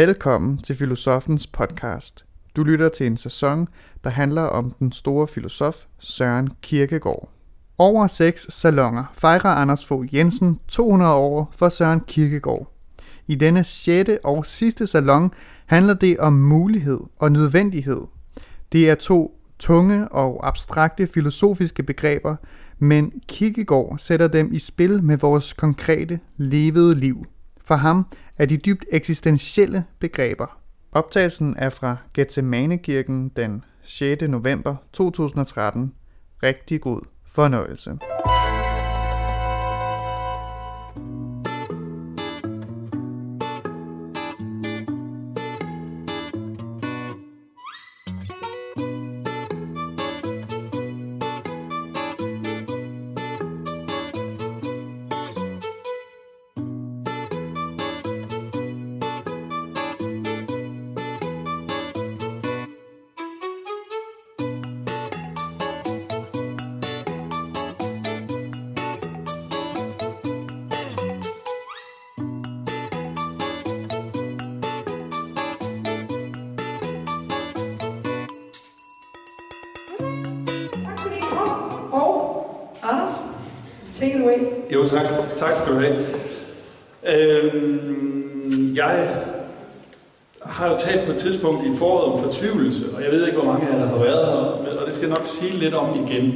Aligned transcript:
Velkommen 0.00 0.58
til 0.58 0.76
Filosofens 0.76 1.46
podcast. 1.46 2.24
Du 2.56 2.62
lytter 2.62 2.88
til 2.88 3.06
en 3.06 3.16
sæson, 3.16 3.68
der 4.04 4.10
handler 4.10 4.42
om 4.42 4.74
den 4.78 4.92
store 4.92 5.28
filosof 5.28 5.76
Søren 5.98 6.48
Kierkegaard. 6.62 7.28
Over 7.78 8.06
seks 8.06 8.46
salonger 8.50 9.04
fejrer 9.14 9.54
Anders 9.54 9.86
Fogh 9.86 10.14
Jensen 10.14 10.58
200 10.68 11.14
år 11.14 11.52
for 11.56 11.68
Søren 11.68 12.00
Kierkegaard. 12.00 12.72
I 13.26 13.34
denne 13.34 13.64
sjette 13.64 14.24
og 14.24 14.46
sidste 14.46 14.86
salon 14.86 15.30
handler 15.66 15.94
det 15.94 16.18
om 16.18 16.32
mulighed 16.32 17.00
og 17.18 17.32
nødvendighed. 17.32 18.00
Det 18.72 18.90
er 18.90 18.94
to 18.94 19.40
tunge 19.58 20.08
og 20.08 20.48
abstrakte 20.48 21.06
filosofiske 21.06 21.82
begreber, 21.82 22.36
men 22.78 23.12
Kierkegaard 23.28 23.98
sætter 23.98 24.28
dem 24.28 24.52
i 24.52 24.58
spil 24.58 25.02
med 25.02 25.16
vores 25.16 25.52
konkrete 25.52 26.20
levede 26.36 26.94
liv. 26.94 27.24
For 27.64 27.74
ham 27.76 28.06
er 28.40 28.46
de 28.46 28.56
dybt 28.56 28.84
eksistentielle 28.90 29.84
begreber. 29.98 30.60
Optagelsen 30.92 31.54
er 31.58 31.70
fra 31.70 31.96
Gethsemane-kirken 32.14 33.28
den 33.36 33.64
6. 33.82 34.22
november 34.22 34.76
2013. 34.92 35.94
Rigtig 36.42 36.80
god 36.80 37.00
fornøjelse. 37.26 37.98
Take 84.00 84.14
it 84.14 84.22
away. 84.22 84.38
Jo, 84.72 84.88
tak. 84.88 85.06
Tak 85.36 85.54
skal 85.54 85.72
du 85.72 85.78
have. 85.78 85.96
Øhm, 87.16 88.72
jeg 88.76 89.22
har 90.42 90.70
jo 90.70 90.76
talt 90.76 91.06
på 91.06 91.12
et 91.12 91.18
tidspunkt 91.18 91.66
i 91.66 91.76
foråret 91.78 92.12
om 92.12 92.22
fortvivlelse, 92.22 92.84
og 92.96 93.02
jeg 93.02 93.10
ved 93.10 93.26
ikke, 93.26 93.38
hvor 93.38 93.52
mange 93.52 93.68
af 93.68 93.72
jer, 93.72 93.78
der 93.78 93.86
har 93.86 93.98
været 93.98 94.26
her, 94.26 94.78
og 94.80 94.86
det 94.86 94.94
skal 94.94 95.08
jeg 95.08 95.18
nok 95.18 95.26
sige 95.26 95.52
lidt 95.52 95.74
om 95.74 96.06
igen. 96.06 96.32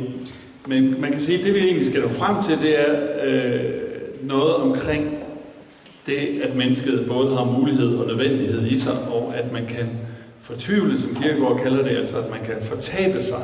Men 0.66 1.00
man 1.00 1.12
kan 1.12 1.20
sige, 1.20 1.38
at 1.38 1.44
det 1.44 1.54
vi 1.54 1.58
egentlig 1.58 1.86
skal 1.86 2.00
nå 2.00 2.08
frem 2.08 2.36
til, 2.42 2.60
det 2.60 2.80
er 2.80 2.94
øh, 3.24 3.64
noget 4.22 4.54
omkring 4.54 5.18
det, 6.06 6.42
at 6.42 6.56
mennesket 6.56 7.04
både 7.08 7.36
har 7.36 7.44
mulighed 7.44 7.96
og 7.96 8.06
nødvendighed 8.06 8.66
i 8.66 8.78
sig, 8.78 8.94
og 9.12 9.32
at 9.36 9.52
man 9.52 9.66
kan 9.66 9.90
fortvivle, 10.40 10.98
som 10.98 11.14
Kierkegaard 11.14 11.60
kalder 11.62 11.82
det, 11.82 11.96
altså 11.96 12.18
at 12.18 12.30
man 12.30 12.40
kan 12.44 12.56
fortabe 12.62 13.22
sig 13.22 13.42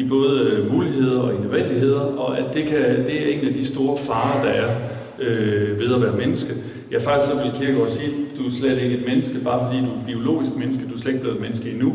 i 0.00 0.08
både 0.08 0.40
øh, 0.40 0.72
muligheder 0.72 1.20
og 1.20 1.34
i 1.34 1.38
nødvendigheder, 1.38 2.00
og 2.00 2.38
at 2.38 2.44
det, 2.54 2.64
kan, 2.64 3.06
det 3.06 3.22
er 3.22 3.38
en 3.38 3.48
af 3.48 3.54
de 3.54 3.66
store 3.66 3.98
farer, 3.98 4.44
der 4.44 4.50
er 4.50 4.74
øh, 5.18 5.78
ved 5.78 5.94
at 5.94 6.02
være 6.02 6.16
menneske. 6.16 6.54
Ja, 6.90 6.98
faktisk 6.98 7.32
så 7.32 7.42
vil 7.42 7.52
Kierkegaard 7.58 7.90
sige, 7.90 8.06
at 8.06 8.38
du 8.38 8.46
er 8.46 8.50
slet 8.50 8.82
ikke 8.82 8.96
et 8.96 9.06
menneske, 9.06 9.38
bare 9.44 9.66
fordi 9.66 9.78
du 9.86 9.90
er 9.90 10.00
et 10.00 10.06
biologisk 10.06 10.56
menneske, 10.56 10.82
du 10.88 10.94
er 10.94 10.98
slet 10.98 11.12
ikke 11.12 11.20
blevet 11.20 11.36
et 11.36 11.42
menneske 11.42 11.70
endnu. 11.70 11.94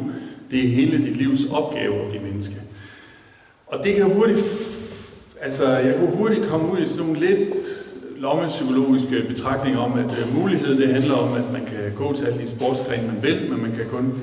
Det 0.52 0.66
er 0.66 0.68
hele 0.68 0.98
dit 0.98 1.18
livs 1.18 1.42
opgave 1.52 1.96
at 2.02 2.10
blive 2.10 2.24
menneske. 2.24 2.56
Og 3.68 3.84
det 3.84 3.96
kan 3.96 4.04
hurtigt, 4.04 4.40
altså 5.42 5.68
jeg 5.70 5.96
kunne 6.00 6.16
hurtigt 6.16 6.46
komme 6.46 6.72
ud 6.72 6.78
i 6.78 6.88
sådan 6.88 7.06
nogle 7.06 7.20
lidt 7.20 7.56
lommepsykologiske 8.18 9.26
betragtninger 9.28 9.80
om, 9.80 10.00
at 10.00 10.06
øh, 10.20 10.42
mulighed 10.42 10.78
det 10.78 10.88
handler 10.88 11.16
om, 11.16 11.34
at 11.34 11.52
man 11.54 11.62
kan 11.66 11.92
gå 11.96 12.16
til 12.16 12.26
alle 12.26 12.40
de 12.42 12.48
sportsgrene, 12.48 13.08
man 13.08 13.24
vil, 13.24 13.52
men 13.52 13.62
man 13.62 13.72
kan 13.72 13.86
kun 13.92 14.14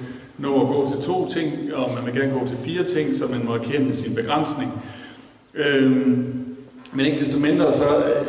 nå 0.42 0.60
at 0.60 0.66
gå 0.66 0.90
til 0.90 1.02
to 1.02 1.28
ting, 1.28 1.74
og 1.74 1.90
man 1.94 2.06
vil 2.06 2.22
gerne 2.22 2.38
gå 2.40 2.46
til 2.46 2.56
fire 2.56 2.84
ting, 2.84 3.16
så 3.16 3.26
man 3.26 3.44
må 3.44 3.54
erkende 3.54 3.96
sin 3.96 4.14
begrænsning. 4.14 4.82
Øhm, 5.54 6.46
men 6.92 7.06
ikke 7.06 7.18
desto 7.18 7.38
mindre, 7.38 7.72
så 7.72 7.84
øh, 7.96 8.26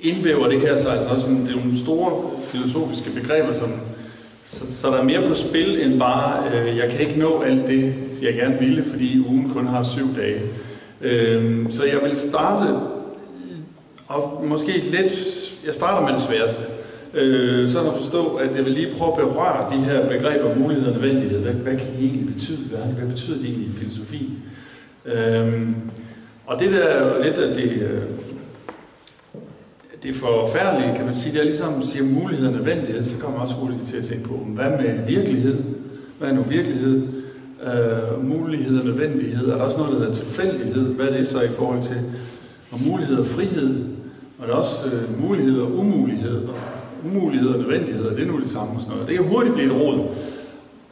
indvæver 0.00 0.48
det 0.48 0.60
her 0.60 0.76
så 0.76 0.88
altså 0.88 1.08
også 1.08 1.30
en, 1.30 1.46
det 1.46 1.50
er 1.50 1.56
nogle 1.56 1.78
store 1.78 2.30
filosofiske 2.44 3.10
begreber, 3.10 3.54
som, 3.54 3.72
så, 4.46 4.64
så 4.72 4.86
der 4.86 4.96
er 4.96 5.04
mere 5.04 5.28
på 5.28 5.34
spil 5.34 5.80
end 5.80 5.98
bare, 5.98 6.44
øh, 6.54 6.76
jeg 6.76 6.90
kan 6.90 7.00
ikke 7.00 7.18
nå 7.18 7.42
alt 7.42 7.66
det, 7.66 7.94
jeg 8.22 8.34
gerne 8.34 8.58
ville, 8.58 8.84
fordi 8.84 9.24
ugen 9.26 9.50
kun 9.54 9.66
har 9.66 9.82
syv 9.82 10.16
dage. 10.16 10.40
Øhm, 11.00 11.70
så 11.70 11.84
jeg 11.84 12.00
vil 12.02 12.16
starte, 12.16 12.74
og 14.08 14.44
måske 14.46 14.72
lidt, 14.72 15.12
jeg 15.66 15.74
starter 15.74 16.06
med 16.06 16.12
det 16.12 16.22
sværeste 16.22 16.73
øh, 17.14 17.68
sådan 17.68 17.88
at 17.88 17.94
forstå, 17.94 18.34
at 18.34 18.56
jeg 18.56 18.64
vil 18.64 18.72
lige 18.72 18.94
prøve 18.98 19.12
at 19.12 19.18
berøre 19.18 19.72
de 19.72 19.84
her 19.84 20.08
begreber, 20.08 20.54
mulighed 20.54 20.86
og 20.86 20.92
nødvendighed. 20.92 21.40
Hvad, 21.40 21.52
hvad 21.52 21.76
kan 21.76 21.86
de 21.86 21.98
egentlig 21.98 22.34
betyde? 22.34 22.58
Hvad, 22.70 22.78
hvad 22.78 23.08
betyder 23.08 23.36
det 23.36 23.46
egentlig 23.46 23.66
i 23.66 23.72
filosofi? 23.72 24.30
Øh, 25.04 25.68
og 26.46 26.60
det 26.60 26.72
der 26.72 26.78
er 26.78 27.24
lidt 27.24 27.38
af 27.38 27.54
det, 27.54 27.70
øh, 27.72 28.02
det 30.02 30.14
forfærdelige, 30.14 30.96
kan 30.96 31.06
man 31.06 31.14
sige, 31.14 31.32
det 31.32 31.40
er 31.40 31.44
ligesom, 31.44 31.80
at 31.80 31.86
siger 31.86 32.04
mulighed 32.04 32.46
og 32.46 32.52
nødvendighed, 32.52 33.04
så 33.04 33.16
kommer 33.18 33.38
man 33.38 33.46
også 33.46 33.54
hurtigt 33.54 33.84
til 33.84 33.96
at 33.96 34.04
tænke 34.04 34.28
på, 34.28 34.34
hvad 34.34 34.70
med 34.70 35.06
virkelighed? 35.06 35.64
Hvad 36.18 36.28
er 36.28 36.34
nu 36.34 36.42
virkelighed? 36.42 37.08
Øh, 37.64 38.24
mulighed 38.24 38.78
og 38.78 38.84
nødvendighed. 38.84 39.48
Er 39.48 39.56
der 39.56 39.64
også 39.64 39.78
noget, 39.78 39.92
der 39.92 39.98
hedder 39.98 40.12
tilfældighed? 40.12 40.94
Hvad 40.94 41.06
er 41.06 41.16
det 41.16 41.26
så 41.26 41.40
i 41.40 41.48
forhold 41.48 41.82
til? 41.82 41.96
Og 42.70 42.78
mulighed 42.86 43.16
og 43.16 43.26
frihed. 43.26 43.84
Og 44.38 44.48
der 44.48 44.54
er 44.54 44.58
også 44.58 44.76
øh, 44.92 45.22
mulighed 45.22 45.60
og 45.60 45.78
umulighed. 45.78 46.44
Og 46.44 46.56
umuligheder 47.04 47.54
og 47.54 47.60
nødvendigheder, 47.60 48.14
det 48.14 48.22
er 48.22 48.32
nu 48.32 48.40
det 48.40 48.50
samme 48.50 48.72
og 48.74 48.80
sådan 48.80 48.92
noget. 48.92 49.08
Det 49.08 49.16
kan 49.16 49.26
hurtigt 49.26 49.54
blive 49.54 49.66
et 49.66 49.80
råd. 49.80 50.14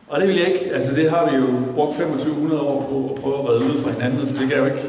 Og 0.08 0.20
det 0.20 0.28
vil 0.28 0.36
jeg 0.36 0.46
ikke, 0.52 0.74
altså 0.74 0.94
det 0.94 1.10
har 1.10 1.30
vi 1.30 1.36
jo 1.36 1.46
brugt 1.74 1.96
2500 1.96 2.60
år 2.60 2.80
på 2.90 3.14
at 3.14 3.20
prøve 3.22 3.38
at 3.38 3.48
redde 3.48 3.64
ud 3.64 3.78
fra 3.78 3.90
hinanden, 3.90 4.26
så 4.26 4.32
det 4.32 4.48
kan 4.48 4.50
jeg 4.50 4.58
jo 4.58 4.64
ikke, 4.64 4.86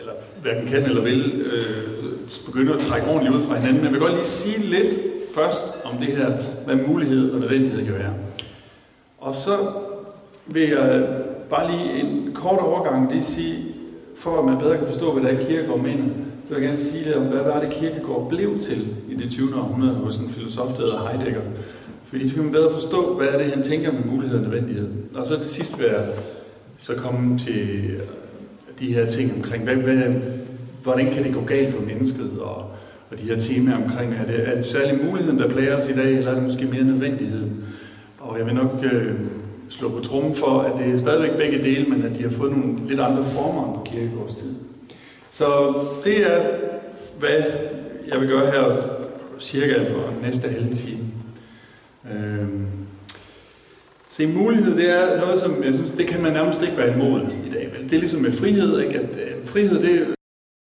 eller 0.00 0.12
hverken 0.42 0.68
kan 0.68 0.84
eller 0.84 1.02
vil, 1.02 1.42
øh, 1.52 2.00
begynde 2.46 2.72
at 2.74 2.78
trække 2.78 3.08
ordentligt 3.08 3.36
ud 3.36 3.42
fra 3.42 3.54
hinanden. 3.54 3.76
Men 3.76 3.84
jeg 3.84 3.92
vil 3.92 4.00
godt 4.00 4.14
lige 4.14 4.26
sige 4.26 4.58
lidt 4.58 4.94
først 5.34 5.64
om 5.84 5.96
det 5.96 6.06
her, 6.06 6.30
hvad 6.66 6.76
mulighed 6.76 7.30
og 7.30 7.40
nødvendighed 7.40 7.84
kan 7.84 7.94
være. 7.94 8.12
Og 9.18 9.34
så 9.34 9.56
vil 10.46 10.68
jeg 10.68 11.08
bare 11.50 11.70
lige 11.70 12.00
en 12.00 12.30
kort 12.34 12.58
overgang 12.58 13.12
lige 13.12 13.22
sige, 13.22 13.64
for 14.16 14.38
at 14.38 14.44
man 14.44 14.58
bedre 14.58 14.76
kan 14.76 14.86
forstå, 14.86 15.12
hvad 15.12 15.22
der 15.22 15.38
er 15.38 15.46
Kierkegaard 15.46 15.80
mener, 15.80 16.04
så 16.50 16.56
vil 16.56 16.62
jeg 16.62 16.70
gerne 16.70 16.84
sige 16.84 17.04
lidt 17.04 17.16
om, 17.16 17.22
hvad 17.22 17.42
var 17.42 17.60
det 17.60 17.70
Kierkegaard 17.70 18.28
blev 18.28 18.58
til 18.58 18.86
i 19.08 19.14
det 19.14 19.30
20. 19.30 19.54
århundrede 19.54 19.94
hos 19.94 20.18
en 20.18 20.28
filosof, 20.28 20.72
der 20.72 20.80
hedder 20.80 21.08
Heidegger. 21.08 21.40
Fordi 22.04 22.28
så 22.28 22.34
kan 22.34 22.44
man 22.44 22.52
bedre 22.52 22.72
forstå, 22.72 23.14
hvad 23.14 23.28
er 23.28 23.38
det, 23.38 23.46
han 23.46 23.62
tænker 23.62 23.92
med 23.92 24.00
mulighed 24.04 24.38
og 24.38 24.42
nødvendighed. 24.42 24.88
Og 25.14 25.26
så 25.26 25.34
det 25.34 25.46
sidste 25.46 25.78
vil 25.78 25.86
jeg 25.86 26.06
så 26.78 26.94
komme 26.94 27.38
til 27.38 27.90
de 28.80 28.94
her 28.94 29.06
ting 29.06 29.32
omkring, 29.36 29.64
hvad, 29.64 29.76
hvad, 29.76 30.14
hvordan 30.82 31.12
kan 31.12 31.24
det 31.24 31.34
gå 31.34 31.44
galt 31.44 31.74
for 31.74 31.82
mennesket, 31.82 32.30
og, 32.40 32.56
og 33.10 33.18
de 33.18 33.22
her 33.22 33.38
temaer 33.38 33.84
omkring, 33.84 34.14
er 34.14 34.26
det, 34.26 34.48
er 34.48 34.54
det 34.54 34.66
særlig 34.66 35.04
muligheden, 35.04 35.38
der 35.38 35.48
plager 35.48 35.76
os 35.76 35.88
i 35.88 35.92
dag, 35.92 36.16
eller 36.16 36.30
er 36.30 36.34
det 36.34 36.42
måske 36.42 36.64
mere 36.64 36.84
nødvendigheden? 36.84 37.64
Og 38.18 38.38
jeg 38.38 38.46
vil 38.46 38.54
nok 38.54 38.84
øh, 38.92 39.14
slå 39.68 39.88
på 39.88 40.00
trummen 40.00 40.34
for, 40.34 40.60
at 40.60 40.78
det 40.78 40.94
er 40.94 40.96
stadigvæk 40.96 41.36
begge 41.36 41.58
dele, 41.58 41.86
men 41.86 42.02
at 42.02 42.18
de 42.18 42.22
har 42.22 42.30
fået 42.30 42.50
nogle 42.56 42.88
lidt 42.88 43.00
andre 43.00 43.24
former 43.24 43.74
på 43.74 43.82
kirkegårdstid. 43.92 44.48
tid. 44.48 44.69
Så 45.30 45.74
det 46.04 46.32
er, 46.32 46.42
hvad 47.18 47.42
jeg 48.12 48.20
vil 48.20 48.28
gøre 48.28 48.46
her 48.46 48.76
cirka 49.40 49.92
på 49.92 50.00
næste 50.22 50.48
halve 50.48 50.68
time. 50.68 51.04
Øhm. 52.12 52.66
Så 54.10 54.22
en 54.22 54.38
mulighed, 54.38 54.76
det 54.76 54.90
er 54.90 55.20
noget, 55.20 55.40
som 55.40 55.64
jeg 55.64 55.74
synes, 55.74 55.90
det 55.90 56.06
kan 56.06 56.22
man 56.22 56.32
nærmest 56.32 56.62
ikke 56.62 56.76
være 56.76 56.94
imod 56.94 57.20
i 57.46 57.50
dag. 57.50 57.72
Men 57.78 57.88
Det 57.88 57.94
er 57.96 58.00
ligesom 58.00 58.20
med 58.20 58.32
frihed, 58.32 58.80
ikke? 58.80 58.98
At, 58.98 59.10
øh, 59.10 59.46
frihed, 59.46 59.82
det 59.82 60.14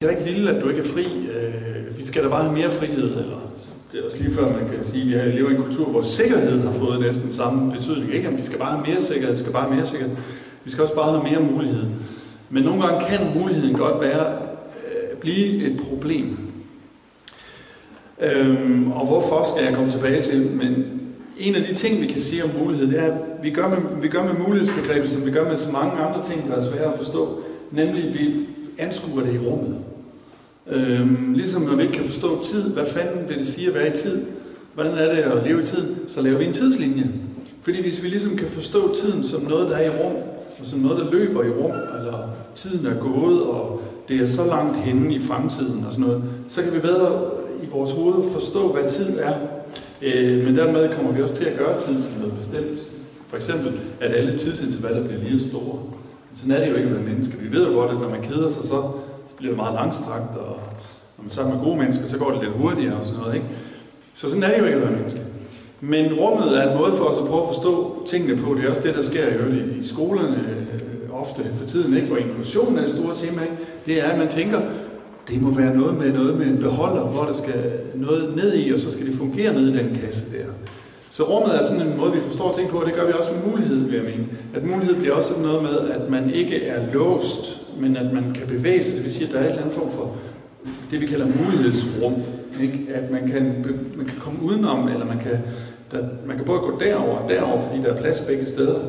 er 0.02 0.10
ikke 0.10 0.24
vildt, 0.24 0.50
at 0.50 0.62
du 0.64 0.70
ikke 0.70 0.82
er 0.82 0.86
fri. 0.86 1.06
Øh, 1.06 1.98
vi 1.98 2.06
skal 2.06 2.24
da 2.24 2.30
bare 2.30 2.44
have 2.44 2.56
mere 2.56 2.70
frihed, 2.70 3.10
eller 3.10 3.52
det 3.92 4.00
er 4.00 4.06
også 4.06 4.18
lige 4.18 4.34
før, 4.34 4.44
man 4.44 4.70
kan 4.76 4.84
sige, 4.84 5.22
at 5.22 5.28
vi 5.28 5.32
lever 5.32 5.50
i 5.50 5.54
en 5.56 5.62
kultur, 5.62 5.86
hvor 5.86 6.02
sikkerhed 6.02 6.60
har 6.60 6.72
fået 6.72 7.00
næsten 7.00 7.32
samme 7.32 7.72
betydning. 7.72 8.14
Ikke, 8.14 8.28
at 8.28 8.38
vi 8.38 8.42
skal 8.42 8.60
bare 8.60 8.72
have 8.72 8.86
mere 8.88 9.02
sikkerhed, 9.02 9.34
vi 9.34 9.40
skal 9.40 9.52
bare 9.52 9.64
have 9.64 9.76
mere 9.76 9.86
sikkerhed. 9.86 10.16
Vi 10.64 10.72
skal 10.72 10.82
også 10.82 10.96
bare 10.96 11.12
have 11.12 11.24
mere 11.24 11.52
mulighed. 11.52 11.84
Men 12.50 12.64
nogle 12.64 12.88
gange 12.88 13.06
kan 13.06 13.20
muligheden 13.40 13.76
godt 13.76 14.02
være 14.02 14.38
blive 15.24 15.72
et 15.72 15.82
problem. 15.90 16.38
Øhm, 18.22 18.92
og 18.92 19.08
hvorfor 19.08 19.46
skal 19.54 19.66
jeg 19.66 19.76
komme 19.76 19.92
tilbage 19.92 20.22
til? 20.22 20.52
Men 20.52 20.86
en 21.40 21.56
af 21.56 21.62
de 21.62 21.74
ting, 21.74 22.02
vi 22.02 22.08
kan 22.08 22.22
sige 22.22 22.44
om 22.44 22.50
mulighed, 22.64 22.88
det 22.88 23.00
er, 23.00 23.12
at 23.14 23.22
vi 23.44 23.50
gør 23.50 23.68
med, 23.68 24.02
vi 24.02 24.08
gør 24.08 24.24
med 24.24 24.48
mulighedsbegrebet, 24.48 25.10
som 25.10 25.26
vi 25.26 25.32
gør 25.32 25.50
med 25.50 25.58
så 25.58 25.72
mange 25.72 25.92
andre 25.92 26.24
ting, 26.30 26.50
der 26.50 26.56
er 26.56 26.72
svære 26.72 26.94
at 26.94 26.98
forstå, 26.98 27.44
nemlig 27.72 28.04
at 28.04 28.14
vi 28.14 28.34
anskuer 28.78 29.24
det 29.24 29.34
i 29.34 29.48
rummet. 29.48 29.76
Øhm, 30.68 31.34
ligesom 31.34 31.62
når 31.62 31.76
vi 31.76 31.82
ikke 31.82 31.94
kan 31.94 32.06
forstå 32.06 32.42
tid, 32.42 32.74
hvad 32.74 32.86
fanden 32.86 33.30
vil 33.30 33.38
det 33.38 33.48
sige 33.48 33.68
at 33.68 33.74
være 33.74 33.88
i 33.88 33.96
tid? 33.96 34.26
hvordan 34.74 34.98
er 34.98 35.16
det 35.16 35.22
at 35.22 35.48
leve 35.48 35.62
i 35.62 35.66
tiden, 35.66 36.00
så 36.08 36.22
laver 36.22 36.38
vi 36.38 36.46
en 36.46 36.54
tidslinje. 36.54 37.12
Fordi 37.62 37.82
hvis 37.82 38.04
vi 38.04 38.08
ligesom 38.08 38.38
kan 38.38 38.48
forstå 38.48 38.96
tiden 38.96 39.24
som 39.24 39.42
noget, 39.42 39.70
der 39.70 39.76
er 39.76 39.86
i 39.86 40.04
rum, 40.04 40.16
og 40.60 40.66
som 40.66 40.80
noget, 40.80 40.98
der 40.98 41.12
løber 41.12 41.44
i 41.44 41.50
rum, 41.50 41.72
eller 41.72 42.30
tiden 42.56 42.86
er 42.86 43.00
gået, 43.00 43.42
og 43.42 43.82
det 44.08 44.22
er 44.22 44.26
så 44.26 44.46
langt 44.46 44.78
henne 44.78 45.14
i 45.14 45.22
fremtiden 45.22 45.86
og 45.88 45.94
sådan 45.94 46.08
noget, 46.08 46.24
så 46.50 46.62
kan 46.64 46.74
vi 46.74 46.80
bedre 46.80 47.22
i 47.64 47.66
vores 47.72 47.92
hoved 47.92 48.32
forstå, 48.32 48.72
hvad 48.72 48.90
tid 48.90 49.20
er. 49.20 49.34
Øh, 50.02 50.46
men 50.46 50.58
dermed 50.58 50.94
kommer 50.96 51.12
vi 51.12 51.22
også 51.22 51.36
til 51.36 51.46
at 51.46 51.58
gøre 51.58 51.80
tid 51.80 51.94
til 51.94 52.20
noget 52.20 52.34
bestemt. 52.34 52.80
For 53.28 53.38
eksempel, 53.38 53.80
at 54.02 54.14
alle 54.14 54.38
tidsintervaller 54.38 55.08
bliver 55.08 55.22
lige 55.24 55.40
store. 55.50 55.80
Sådan 56.34 56.52
er 56.52 56.60
det 56.60 56.70
jo 56.72 56.76
ikke 56.76 56.90
at 56.90 56.96
være 56.96 57.04
menneske. 57.04 57.38
Vi 57.38 57.52
ved 57.52 57.68
jo 57.68 57.74
godt, 57.74 57.92
at 57.92 57.98
når 57.98 58.10
man 58.10 58.22
keder 58.22 58.50
sig, 58.50 58.64
så 58.64 58.84
bliver 59.38 59.52
det 59.52 59.58
meget 59.58 59.74
langstrakt, 59.74 60.38
og 60.38 60.60
når 61.18 61.24
man 61.24 61.32
sammen 61.32 61.56
med 61.56 61.64
gode 61.64 61.78
mennesker, 61.78 62.08
så 62.08 62.18
går 62.18 62.32
det 62.32 62.42
lidt 62.44 62.54
hurtigere 62.54 62.96
og 62.96 63.06
sådan 63.06 63.20
noget. 63.20 63.36
Ikke? 63.36 63.48
Så 64.14 64.30
sådan 64.30 64.44
er 64.44 64.48
det 64.48 64.60
jo 64.60 64.66
ikke 64.66 64.78
at 64.78 64.82
være 64.82 64.92
menneske. 64.92 65.20
Men 65.82 66.14
rummet 66.14 66.58
er 66.58 66.72
en 66.72 66.78
måde 66.78 66.94
for 66.94 67.06
os 67.06 67.18
at 67.18 67.26
prøve 67.26 67.42
at 67.42 67.48
forstå 67.48 68.04
tingene 68.06 68.42
på. 68.42 68.54
Det 68.54 68.66
er 68.66 68.70
også 68.70 68.82
det, 68.82 68.96
der 68.96 69.02
sker 69.02 69.28
i, 69.28 69.80
i 69.80 69.88
skolerne 69.88 70.38
øh, 70.38 70.93
ofte 71.24 71.44
for 71.54 71.66
tiden, 71.66 71.96
ikke? 71.96 72.08
hvor 72.08 72.18
inklusion 72.18 72.78
er 72.78 72.86
et 72.86 72.92
store 72.92 73.16
tema. 73.16 73.42
Ikke? 73.42 73.58
Det 73.86 74.06
er, 74.06 74.10
at 74.12 74.18
man 74.18 74.28
tænker, 74.28 74.60
det 75.28 75.42
må 75.42 75.52
være 75.52 75.76
noget 75.76 75.98
med 75.98 76.14
noget 76.14 76.38
med 76.38 76.48
en 76.48 76.58
beholder, 76.58 77.04
hvor 77.04 77.24
der 77.24 77.34
skal 77.34 77.72
noget 77.96 78.36
ned 78.36 78.58
i, 78.58 78.74
og 78.74 78.80
så 78.80 78.92
skal 78.92 79.06
det 79.06 79.16
fungere 79.16 79.54
ned 79.54 79.74
i 79.74 79.78
den 79.78 79.98
kasse 80.04 80.26
der. 80.32 80.46
Så 81.12 81.24
rummet 81.24 81.60
er 81.60 81.64
sådan 81.64 81.82
en 81.82 81.98
måde, 81.98 82.14
vi 82.14 82.22
forstår 82.22 82.54
ting 82.58 82.70
på, 82.70 82.78
og 82.78 82.86
det 82.86 82.94
gør 82.94 83.08
vi 83.08 83.14
også 83.14 83.32
med 83.32 83.52
mulighed, 83.52 83.78
vil 83.78 83.94
jeg 83.94 84.04
mene. 84.04 84.26
At 84.54 84.64
mulighed 84.64 84.96
bliver 84.96 85.14
også 85.14 85.30
sådan 85.30 85.44
noget 85.44 85.64
med, 85.64 85.90
at 85.90 86.10
man 86.10 86.32
ikke 86.34 86.66
er 86.66 86.94
låst, 86.94 87.62
men 87.80 87.98
at 87.98 88.14
man 88.14 88.24
kan 88.36 88.48
bevæge 88.48 88.84
sig. 88.84 88.96
Det 88.96 89.04
vil 89.04 89.12
sige, 89.12 89.28
at 89.28 89.34
der 89.34 89.40
er 89.40 89.44
en 89.44 89.50
eller 89.50 89.62
andet 89.62 89.76
form 89.76 89.92
for 89.92 90.16
det, 90.92 91.02
vi 91.02 91.06
kalder 91.06 91.26
mulighedsrum. 91.26 92.14
Ikke? 92.62 92.88
At 92.94 93.12
man 93.12 93.28
kan, 93.28 93.66
man 93.98 94.06
kan 94.06 94.20
komme 94.20 94.40
udenom, 94.44 94.88
eller 94.88 95.06
man 95.06 95.20
kan, 95.20 95.40
der, 95.92 95.98
man 96.28 96.38
kan 96.38 96.46
både 96.46 96.60
gå 96.60 96.80
derover 96.80 97.18
og 97.18 97.30
derover, 97.30 97.62
fordi 97.62 97.82
der 97.82 97.94
er 97.94 98.02
plads 98.02 98.20
begge 98.20 98.46
steder. 98.46 98.80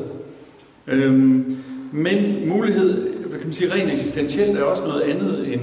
Øhm, 0.87 1.57
men 1.95 2.49
mulighed, 2.49 3.13
hvad 3.25 3.39
kan 3.39 3.47
man 3.47 3.53
sige, 3.53 3.73
rent 3.73 3.91
eksistentielt 3.91 4.57
er 4.57 4.63
også 4.63 4.83
noget 4.83 5.01
andet 5.01 5.53
end, 5.53 5.61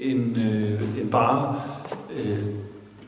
end, 0.00 0.36
øh, 0.38 1.00
end 1.00 1.10
bare 1.10 1.60
øh, 2.18 2.38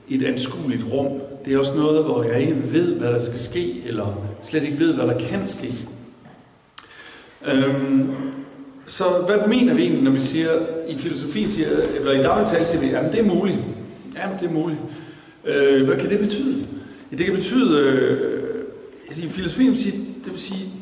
et 0.08 0.26
anskueligt 0.26 0.84
rum. 0.92 1.20
Det 1.44 1.54
er 1.54 1.58
også 1.58 1.76
noget, 1.76 2.04
hvor 2.04 2.22
jeg 2.22 2.40
ikke 2.40 2.56
ved, 2.72 2.94
hvad 2.94 3.08
der 3.08 3.18
skal 3.18 3.38
ske, 3.38 3.82
eller 3.86 4.36
slet 4.42 4.62
ikke 4.62 4.78
ved, 4.78 4.94
hvad 4.94 5.06
der 5.06 5.18
kan 5.18 5.46
ske. 5.46 5.72
Øhm, 7.46 8.10
så 8.86 9.04
hvad 9.04 9.48
mener 9.48 9.74
vi 9.74 9.82
egentlig, 9.82 10.02
når 10.02 10.10
vi 10.10 10.20
siger, 10.20 10.50
i 10.88 10.96
filosofi 10.96 11.48
siger, 11.48 11.68
eller 11.98 12.12
i 12.12 12.22
dagligtale 12.22 12.66
siger 12.66 12.80
vi, 12.80 12.86
jamen 12.86 13.12
det 13.12 13.20
er 13.20 13.34
muligt. 13.34 13.58
Jamen 14.16 14.38
det 14.40 14.48
er 14.48 14.52
muligt. 14.52 14.80
Øh, 15.44 15.84
hvad 15.84 15.96
kan 15.96 16.10
det 16.10 16.18
betyde? 16.18 16.66
Ja, 17.12 17.16
det 17.16 17.26
kan 17.26 17.34
betyde, 17.34 17.80
øh, 17.80 18.20
i 19.16 19.28
filosofien 19.28 19.76
siger, 19.76 19.96
det 20.24 20.32
vil 20.32 20.40
sige, 20.40 20.75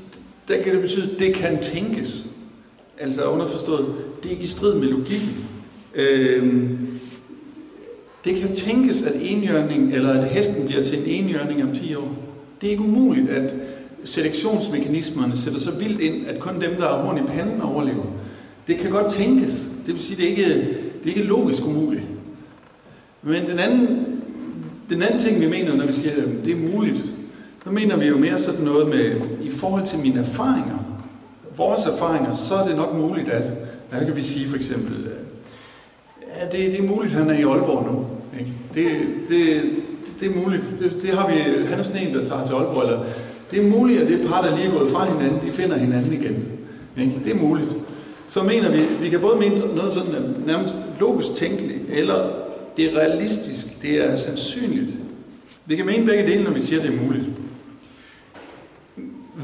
der 0.49 0.63
kan 0.63 0.73
det 0.73 0.83
betyde, 0.83 1.11
det 1.19 1.35
kan 1.35 1.63
tænkes. 1.63 2.27
Altså 2.99 3.25
underforstået, 3.25 3.95
det 4.23 4.29
er 4.29 4.33
ikke 4.33 4.43
i 4.43 4.47
strid 4.47 4.75
med 4.75 4.89
logikken. 4.89 5.47
Øhm, 5.95 6.79
det 8.25 8.37
kan 8.37 8.55
tænkes, 8.55 9.03
at 9.03 9.13
enhjørning, 9.21 9.95
eller 9.95 10.11
at 10.11 10.29
hesten 10.29 10.67
bliver 10.67 10.83
til 10.83 10.99
en 10.99 11.05
enhjørning 11.07 11.63
om 11.63 11.75
10 11.75 11.95
år. 11.95 12.17
Det 12.61 12.67
er 12.67 12.71
ikke 12.71 12.83
umuligt, 12.83 13.29
at 13.29 13.55
selektionsmekanismerne 14.05 15.39
sætter 15.39 15.61
så 15.61 15.71
vildt 15.71 16.01
ind, 16.01 16.27
at 16.27 16.41
kun 16.41 16.61
dem, 16.61 16.75
der 16.75 16.83
har 16.83 17.03
horn 17.03 17.19
i 17.19 17.27
panden, 17.27 17.61
overlever. 17.61 18.05
Det 18.67 18.77
kan 18.77 18.91
godt 18.91 19.13
tænkes. 19.13 19.69
Det 19.87 19.95
vil 19.95 20.03
sige, 20.03 20.17
det 20.17 20.25
er 20.25 20.29
ikke, 20.29 20.45
det 21.05 21.13
er 21.13 21.15
ikke 21.17 21.23
logisk 21.23 21.67
umuligt. 21.67 22.03
Men 23.23 23.47
den 23.51 23.59
anden, 23.59 24.07
den 24.89 25.03
anden 25.03 25.21
ting, 25.21 25.41
vi 25.41 25.49
mener, 25.49 25.77
når 25.77 25.87
vi 25.87 25.93
siger, 25.93 26.13
at 26.13 26.45
det 26.45 26.53
er 26.53 26.75
muligt, 26.75 27.05
der 27.65 27.71
mener 27.71 27.97
vi 27.97 28.07
jo 28.07 28.19
mere 28.19 28.39
sådan 28.39 28.65
noget 28.65 28.89
med, 28.89 29.21
i 29.43 29.51
forhold 29.51 29.87
til 29.87 29.99
mine 29.99 30.21
erfaringer, 30.21 30.79
vores 31.57 31.85
erfaringer, 31.85 32.35
så 32.35 32.55
er 32.55 32.67
det 32.67 32.77
nok 32.77 32.95
muligt, 32.95 33.29
at, 33.29 33.51
hvad 33.91 34.05
kan 34.05 34.17
vi 34.17 34.23
sige 34.23 34.49
for 34.49 34.57
eksempel, 34.57 35.07
øh, 35.07 35.13
ja, 36.41 36.59
det, 36.59 36.73
det 36.73 36.81
er 36.81 36.89
muligt, 36.89 37.15
at 37.15 37.21
han 37.21 37.31
er 37.31 37.35
i 37.35 37.43
Aalborg 37.43 37.93
nu. 37.93 38.07
Ikke? 38.39 38.53
Det, 38.75 39.07
det, 39.29 39.63
det 40.21 40.29
er 40.31 40.43
muligt. 40.45 40.63
Det, 40.79 41.03
det 41.03 41.11
har 41.11 41.31
vi, 41.31 41.65
han 41.67 41.79
er 41.79 41.83
sådan 41.83 42.07
en, 42.07 42.15
der 42.15 42.25
tager 42.25 42.45
til 42.45 42.53
Aalborg, 42.53 42.83
eller 42.83 43.05
det 43.51 43.67
er 43.67 43.71
muligt, 43.79 44.01
at 44.01 44.09
det 44.09 44.29
par, 44.29 44.43
der 44.43 44.57
lige 44.57 44.69
er 44.69 44.79
gået 44.79 44.91
fra 44.91 45.05
hinanden, 45.05 45.47
de 45.47 45.53
finder 45.53 45.77
hinanden 45.77 46.13
igen. 46.13 46.45
Ikke? 46.99 47.21
Det 47.25 47.33
er 47.33 47.37
muligt. 47.37 47.77
Så 48.29 48.43
mener 48.43 48.71
vi, 48.71 48.83
vi 49.01 49.09
kan 49.09 49.21
både 49.21 49.39
mene 49.39 49.75
noget 49.75 49.93
sådan 49.93 50.35
nærmest 50.47 50.77
logisk 51.01 51.35
tænkeligt, 51.35 51.81
eller 51.93 52.31
det 52.77 52.85
er 52.85 52.99
realistisk, 52.99 53.83
det 53.83 54.05
er 54.05 54.17
sandsynligt. 54.17 54.91
Vi 55.67 55.77
kan 55.77 55.87
mene 55.87 56.07
begge 56.07 56.23
dele, 56.23 56.45
når 56.45 56.51
vi 56.51 56.61
siger, 56.61 56.81
at 56.81 56.89
det 56.89 56.95
er 56.95 57.03
muligt. 57.03 57.25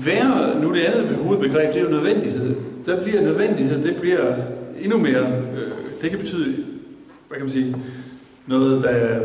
Være, 0.04 0.60
nu 0.62 0.74
det 0.74 0.80
andet 0.80 1.16
hovedbegreb, 1.16 1.74
det 1.74 1.80
er 1.80 1.84
jo 1.84 1.90
nødvendighed. 1.90 2.54
Der 2.86 3.02
bliver 3.02 3.22
nødvendighed, 3.22 3.82
det 3.82 3.96
bliver 3.96 4.34
endnu 4.82 4.98
mere, 4.98 5.22
øh, 5.56 5.70
det 6.02 6.10
kan 6.10 6.18
betyde, 6.18 6.56
hvad 7.28 7.38
kan 7.38 7.46
man 7.46 7.52
sige, 7.52 7.76
noget, 8.46 8.82
der 8.82 8.88
er 8.88 9.20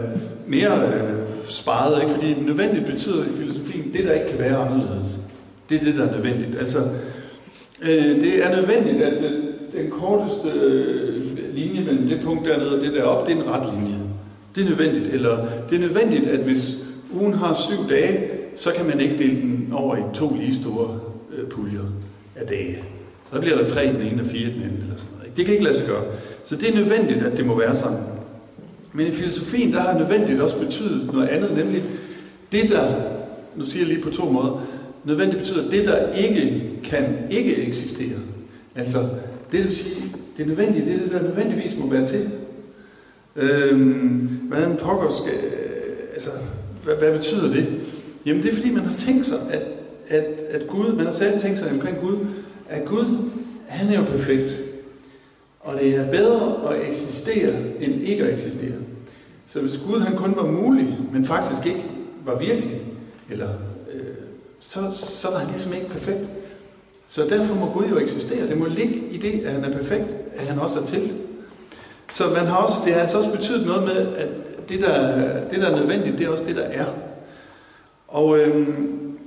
mere 0.48 0.88
øh, 0.88 1.26
sparet, 1.50 2.02
ikke? 2.02 2.14
fordi 2.14 2.34
nødvendigt 2.42 2.86
betyder 2.86 3.24
i 3.24 3.38
filosofien, 3.38 3.94
det 3.94 4.06
der 4.06 4.14
ikke 4.14 4.28
kan 4.28 4.40
være 4.40 4.58
anderledes. 4.58 5.20
Det 5.70 5.82
er 5.82 5.84
det, 5.84 5.96
der 5.96 6.08
er 6.08 6.12
nødvendigt. 6.12 6.60
Altså, 6.60 6.80
øh, 7.82 8.22
det 8.22 8.46
er 8.46 8.56
nødvendigt, 8.56 9.02
at 9.02 9.24
den, 9.24 9.34
den 9.82 9.92
korteste 9.92 10.50
øh, 10.60 11.22
linje 11.54 11.82
mellem 11.82 12.08
det 12.08 12.22
punkt 12.24 12.48
dernede 12.48 12.78
og 12.78 12.82
det 12.82 12.94
derop, 12.94 13.28
det 13.28 13.38
er 13.38 13.44
en 13.44 13.50
ret 13.50 13.74
linje. 13.74 14.00
Det 14.56 14.64
er 14.64 14.70
nødvendigt. 14.70 15.14
Eller 15.14 15.46
det 15.70 15.76
er 15.76 15.80
nødvendigt, 15.80 16.28
at 16.28 16.40
hvis 16.40 16.78
ugen 17.14 17.34
har 17.34 17.54
syv 17.54 17.90
dage, 17.90 18.30
så 18.56 18.72
kan 18.78 18.86
man 18.86 19.00
ikke 19.00 19.18
dele 19.18 19.42
den 19.42 19.70
over 19.74 19.98
i 19.98 20.02
to 20.14 20.36
lige 20.40 20.56
store 20.56 21.00
øh, 21.38 21.48
puljer 21.48 21.82
af 22.36 22.48
dage. 22.48 22.84
Så 23.34 23.40
bliver 23.40 23.58
der 23.58 23.68
tre 23.68 23.86
i 23.86 23.94
den 23.94 24.02
ene 24.02 24.22
og 24.22 24.28
fire 24.28 24.50
i 24.50 24.54
den 24.54 24.64
anden. 24.64 24.78
Eller 24.82 24.96
sådan 24.96 25.12
noget. 25.18 25.38
Det 25.38 25.46
kan 25.46 25.54
ikke 25.54 25.64
lade 25.64 25.78
sig 25.78 25.88
gøre. 25.88 26.04
Så 26.44 26.56
det 26.56 26.70
er 26.70 26.76
nødvendigt, 26.76 27.26
at 27.26 27.38
det 27.38 27.46
må 27.46 27.60
være 27.60 27.76
sådan. 27.76 27.98
Men 28.94 29.08
i 29.08 29.12
filosofien, 29.12 29.74
der 29.74 29.80
har 29.80 30.00
nødvendigt 30.00 30.42
også 30.42 30.60
betydet 30.60 31.14
noget 31.14 31.28
andet, 31.28 31.58
nemlig 31.58 31.84
det, 32.52 32.70
der, 32.70 32.94
nu 33.56 33.66
siger 33.66 33.86
jeg 33.86 33.94
lige 33.94 34.04
på 34.04 34.10
to 34.10 34.26
måder, 34.26 34.66
nødvendigt 35.04 35.40
betyder 35.40 35.70
det, 35.70 35.86
der 35.86 36.14
ikke 36.14 36.72
kan 36.84 37.18
ikke 37.30 37.68
eksistere. 37.68 38.18
Altså, 38.76 39.10
det 39.52 39.64
vil 39.64 39.76
sige, 39.76 39.96
det 40.38 40.44
er 40.44 40.48
nødvendigt, 40.48 40.86
det 40.86 40.96
er 40.96 41.00
det, 41.00 41.12
der 41.12 41.22
nødvendigvis 41.22 41.78
må 41.78 41.90
være 41.90 42.08
til. 42.08 42.30
Øhm, 43.36 44.40
hvordan 44.48 44.78
pokker 44.78 45.10
skal, 45.10 45.40
altså, 46.14 46.30
hvad, 46.84 46.96
hvad 46.96 47.14
betyder 47.14 47.54
det? 47.54 47.68
Jamen 48.26 48.44
det 48.44 48.52
er 48.52 48.56
fordi, 48.56 48.72
man 48.72 48.84
har 48.84 48.98
tænkt 48.98 49.26
sig, 49.26 49.40
at, 49.50 49.62
at, 50.08 50.24
at 50.50 50.68
Gud, 50.68 50.94
man 50.94 51.06
har 51.06 51.14
selv 51.14 51.40
tænkt 51.40 51.60
sig 51.60 51.72
omkring 51.72 51.98
Gud, 52.02 52.18
at 52.70 52.86
Gud, 52.86 53.30
han 53.68 53.94
er 53.94 54.00
jo 54.00 54.06
perfekt. 54.06 54.56
Og 55.60 55.80
det 55.80 55.96
er 55.96 56.12
bedre 56.12 56.74
at 56.74 56.90
eksistere, 56.90 57.54
end 57.80 58.02
ikke 58.02 58.24
at 58.24 58.34
eksistere. 58.34 58.74
Så 59.46 59.62
hvis 59.62 59.80
Gud 59.88 60.00
han 60.00 60.16
kun 60.16 60.36
var 60.36 60.46
mulig, 60.46 60.98
men 61.14 61.26
faktisk 61.26 61.66
ikke 61.66 61.84
var 62.26 62.38
virkelig, 62.38 62.82
eller, 63.30 63.50
øh, 63.94 64.02
så, 64.60 64.80
så 64.96 65.30
var 65.32 65.38
han 65.38 65.48
ligesom 65.48 65.74
ikke 65.74 65.90
perfekt. 65.90 66.20
Så 67.08 67.24
derfor 67.30 67.56
må 67.56 67.72
Gud 67.74 67.86
jo 67.90 67.98
eksistere. 67.98 68.48
Det 68.48 68.58
må 68.58 68.66
ligge 68.66 68.96
i 69.12 69.18
det, 69.18 69.46
at 69.46 69.52
han 69.52 69.64
er 69.64 69.72
perfekt, 69.72 70.06
at 70.36 70.48
han 70.48 70.60
også 70.60 70.80
er 70.80 70.86
til. 70.86 71.12
Så 72.10 72.24
man 72.28 72.46
har 72.46 72.58
også, 72.58 72.76
det 72.86 72.94
har 72.94 73.02
altså 73.02 73.18
også 73.18 73.32
betydet 73.32 73.66
noget 73.66 73.84
med, 73.84 74.16
at 74.16 74.28
det 74.70 74.82
der, 74.82 75.48
det, 75.50 75.62
der 75.62 75.68
er 75.68 75.76
nødvendigt, 75.76 76.18
det 76.18 76.26
er 76.26 76.30
også 76.30 76.46
det, 76.46 76.56
der 76.56 76.64
er. 76.64 76.86
Og 78.16 78.40
øhm, 78.40 79.18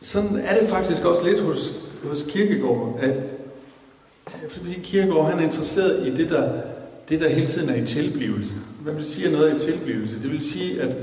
sådan 0.00 0.36
er 0.36 0.60
det 0.60 0.68
faktisk 0.68 1.04
også 1.04 1.24
lidt 1.24 1.40
hos, 1.40 1.72
hos 2.04 2.22
Kirkegaard, 2.28 2.98
at 3.00 3.16
øh, 4.26 4.50
fordi 4.50 4.80
Kirkegaard 4.82 5.30
han 5.30 5.38
er 5.38 5.42
interesseret 5.42 6.06
i 6.06 6.14
det 6.14 6.30
der, 6.30 6.52
det, 7.08 7.20
der 7.20 7.28
hele 7.28 7.46
tiden 7.46 7.68
er 7.68 7.74
i 7.74 7.86
tilblivelse. 7.86 8.54
Hvad 8.82 8.94
vil 8.94 9.04
sige 9.04 9.32
noget 9.32 9.54
i 9.54 9.66
tilblivelse? 9.66 10.22
Det 10.22 10.30
vil 10.30 10.40
sige, 10.42 10.82
at 10.82 10.96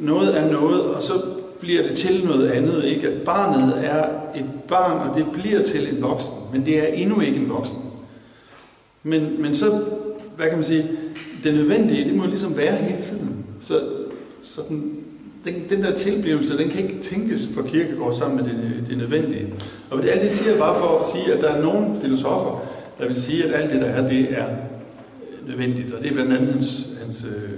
noget 0.00 0.38
er 0.38 0.52
noget, 0.52 0.80
og 0.80 1.02
så 1.02 1.22
bliver 1.60 1.82
det 1.82 1.96
til 1.96 2.24
noget 2.24 2.50
andet. 2.50 2.84
Ikke? 2.84 3.08
At 3.08 3.22
barnet 3.22 3.84
er 3.84 4.08
et 4.34 4.50
barn, 4.68 5.08
og 5.08 5.16
det 5.18 5.26
bliver 5.32 5.62
til 5.62 5.94
en 5.94 6.02
voksen, 6.02 6.34
men 6.52 6.66
det 6.66 6.78
er 6.78 6.86
endnu 6.86 7.20
ikke 7.20 7.36
en 7.36 7.48
voksen. 7.48 7.78
Men, 9.02 9.42
men 9.42 9.54
så, 9.54 9.84
hvad 10.36 10.46
kan 10.46 10.58
man 10.58 10.66
sige, 10.66 10.90
det 11.44 11.54
nødvendige, 11.54 12.04
det 12.04 12.14
må 12.14 12.26
ligesom 12.26 12.56
være 12.56 12.76
hele 12.76 13.02
tiden. 13.02 13.46
Så, 13.60 13.80
så 14.42 14.60
den, 14.68 14.95
den, 15.46 15.54
den 15.70 15.82
der 15.82 15.96
tilblivelse, 15.96 16.58
den 16.58 16.68
kan 16.68 16.82
ikke 16.82 16.98
tænkes 17.02 17.48
for 17.54 17.62
kirkegård 17.62 18.12
sammen 18.12 18.36
med 18.36 18.44
det, 18.44 18.88
det 18.88 18.98
nødvendige. 18.98 19.54
Og 19.90 20.02
det, 20.02 20.08
alt 20.08 20.22
det 20.22 20.32
siger 20.32 20.50
jeg 20.50 20.58
bare 20.58 20.78
for 20.78 20.98
at 20.98 21.06
sige, 21.06 21.34
at 21.34 21.40
der 21.40 21.48
er 21.48 21.62
nogle 21.62 21.96
filosofer, 22.02 22.66
der 22.98 23.06
vil 23.06 23.16
sige, 23.16 23.44
at 23.44 23.60
alt 23.60 23.72
det, 23.72 23.80
der 23.80 23.86
er, 23.86 24.08
det 24.08 24.20
er 24.30 24.46
nødvendigt. 25.48 25.94
Og 25.94 26.02
det 26.02 26.10
er 26.10 26.14
blandt 26.14 26.32
andet 26.32 26.52
hans, 26.52 26.88
hans, 27.02 27.24
øh, 27.24 27.50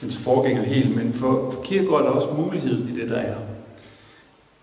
hans 0.00 0.16
forgænger 0.16 0.62
helt. 0.62 0.96
Men 0.96 1.12
for, 1.12 1.50
for 1.50 1.62
kirkegård 1.62 2.00
er 2.00 2.04
der 2.04 2.12
også 2.12 2.28
mulighed 2.38 2.88
i 2.88 3.00
det, 3.00 3.08
der 3.08 3.16
er. 3.16 3.36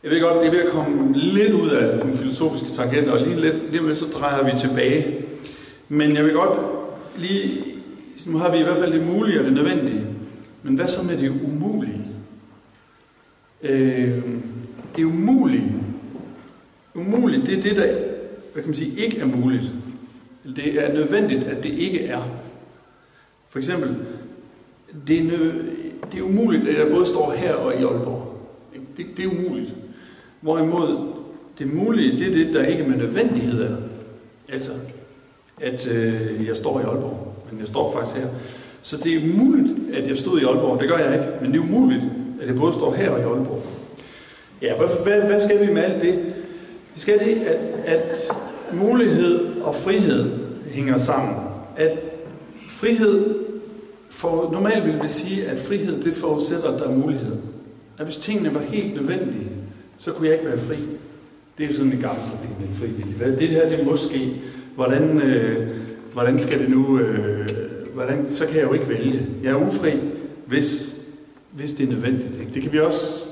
Jeg 0.04 0.12
ved 0.12 0.22
godt, 0.22 0.42
det 0.42 0.48
er 0.48 0.52
ved 0.52 0.62
at 0.62 0.72
komme 0.72 1.18
lidt 1.18 1.54
ud 1.54 1.70
af 1.70 2.04
den 2.04 2.14
filosofiske 2.14 2.70
tangent, 2.70 3.10
og 3.10 3.22
lige 3.22 3.42
lidt, 3.42 3.72
lige 3.72 3.84
med 3.84 3.96
så 3.96 4.06
drejer 4.06 4.52
vi 4.52 4.58
tilbage. 4.58 5.16
Men 5.90 6.16
jeg 6.16 6.26
vil 6.26 6.34
godt 6.34 6.60
lige, 7.18 7.64
nu 8.26 8.38
har 8.38 8.52
vi 8.52 8.58
i 8.58 8.64
hvert 8.64 8.78
fald 8.78 8.94
det 8.94 9.08
mulige 9.08 9.40
og 9.40 9.46
det 9.46 9.54
nødvendige. 9.54 10.06
Men 10.64 10.76
hvad 10.76 10.88
så 10.88 11.04
med 11.08 11.18
det 11.18 11.34
umulige? 11.44 12.01
Øh, 13.64 14.22
det 14.96 15.02
er 15.02 15.06
umuligt. 15.06 15.64
Umuligt, 16.96 17.46
det 17.46 17.58
er 17.58 17.62
det, 17.62 17.76
der 17.76 17.96
hvad 18.54 18.64
kan 18.64 18.70
man 18.70 18.76
sige, 18.76 19.06
ikke 19.06 19.20
er 19.20 19.26
muligt. 19.26 19.72
Det 20.56 20.84
er 20.84 20.94
nødvendigt, 20.94 21.44
at 21.44 21.64
det 21.64 21.70
ikke 21.70 22.06
er. 22.06 22.22
For 23.50 23.60
eksempel, 23.60 23.96
det 25.08 25.20
er, 25.20 25.24
nø, 25.24 25.52
det 26.12 26.20
er 26.20 26.24
umuligt, 26.24 26.68
at 26.68 26.80
jeg 26.80 26.92
både 26.92 27.06
står 27.06 27.32
her 27.32 27.54
og 27.54 27.74
i 27.74 27.84
Aalborg. 27.84 28.38
Det, 28.98 29.06
det 29.18 29.26
er 29.26 29.30
umuligt. 29.30 29.74
Hvorimod 30.42 31.14
det 31.60 31.74
mulige, 31.74 32.20
det 32.20 32.28
er 32.28 32.46
det, 32.46 32.54
der 32.54 32.66
ikke 32.66 32.84
med 32.84 32.98
nødvendighed 32.98 33.62
er. 33.62 33.76
Altså, 34.50 34.72
at 35.62 35.88
øh, 35.88 36.48
jeg 36.48 36.58
står 36.58 36.80
i 36.80 36.84
Aalborg, 36.84 37.36
men 37.52 37.60
jeg 37.60 37.68
står 37.68 37.94
faktisk 37.94 38.18
her. 38.18 38.28
Så 38.82 38.98
det 38.98 39.14
er 39.14 39.34
umuligt, 39.34 39.96
at 39.96 40.08
jeg 40.08 40.18
stod 40.18 40.42
i 40.42 40.44
Aalborg. 40.44 40.80
Det 40.82 40.90
gør 40.90 40.98
jeg 40.98 41.14
ikke, 41.14 41.28
men 41.42 41.52
det 41.52 41.58
er 41.58 41.64
umuligt, 41.64 42.04
at 42.42 42.48
det 42.48 42.56
både 42.56 42.74
står 42.74 42.94
her 42.94 43.10
og 43.10 43.20
i 43.20 43.24
Aalborg. 43.24 43.64
Ja, 44.62 44.78
hvad, 44.78 44.88
hvad, 45.04 45.22
hvad 45.22 45.42
skal 45.42 45.68
vi 45.68 45.74
med 45.74 45.84
alt 45.84 46.02
det? 46.02 46.34
Vi 46.94 47.00
skal 47.00 47.20
det, 47.20 47.42
at, 47.42 47.60
at 47.86 48.32
mulighed 48.74 49.62
og 49.62 49.76
frihed 49.76 50.32
hænger 50.72 50.98
sammen. 50.98 51.36
At 51.78 52.00
frihed, 52.70 53.36
for, 54.10 54.50
normalt 54.52 54.86
vil 54.86 55.04
vi 55.04 55.10
sige, 55.10 55.46
at 55.46 55.60
frihed 55.60 56.04
det 56.04 56.14
forudsætter, 56.14 56.72
at 56.72 56.80
der 56.80 56.88
er 56.88 56.96
mulighed. 56.96 57.36
At 57.98 58.06
hvis 58.06 58.18
tingene 58.18 58.54
var 58.54 58.62
helt 58.62 58.96
nødvendige, 58.96 59.48
så 59.98 60.12
kunne 60.12 60.28
jeg 60.28 60.36
ikke 60.36 60.48
være 60.48 60.58
fri. 60.58 60.76
Det 61.58 61.64
er 61.64 61.68
jo 61.68 61.76
sådan 61.76 61.94
et 61.94 62.02
gammelt 62.02 62.26
problem 62.26 62.68
med 62.68 62.76
frihed. 62.76 63.38
Det 63.38 63.48
her, 63.48 63.70
det 63.70 63.80
er 63.80 63.86
måske, 63.86 64.42
hvordan, 64.76 65.22
øh, 65.22 65.68
hvordan 66.14 66.40
skal 66.40 66.60
det 66.60 66.70
nu, 66.70 67.00
øh, 67.00 67.48
hvordan, 67.94 68.30
så 68.30 68.46
kan 68.46 68.56
jeg 68.56 68.64
jo 68.64 68.74
ikke 68.74 68.90
vælge. 68.90 69.26
Jeg 69.44 69.52
er 69.52 69.68
ufri, 69.68 69.92
hvis, 70.46 71.01
hvis 71.52 71.74
det 71.74 71.88
er 71.88 71.92
nødvendigt. 71.92 72.40
Ikke? 72.40 72.54
Det 72.54 72.62
kan 72.62 72.74
vi 72.74 72.80
også, 72.80 73.26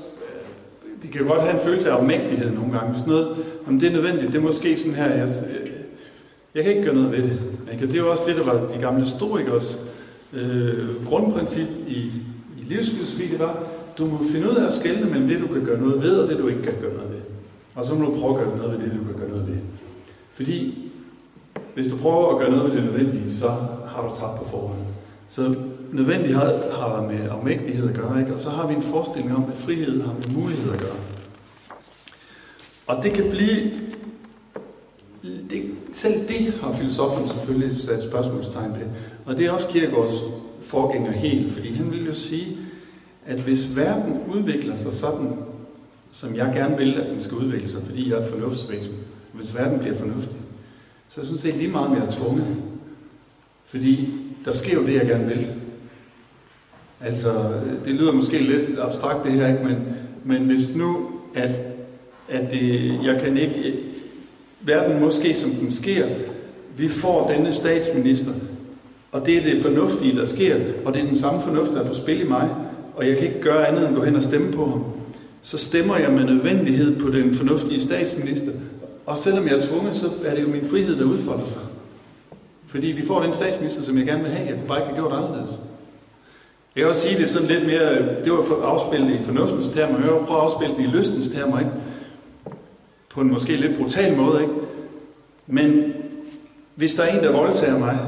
øh, 0.86 1.02
vi 1.02 1.08
kan 1.08 1.26
godt 1.26 1.42
have 1.42 1.54
en 1.54 1.60
følelse 1.60 1.90
af 1.90 1.94
afmægtighed 1.94 2.50
nogle 2.50 2.72
gange. 2.72 2.92
Hvis 2.92 3.06
noget, 3.06 3.36
om 3.66 3.80
det 3.80 3.88
er 3.88 3.92
nødvendigt, 3.92 4.32
det 4.32 4.38
er 4.38 4.42
måske 4.42 4.78
sådan 4.78 4.94
her, 4.94 5.14
jeg, 5.14 5.28
øh, 5.50 5.70
jeg 6.54 6.64
kan 6.64 6.72
ikke 6.72 6.84
gøre 6.84 6.94
noget 6.94 7.12
ved 7.12 7.22
det. 7.22 7.38
Ikke? 7.72 7.86
Det 7.86 7.94
er 7.94 7.98
jo 7.98 8.10
også 8.10 8.24
det, 8.26 8.36
der 8.36 8.44
var 8.44 8.74
de 8.74 8.80
gamle 8.80 9.02
historikers 9.02 9.78
øh, 10.32 11.04
grundprincip 11.06 11.68
i, 11.88 11.98
i 12.58 12.64
livsfilosofi, 12.68 13.28
det 13.28 13.38
var, 13.38 13.64
du 13.98 14.06
må 14.06 14.18
finde 14.32 14.50
ud 14.50 14.56
af 14.56 14.66
at 14.66 14.74
skelne 14.74 15.10
mellem 15.10 15.28
det, 15.28 15.40
du 15.40 15.46
kan 15.46 15.64
gøre 15.64 15.80
noget 15.80 16.02
ved, 16.02 16.18
og 16.18 16.28
det, 16.28 16.38
du 16.38 16.48
ikke 16.48 16.62
kan 16.62 16.74
gøre 16.80 16.94
noget 16.94 17.10
ved. 17.10 17.20
Og 17.74 17.86
så 17.86 17.94
må 17.94 18.04
du 18.04 18.20
prøve 18.20 18.40
at 18.40 18.46
gøre 18.46 18.56
noget 18.58 18.72
ved 18.72 18.86
det, 18.86 18.98
du 18.98 19.04
kan 19.04 19.20
gøre 19.20 19.28
noget 19.28 19.46
ved. 19.46 19.56
Fordi 20.32 20.90
hvis 21.74 21.88
du 21.88 21.96
prøver 21.96 22.32
at 22.32 22.38
gøre 22.38 22.50
noget 22.50 22.64
ved 22.64 22.76
det 22.76 22.84
nødvendige, 22.84 23.32
så 23.32 23.48
har 23.86 24.08
du 24.08 24.20
tabt 24.20 24.38
på 24.38 24.44
forhånd. 24.44 24.78
Så 25.28 25.54
nødvendighed 25.92 26.72
har 26.72 27.02
med 27.10 27.30
afmægtighed 27.30 27.88
at 27.88 27.94
gøre, 27.94 28.20
ikke? 28.20 28.34
og 28.34 28.40
så 28.40 28.50
har 28.50 28.66
vi 28.66 28.74
en 28.74 28.82
forestilling 28.82 29.36
om, 29.36 29.44
at 29.52 29.58
frihed 29.58 30.02
har 30.02 30.12
med 30.12 30.36
mulighed 30.36 30.72
at 30.72 30.80
gøre. 30.80 30.96
Og 32.86 33.04
det 33.04 33.12
kan 33.12 33.30
blive... 33.30 33.70
Det, 35.50 35.70
selv 35.92 36.28
det 36.28 36.54
har 36.62 36.72
filosoferne 36.72 37.28
selvfølgelig 37.28 37.76
sat 37.76 38.02
spørgsmålstegn 38.02 38.70
ved. 38.74 38.86
Og 39.24 39.36
det 39.36 39.46
er 39.46 39.50
også 39.50 39.68
Kierkegaards 39.68 40.14
forgænger 40.60 41.12
helt, 41.12 41.52
fordi 41.52 41.74
han 41.74 41.90
vil 41.90 42.06
jo 42.06 42.14
sige, 42.14 42.56
at 43.26 43.40
hvis 43.40 43.76
verden 43.76 44.20
udvikler 44.34 44.76
sig 44.76 44.92
sådan, 44.92 45.36
som 46.12 46.36
jeg 46.36 46.52
gerne 46.54 46.76
vil, 46.76 46.94
at 46.94 47.10
den 47.10 47.20
skal 47.20 47.36
udvikle 47.36 47.68
sig, 47.68 47.82
fordi 47.82 48.10
jeg 48.10 48.18
er 48.18 48.22
et 48.22 48.30
fornuftsvæsen, 48.30 48.94
hvis 49.32 49.54
verden 49.54 49.78
bliver 49.78 49.96
fornuftig, 49.96 50.36
så 51.08 51.20
jeg 51.20 51.26
synes 51.26 51.42
det 51.42 51.54
er 51.54 51.58
lige 51.58 51.70
meget, 51.70 51.86
om 51.86 51.96
jeg 51.96 52.06
er 52.06 52.10
tvunget. 52.10 52.46
Fordi 53.64 54.14
der 54.44 54.54
sker 54.54 54.74
jo 54.74 54.86
det, 54.86 54.94
jeg 54.94 55.06
gerne 55.06 55.26
vil. 55.26 55.48
Altså, 57.04 57.32
det 57.84 57.94
lyder 57.94 58.12
måske 58.12 58.38
lidt 58.38 58.78
abstrakt 58.78 59.24
det 59.24 59.32
her, 59.32 59.48
ikke? 59.48 59.64
Men, 59.64 59.76
men 60.24 60.42
hvis 60.42 60.76
nu, 60.76 61.06
at, 61.34 61.50
at 62.28 62.50
det, 62.50 62.94
jeg 63.04 63.20
kan 63.22 63.36
ikke, 63.36 63.74
verden 64.60 65.00
måske 65.00 65.34
som 65.34 65.50
den 65.50 65.72
sker, 65.72 66.06
vi 66.76 66.88
får 66.88 67.30
denne 67.30 67.52
statsminister, 67.52 68.32
og 69.12 69.26
det 69.26 69.36
er 69.36 69.42
det 69.42 69.62
fornuftige, 69.62 70.16
der 70.16 70.26
sker, 70.26 70.56
og 70.84 70.94
det 70.94 71.02
er 71.02 71.06
den 71.06 71.18
samme 71.18 71.40
fornuft, 71.40 71.72
der 71.72 71.80
er 71.80 71.88
på 71.88 71.94
spil 71.94 72.20
i 72.20 72.28
mig, 72.28 72.50
og 72.96 73.06
jeg 73.06 73.16
kan 73.16 73.26
ikke 73.26 73.40
gøre 73.40 73.68
andet 73.68 73.88
end 73.88 73.96
gå 73.96 74.04
hen 74.04 74.16
og 74.16 74.22
stemme 74.22 74.52
på 74.52 74.66
ham, 74.66 74.84
så 75.42 75.58
stemmer 75.58 75.96
jeg 75.96 76.12
med 76.12 76.24
nødvendighed 76.24 77.00
på 77.00 77.10
den 77.10 77.34
fornuftige 77.34 77.82
statsminister, 77.82 78.52
og 79.06 79.18
selvom 79.18 79.46
jeg 79.46 79.56
er 79.56 79.60
tvunget, 79.60 79.96
så 79.96 80.06
er 80.24 80.34
det 80.34 80.42
jo 80.42 80.48
min 80.48 80.64
frihed, 80.64 80.96
der 80.96 81.04
udfolder 81.04 81.46
sig. 81.46 81.60
Fordi 82.66 82.86
vi 82.86 83.06
får 83.06 83.22
den 83.22 83.34
statsminister, 83.34 83.82
som 83.82 83.98
jeg 83.98 84.06
gerne 84.06 84.22
vil 84.22 84.32
have. 84.32 84.48
Jeg 84.48 84.54
kunne 84.54 84.68
bare 84.68 84.78
ikke 84.78 84.88
have 84.88 84.96
gjort 84.96 85.12
anderledes. 85.12 85.60
Jeg 86.80 86.86
vil 86.86 86.90
også 86.90 87.08
sige 87.08 87.18
det 87.18 87.28
sådan 87.28 87.48
lidt 87.48 87.66
mere, 87.66 87.98
øh, 87.98 88.24
det 88.24 88.32
var 88.32 88.42
for 88.42 88.62
afspillet 88.64 89.20
i 89.20 89.22
fornuftens 89.22 89.68
termer, 89.68 89.98
jeg 89.98 90.14
vil 90.14 90.26
prøve 90.26 90.40
at 90.40 90.44
afspille 90.44 90.76
det 90.76 90.82
i 90.82 90.86
lystens 90.86 91.28
termer, 91.28 91.58
ikke? 91.58 91.70
På 93.08 93.20
en 93.20 93.32
måske 93.32 93.56
lidt 93.56 93.78
brutal 93.78 94.16
måde, 94.16 94.42
ikke? 94.42 94.54
Men 95.46 95.92
hvis 96.74 96.94
der 96.94 97.02
er 97.02 97.16
en, 97.16 97.24
der 97.24 97.32
voldtager 97.32 97.78
mig, 97.78 97.98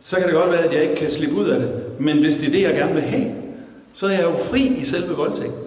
så 0.00 0.16
kan 0.16 0.24
det 0.24 0.34
godt 0.34 0.50
være, 0.50 0.64
at 0.64 0.74
jeg 0.74 0.82
ikke 0.82 0.94
kan 0.94 1.10
slippe 1.10 1.36
ud 1.36 1.48
af 1.48 1.60
det. 1.60 1.70
Men 1.98 2.18
hvis 2.18 2.36
det 2.36 2.48
er 2.48 2.50
det, 2.50 2.62
jeg 2.62 2.74
gerne 2.74 2.92
vil 2.92 3.02
have, 3.02 3.34
så 3.92 4.06
er 4.06 4.10
jeg 4.10 4.22
jo 4.22 4.36
fri 4.36 4.66
i 4.66 4.84
selve 4.84 5.14
voldtægten. 5.16 5.62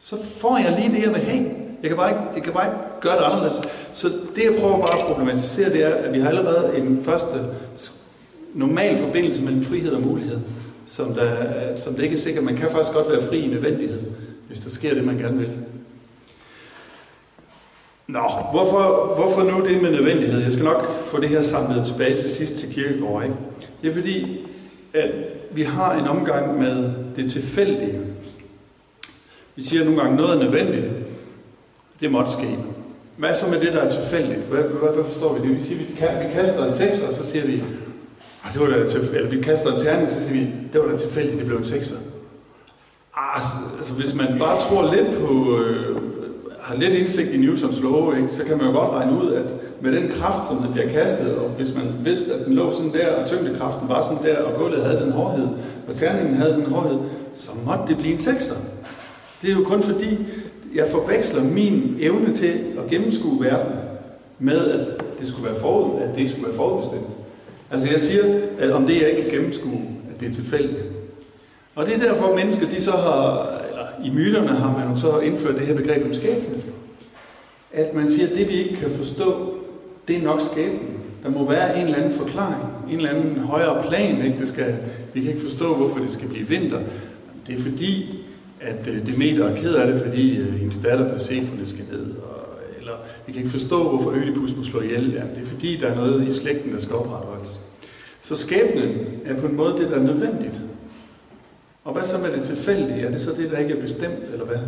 Så 0.00 0.16
får 0.40 0.58
jeg 0.58 0.78
lige 0.78 0.96
det, 0.96 1.04
jeg 1.06 1.14
vil 1.14 1.22
have. 1.22 1.50
Jeg 1.82 1.90
kan 1.90 1.96
bare 1.96 2.10
ikke, 2.10 2.22
jeg 2.34 2.42
kan 2.42 2.52
bare 2.52 2.66
ikke 2.66 2.78
gøre 3.00 3.16
det 3.16 3.24
anderledes. 3.24 3.60
Så 3.92 4.08
det, 4.08 4.44
jeg 4.44 4.54
prøver 4.60 4.78
bare 4.78 4.98
at 5.00 5.06
problematisere, 5.06 5.72
det 5.72 5.84
er, 5.84 5.94
at 5.94 6.12
vi 6.12 6.20
har 6.20 6.28
allerede 6.28 6.76
en 6.76 7.02
første 7.02 7.38
normal 8.54 8.98
forbindelse 8.98 9.42
mellem 9.42 9.62
frihed 9.62 9.92
og 9.92 10.02
mulighed, 10.02 10.38
som 10.90 11.14
der, 11.14 11.76
som 11.76 11.94
det 11.94 12.02
ikke 12.02 12.14
er 12.14 12.20
sikkert. 12.20 12.44
Man 12.44 12.56
kan 12.56 12.70
faktisk 12.70 12.92
godt 12.92 13.10
være 13.10 13.22
fri 13.22 13.38
i 13.38 13.46
nødvendighed, 13.46 14.00
hvis 14.48 14.58
der 14.58 14.70
sker 14.70 14.94
det, 14.94 15.04
man 15.04 15.18
gerne 15.18 15.38
vil. 15.38 15.50
Nå, 18.06 18.22
hvorfor, 18.52 19.12
hvorfor 19.16 19.42
nu 19.42 19.66
det 19.66 19.82
med 19.82 19.90
nødvendighed? 19.90 20.42
Jeg 20.42 20.52
skal 20.52 20.64
nok 20.64 20.98
få 20.98 21.20
det 21.20 21.28
her 21.28 21.42
samlet 21.42 21.86
tilbage 21.86 22.16
til 22.16 22.30
sidst 22.30 22.54
til 22.54 22.72
kirkegård, 22.72 23.22
ikke? 23.22 23.36
Det 23.82 23.90
er 23.90 23.94
fordi, 23.94 24.46
at 24.94 25.10
vi 25.50 25.62
har 25.62 25.98
en 25.98 26.06
omgang 26.06 26.58
med 26.58 26.92
det 27.16 27.30
tilfældige. 27.30 28.00
Vi 29.56 29.62
siger 29.62 29.84
nogle 29.84 30.00
gange, 30.00 30.16
noget 30.16 30.36
er 30.36 30.44
nødvendigt, 30.44 30.86
det 32.00 32.10
måtte 32.10 32.32
ske. 32.32 32.58
Hvad 33.16 33.34
så 33.34 33.46
med 33.46 33.60
det, 33.60 33.72
der 33.72 33.80
er 33.80 33.90
tilfældigt? 33.90 34.40
Hvad, 34.40 34.62
hvad, 34.62 34.94
hvad 34.94 35.04
forstår 35.04 35.38
vi 35.38 35.48
det? 35.48 35.56
Vi 35.56 35.60
siger, 35.60 35.78
vi, 35.78 35.94
kan, 35.94 36.08
vi 36.08 36.32
kaster 36.32 36.64
en 36.64 36.76
sekser, 36.76 37.08
og 37.08 37.14
så 37.14 37.26
siger 37.26 37.46
vi, 37.46 37.62
ah, 38.44 38.52
det 38.52 38.60
var 38.60 38.66
da 38.66 38.88
til, 38.88 39.00
eller 39.14 39.30
vi 39.30 39.40
kaster 39.42 39.72
en 39.72 39.80
terning, 39.80 40.10
så 40.10 40.20
siger 40.20 40.32
vi, 40.32 40.46
det 40.72 40.80
var 40.80 40.86
da 40.86 40.98
tilfældigt, 40.98 41.38
det 41.38 41.46
blev 41.46 41.58
en 41.58 41.64
sekser. 41.64 41.96
Ah, 43.16 43.36
altså, 43.36 43.52
altså, 43.78 43.92
hvis 43.92 44.14
man 44.14 44.38
bare 44.38 44.58
tror 44.58 44.94
lidt 44.94 45.18
på, 45.18 45.58
øh, 45.58 45.96
har 46.60 46.76
lidt 46.76 46.94
indsigt 46.94 47.30
i 47.30 47.36
Newtons 47.36 47.80
love, 47.80 48.16
ikke, 48.16 48.28
så 48.28 48.44
kan 48.44 48.56
man 48.56 48.66
jo 48.66 48.72
godt 48.72 48.90
regne 48.90 49.22
ud, 49.22 49.32
at 49.32 49.44
med 49.80 49.92
den 49.92 50.08
kraft, 50.08 50.46
som 50.48 50.56
den 50.56 50.72
bliver 50.72 50.88
kastet, 50.88 51.36
og 51.36 51.48
hvis 51.48 51.74
man 51.74 51.84
vidste, 52.04 52.34
at 52.34 52.46
den 52.46 52.54
lå 52.54 52.72
sådan 52.72 52.92
der, 52.92 53.12
og 53.14 53.28
tyngdekraften 53.28 53.88
var 53.88 54.02
sådan 54.02 54.24
der, 54.24 54.38
og 54.38 54.58
gulvet 54.58 54.84
havde 54.84 55.00
den 55.00 55.12
hårdhed, 55.12 55.48
og 55.88 55.94
terningen 55.94 56.34
havde 56.34 56.52
den 56.52 56.66
hårdhed, 56.66 56.98
så 57.34 57.50
måtte 57.66 57.84
det 57.86 57.96
blive 57.96 58.12
en 58.12 58.18
sekser. 58.18 58.54
Det 59.42 59.50
er 59.50 59.54
jo 59.54 59.64
kun 59.64 59.82
fordi, 59.82 60.18
jeg 60.74 60.86
forveksler 60.90 61.44
min 61.44 61.96
evne 62.00 62.34
til 62.34 62.52
at 62.78 62.90
gennemskue 62.90 63.44
verden 63.44 63.72
med, 64.38 64.66
at 64.66 65.04
det 65.20 65.28
skulle 65.28 65.50
være 65.50 65.60
forud, 65.60 66.00
at 66.02 66.08
det 66.14 66.18
ikke 66.18 66.30
skulle 66.30 66.46
være 66.46 66.56
forudbestemt. 66.56 67.19
Altså 67.70 67.88
jeg 67.90 68.00
siger, 68.00 68.40
at 68.58 68.70
om 68.70 68.86
det 68.86 69.00
jeg 69.02 69.10
ikke 69.10 69.22
kan 69.22 69.38
gennemskue, 69.38 69.82
at 70.14 70.20
det 70.20 70.28
er 70.28 70.32
tilfældigt. 70.32 70.82
Og 71.74 71.86
det 71.86 71.94
er 71.94 71.98
derfor, 71.98 72.26
at 72.26 72.36
mennesker, 72.36 72.68
de 72.68 72.80
så 72.80 72.90
har, 72.90 73.48
eller 73.70 73.86
i 74.04 74.10
myterne 74.10 74.48
har 74.48 74.78
man 74.78 74.88
jo 74.88 75.00
så 75.00 75.18
indført 75.18 75.54
det 75.54 75.66
her 75.66 75.76
begreb 75.76 76.06
om 76.06 76.14
skæbne. 76.14 76.62
At 77.72 77.94
man 77.94 78.10
siger, 78.10 78.28
at 78.28 78.34
det 78.34 78.48
vi 78.48 78.54
ikke 78.54 78.76
kan 78.76 78.90
forstå, 78.90 79.54
det 80.08 80.16
er 80.16 80.22
nok 80.22 80.40
skæbnen. 80.52 80.96
Der 81.22 81.30
må 81.30 81.48
være 81.48 81.78
en 81.80 81.84
eller 81.84 81.98
anden 81.98 82.12
forklaring, 82.12 82.62
en 82.90 82.96
eller 82.96 83.10
anden 83.10 83.38
højere 83.38 83.84
plan. 83.88 84.24
Ikke? 84.24 84.38
Det 84.38 84.48
skal, 84.48 84.76
vi 85.14 85.20
kan 85.20 85.30
ikke 85.30 85.44
forstå, 85.44 85.74
hvorfor 85.74 85.98
det 85.98 86.10
skal 86.10 86.28
blive 86.28 86.48
vinter. 86.48 86.80
Det 87.46 87.58
er 87.58 87.62
fordi, 87.62 88.24
at 88.60 88.86
øh, 88.88 89.06
Demeter 89.06 89.48
er 89.48 89.56
ked 89.56 89.74
af 89.74 89.92
det, 89.92 90.02
fordi 90.02 90.36
øh, 90.36 90.54
hendes 90.54 90.76
datter 90.76 91.10
Persephone 91.10 91.66
skal 91.66 91.84
ned. 91.92 92.06
Og, 92.10 92.39
jeg 93.30 93.36
vi 93.36 93.40
kan 93.40 93.46
ikke 93.46 93.58
forstå, 93.58 93.88
hvorfor 93.88 94.10
Ødipus 94.10 94.56
må 94.56 94.64
slå 94.64 94.80
ihjel. 94.80 95.12
Ja, 95.12 95.22
det 95.34 95.42
er 95.42 95.46
fordi, 95.46 95.76
der 95.76 95.86
er 95.86 95.94
noget 95.94 96.28
i 96.28 96.30
slægten, 96.30 96.72
der 96.72 96.80
skal 96.80 96.96
opretholdes. 96.96 97.60
Så 98.20 98.36
skæbnen 98.36 99.06
er 99.24 99.40
på 99.40 99.46
en 99.46 99.56
måde 99.56 99.76
det, 99.78 99.90
der 99.90 99.96
er 99.96 100.02
nødvendigt. 100.02 100.60
Og 101.84 101.92
hvad 101.92 102.06
så 102.06 102.18
med 102.18 102.32
det 102.32 102.42
tilfældige? 102.42 103.00
Er 103.00 103.10
det 103.10 103.20
så 103.20 103.32
det, 103.32 103.50
der 103.50 103.58
ikke 103.58 103.76
er 103.76 103.80
bestemt, 103.80 104.24
eller 104.32 104.44
hvad? 104.44 104.58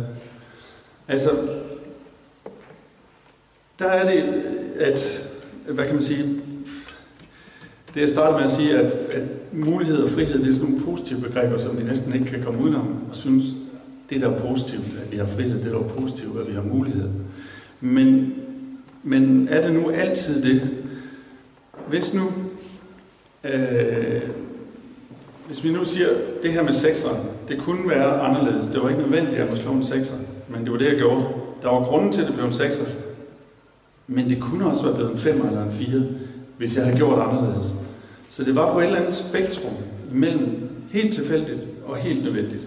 Altså, 1.07 1.29
der 3.79 3.85
er 3.85 4.11
det, 4.11 4.43
at, 4.79 5.29
hvad 5.67 5.85
kan 5.85 5.93
man 5.93 6.03
sige, 6.03 6.41
det 7.93 8.01
jeg 8.01 8.09
startede 8.09 8.37
med 8.37 8.49
at 8.49 8.55
sige, 8.55 8.77
at, 8.77 8.91
at 8.91 9.23
mulighed 9.51 9.97
og 9.97 10.09
frihed, 10.09 10.39
det 10.39 10.49
er 10.49 10.53
sådan 10.53 10.69
nogle 10.69 10.85
positive 10.85 11.21
begreber, 11.21 11.57
som 11.57 11.77
vi 11.77 11.83
næsten 11.83 12.13
ikke 12.13 12.25
kan 12.25 12.43
komme 12.43 12.63
udenom, 12.63 13.05
og 13.09 13.15
synes, 13.15 13.45
det 14.09 14.21
der 14.21 14.29
er 14.29 14.39
positivt, 14.39 14.99
at 15.05 15.11
vi 15.11 15.17
har 15.17 15.25
frihed, 15.25 15.63
det 15.63 15.71
der 15.71 15.79
er 15.79 15.87
positivt, 15.87 16.39
at 16.39 16.47
vi 16.47 16.53
har 16.53 16.63
mulighed. 16.63 17.09
Men, 17.81 18.33
men 19.03 19.47
er 19.51 19.67
det 19.67 19.73
nu 19.73 19.89
altid 19.89 20.43
det? 20.43 20.69
Hvis 21.87 22.13
nu, 22.13 22.31
øh, 23.43 24.21
hvis 25.47 25.63
vi 25.63 25.71
nu 25.71 25.85
siger, 25.85 26.07
det 26.43 26.53
her 26.53 26.63
med 26.63 26.73
sekseren, 26.73 27.27
det 27.47 27.59
kunne 27.59 27.89
være 27.89 28.19
anderledes. 28.19 28.67
Det 28.67 28.81
var 28.81 28.89
ikke 28.89 29.01
nødvendigt, 29.01 29.37
at 29.37 29.49
jeg 29.49 29.57
slå 29.57 29.71
en 29.71 29.83
sekser, 29.83 30.15
men 30.49 30.63
det 30.63 30.71
var 30.71 30.77
det, 30.77 30.85
jeg 30.85 30.97
gjorde. 30.97 31.25
Der 31.61 31.69
var 31.69 31.83
grunden 31.83 32.11
til, 32.11 32.21
at 32.21 32.27
det 32.27 32.35
blev 32.35 32.45
en 32.45 32.53
sekser. 32.53 32.85
Men 34.07 34.29
det 34.29 34.41
kunne 34.41 34.65
også 34.65 34.83
være 34.83 34.95
blevet 34.95 35.11
en 35.11 35.17
5 35.17 35.47
eller 35.47 35.63
en 35.63 35.71
4, 35.71 36.03
hvis 36.57 36.75
jeg 36.75 36.85
havde 36.85 36.97
gjort 36.97 37.19
anderledes. 37.19 37.73
Så 38.29 38.43
det 38.43 38.55
var 38.55 38.73
på 38.73 38.79
et 38.79 38.85
eller 38.85 38.99
andet 38.99 39.13
spektrum 39.13 39.73
mellem 40.11 40.69
helt 40.91 41.13
tilfældigt 41.13 41.59
og 41.85 41.95
helt 41.95 42.23
nødvendigt. 42.23 42.61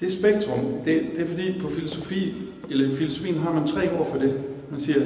Det 0.00 0.12
spektrum, 0.12 0.60
det, 0.84 1.02
det 1.16 1.22
er 1.22 1.26
fordi 1.26 1.58
på 1.60 1.68
filosofi, 1.68 2.34
eller 2.70 2.86
i 2.86 2.96
filosofien 2.96 3.38
har 3.38 3.52
man 3.52 3.66
tre 3.66 3.98
ord 3.98 4.10
for 4.10 4.18
det. 4.18 4.34
Man 4.70 4.80
siger, 4.80 5.00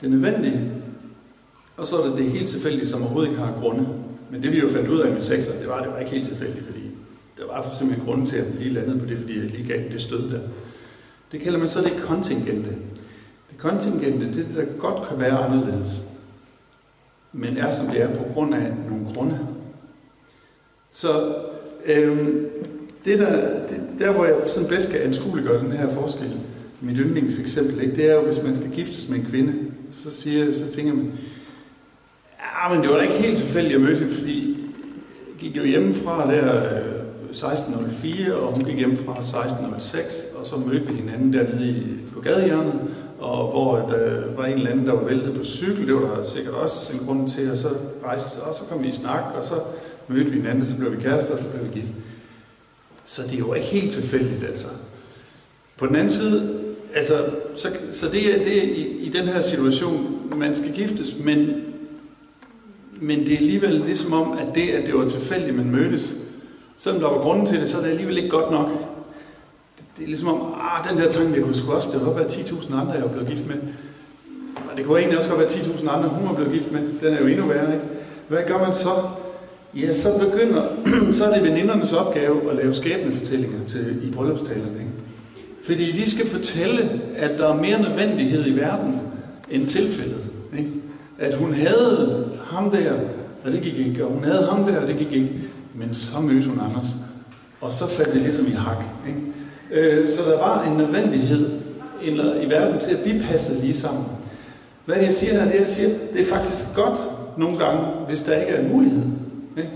det 0.00 0.10
nødvendige, 0.10 0.72
og 1.76 1.86
så 1.86 1.96
er 1.96 2.08
det 2.08 2.18
det 2.18 2.30
helt 2.30 2.48
tilfældige, 2.48 2.88
som 2.88 3.02
overhovedet 3.02 3.30
ikke 3.30 3.42
har 3.42 3.60
grunde. 3.60 3.88
Men 4.30 4.42
det 4.42 4.52
vi 4.52 4.58
jo 4.58 4.68
fandt 4.68 4.88
ud 4.88 5.00
af 5.00 5.12
med 5.12 5.20
sekser, 5.20 5.58
det 5.58 5.68
var, 5.68 5.82
det 5.82 5.92
var 5.92 5.98
ikke 5.98 6.10
helt 6.10 6.28
tilfældigt, 6.28 6.66
fordi 6.66 6.80
der 7.38 7.46
var 7.46 7.74
simpelthen 7.78 8.06
grund 8.06 8.26
til, 8.26 8.36
at 8.36 8.46
den 8.46 8.54
lige 8.58 8.70
landede 8.70 8.98
på 8.98 9.06
det, 9.06 9.18
fordi 9.18 9.38
jeg 9.38 9.50
lige 9.50 9.68
gav 9.68 9.92
det 9.92 10.02
stød 10.02 10.30
der. 10.30 10.40
Det 11.32 11.40
kalder 11.40 11.58
man 11.58 11.68
så 11.68 11.80
det 11.80 11.92
kontingente. 12.00 12.70
Det 13.50 13.58
kontingente, 13.58 14.26
det 14.26 14.38
er 14.38 14.48
det, 14.48 14.56
der 14.56 14.64
godt 14.78 15.08
kan 15.08 15.18
være 15.18 15.38
anderledes, 15.38 16.02
men 17.32 17.56
er 17.56 17.70
som 17.70 17.86
det 17.86 18.02
er 18.02 18.14
på 18.14 18.24
grund 18.34 18.54
af 18.54 18.72
nogle 18.88 19.14
grunde. 19.14 19.38
Så 20.90 21.34
øhm, 21.86 22.46
det 23.04 23.18
der, 23.18 23.66
det, 23.66 23.80
der, 23.98 24.12
hvor 24.12 24.24
jeg 24.24 24.34
sådan 24.46 24.68
bedst 24.68 24.90
kan 24.90 25.00
anskueliggøre 25.00 25.64
den 25.64 25.72
her 25.72 25.94
forskel, 25.94 26.40
mit 26.80 26.96
yndlingseksempel, 26.96 27.82
ikke, 27.82 27.96
det 27.96 28.10
er 28.10 28.14
jo, 28.14 28.20
hvis 28.20 28.42
man 28.42 28.56
skal 28.56 28.70
giftes 28.70 29.08
med 29.08 29.18
en 29.18 29.26
kvinde, 29.30 29.54
så, 29.92 30.10
siger, 30.10 30.52
så 30.52 30.72
tænker 30.72 30.94
man, 30.94 31.12
ja, 32.38 32.74
men 32.74 32.82
det 32.82 32.90
var 32.90 32.96
da 32.96 33.02
ikke 33.02 33.14
helt 33.14 33.38
tilfældigt, 33.38 33.72
jeg 33.72 33.80
mødte 33.80 33.98
hende, 33.98 34.14
fordi 34.14 34.56
jeg 35.28 35.40
gik 35.40 35.56
jo 35.56 35.64
hjemmefra 35.64 36.32
der 36.32 36.78
øh, 36.78 37.00
16.04, 37.32 38.32
og 38.32 38.52
hun 38.52 38.64
gik 38.64 38.76
hjemmefra 38.76 39.14
16.06, 39.14 40.38
og 40.38 40.46
så 40.46 40.56
mødte 40.56 40.86
vi 40.86 40.94
hinanden 40.94 41.32
dernede 41.32 41.68
i, 41.68 41.86
på 42.14 42.20
gadehjørnet, 42.20 42.80
og 43.18 43.50
hvor 43.50 43.76
øh, 43.76 43.88
der 43.88 44.34
var 44.36 44.44
en 44.44 44.52
eller 44.52 44.70
anden, 44.70 44.86
der 44.86 44.92
var 44.92 45.04
væltet 45.04 45.34
på 45.34 45.44
cykel, 45.44 45.86
det 45.86 45.94
var 45.94 46.16
der 46.16 46.24
sikkert 46.24 46.54
også 46.54 46.92
en 46.92 46.98
grund 47.06 47.28
til, 47.28 47.50
og 47.50 47.58
så 47.58 47.68
rejste 48.04 48.42
og 48.42 48.54
så 48.54 48.60
kom 48.70 48.82
vi 48.82 48.88
i 48.88 48.92
snak, 48.92 49.22
og 49.34 49.44
så 49.44 49.54
mødte 50.08 50.30
vi 50.30 50.36
hinanden, 50.36 50.62
og 50.62 50.68
så 50.68 50.76
blev 50.76 50.92
vi 50.92 51.02
kærester, 51.02 51.32
og 51.32 51.38
så 51.38 51.44
blev 51.48 51.64
vi 51.64 51.80
gift. 51.80 51.92
Så 53.06 53.22
det 53.22 53.34
er 53.34 53.38
jo 53.38 53.54
ikke 53.54 53.66
helt 53.66 53.92
tilfældigt, 53.92 54.44
altså. 54.44 54.66
På 55.76 55.86
den 55.86 55.96
anden 55.96 56.10
side, 56.10 56.60
altså, 56.94 57.24
så, 57.54 57.68
så 57.90 58.08
det 58.08 58.34
er, 58.34 58.44
det 58.44 58.58
er 58.58 58.62
i, 58.62 58.82
i 58.82 59.08
den 59.08 59.28
her 59.28 59.40
situation, 59.40 60.22
man 60.36 60.54
skal 60.54 60.72
giftes, 60.72 61.16
men, 61.24 61.52
men 63.00 63.20
det 63.20 63.32
er 63.32 63.36
alligevel 63.36 63.72
ligesom 63.86 64.12
om, 64.12 64.32
at 64.32 64.54
det, 64.54 64.68
at 64.68 64.86
det 64.86 64.94
var 64.94 65.08
tilfældigt, 65.08 65.56
man 65.56 65.70
mødtes, 65.70 66.14
selvom 66.78 67.00
der 67.00 67.08
var 67.08 67.18
grunden 67.18 67.46
til 67.46 67.60
det, 67.60 67.68
så 67.68 67.78
er 67.78 67.82
det 67.82 67.90
alligevel 67.90 68.16
ikke 68.16 68.28
godt 68.28 68.50
nok. 68.50 68.68
Det, 69.78 69.84
det 69.96 70.02
er 70.02 70.06
ligesom 70.06 70.28
om, 70.28 70.54
ah, 70.60 70.90
den 70.90 70.98
der 70.98 71.10
tanke, 71.10 71.34
det 71.34 71.44
kunne 71.44 71.54
sgu 71.54 71.72
også, 71.72 71.88
det 71.92 72.00
kunne 72.00 72.16
være 72.16 72.26
10.000 72.26 72.74
andre, 72.74 72.92
jeg 72.92 73.02
var 73.02 73.08
blevet 73.08 73.28
gift 73.28 73.46
med. 73.46 73.56
Og 74.70 74.76
det 74.76 74.84
kunne 74.84 74.98
egentlig 74.98 75.18
også 75.18 75.30
godt 75.30 75.40
være 75.40 75.48
10.000 75.48 75.90
andre, 75.90 76.08
hun 76.08 76.28
var 76.28 76.34
blevet 76.34 76.52
gift 76.52 76.72
med. 76.72 76.80
Den 77.00 77.14
er 77.14 77.20
jo 77.20 77.26
endnu 77.26 77.46
værre, 77.46 77.74
ikke? 77.74 77.84
Hvad 78.28 78.38
gør 78.46 78.58
man 78.58 78.74
så? 78.74 78.90
Ja, 79.74 79.92
så 79.94 80.08
begynder, 80.18 80.62
så 81.16 81.24
er 81.24 81.34
det 81.34 81.42
venindernes 81.50 81.92
opgave 81.92 82.50
at 82.50 82.56
lave 82.56 82.74
skæbnefortællinger 82.74 83.66
til, 83.66 84.00
i 84.08 84.10
bryllupstalerne. 84.10 84.78
Ikke? 84.78 84.89
Fordi 85.64 85.92
de 85.92 86.10
skal 86.10 86.26
fortælle, 86.26 87.00
at 87.16 87.38
der 87.38 87.48
er 87.48 87.60
mere 87.60 87.82
nødvendighed 87.82 88.46
i 88.46 88.56
verden 88.56 89.00
end 89.50 89.68
tilfældet. 89.68 90.26
Ikke? 90.58 90.70
At 91.18 91.34
hun 91.34 91.54
havde 91.54 92.28
ham 92.44 92.70
der, 92.70 92.92
og 93.44 93.52
det 93.52 93.62
gik 93.62 93.78
ikke, 93.78 94.04
og 94.04 94.12
hun 94.12 94.24
havde 94.24 94.46
ham 94.46 94.64
der, 94.64 94.80
og 94.80 94.88
det 94.88 94.98
gik 94.98 95.12
ikke. 95.12 95.30
Men 95.74 95.94
så 95.94 96.20
mødte 96.20 96.48
hun 96.48 96.60
Anders, 96.60 96.86
og 97.60 97.72
så 97.72 97.86
faldt 97.86 98.12
det 98.12 98.22
ligesom 98.22 98.46
i 98.46 98.50
hak. 98.50 98.84
Ikke? 99.08 99.20
Øh, 99.72 100.08
så 100.08 100.22
der 100.30 100.38
var 100.38 100.64
en 100.64 100.76
nødvendighed 100.76 101.50
i 102.42 102.50
verden 102.50 102.80
til, 102.80 102.90
at 102.90 103.04
vi 103.04 103.22
passede 103.30 103.60
lige 103.60 103.74
sammen. 103.74 104.04
Hvad 104.84 104.96
jeg 104.96 105.14
siger 105.14 105.32
her, 105.32 105.44
det 105.44 105.54
er, 105.54 105.60
jeg 105.60 105.68
siger, 105.68 105.88
det 106.12 106.20
er 106.20 106.24
faktisk 106.24 106.64
godt 106.74 106.98
nogle 107.36 107.58
gange, 107.58 107.82
hvis 108.08 108.22
der 108.22 108.40
ikke 108.40 108.52
er 108.52 108.60
en 108.60 108.72
mulighed. 108.72 109.02
Ikke? 109.56 109.70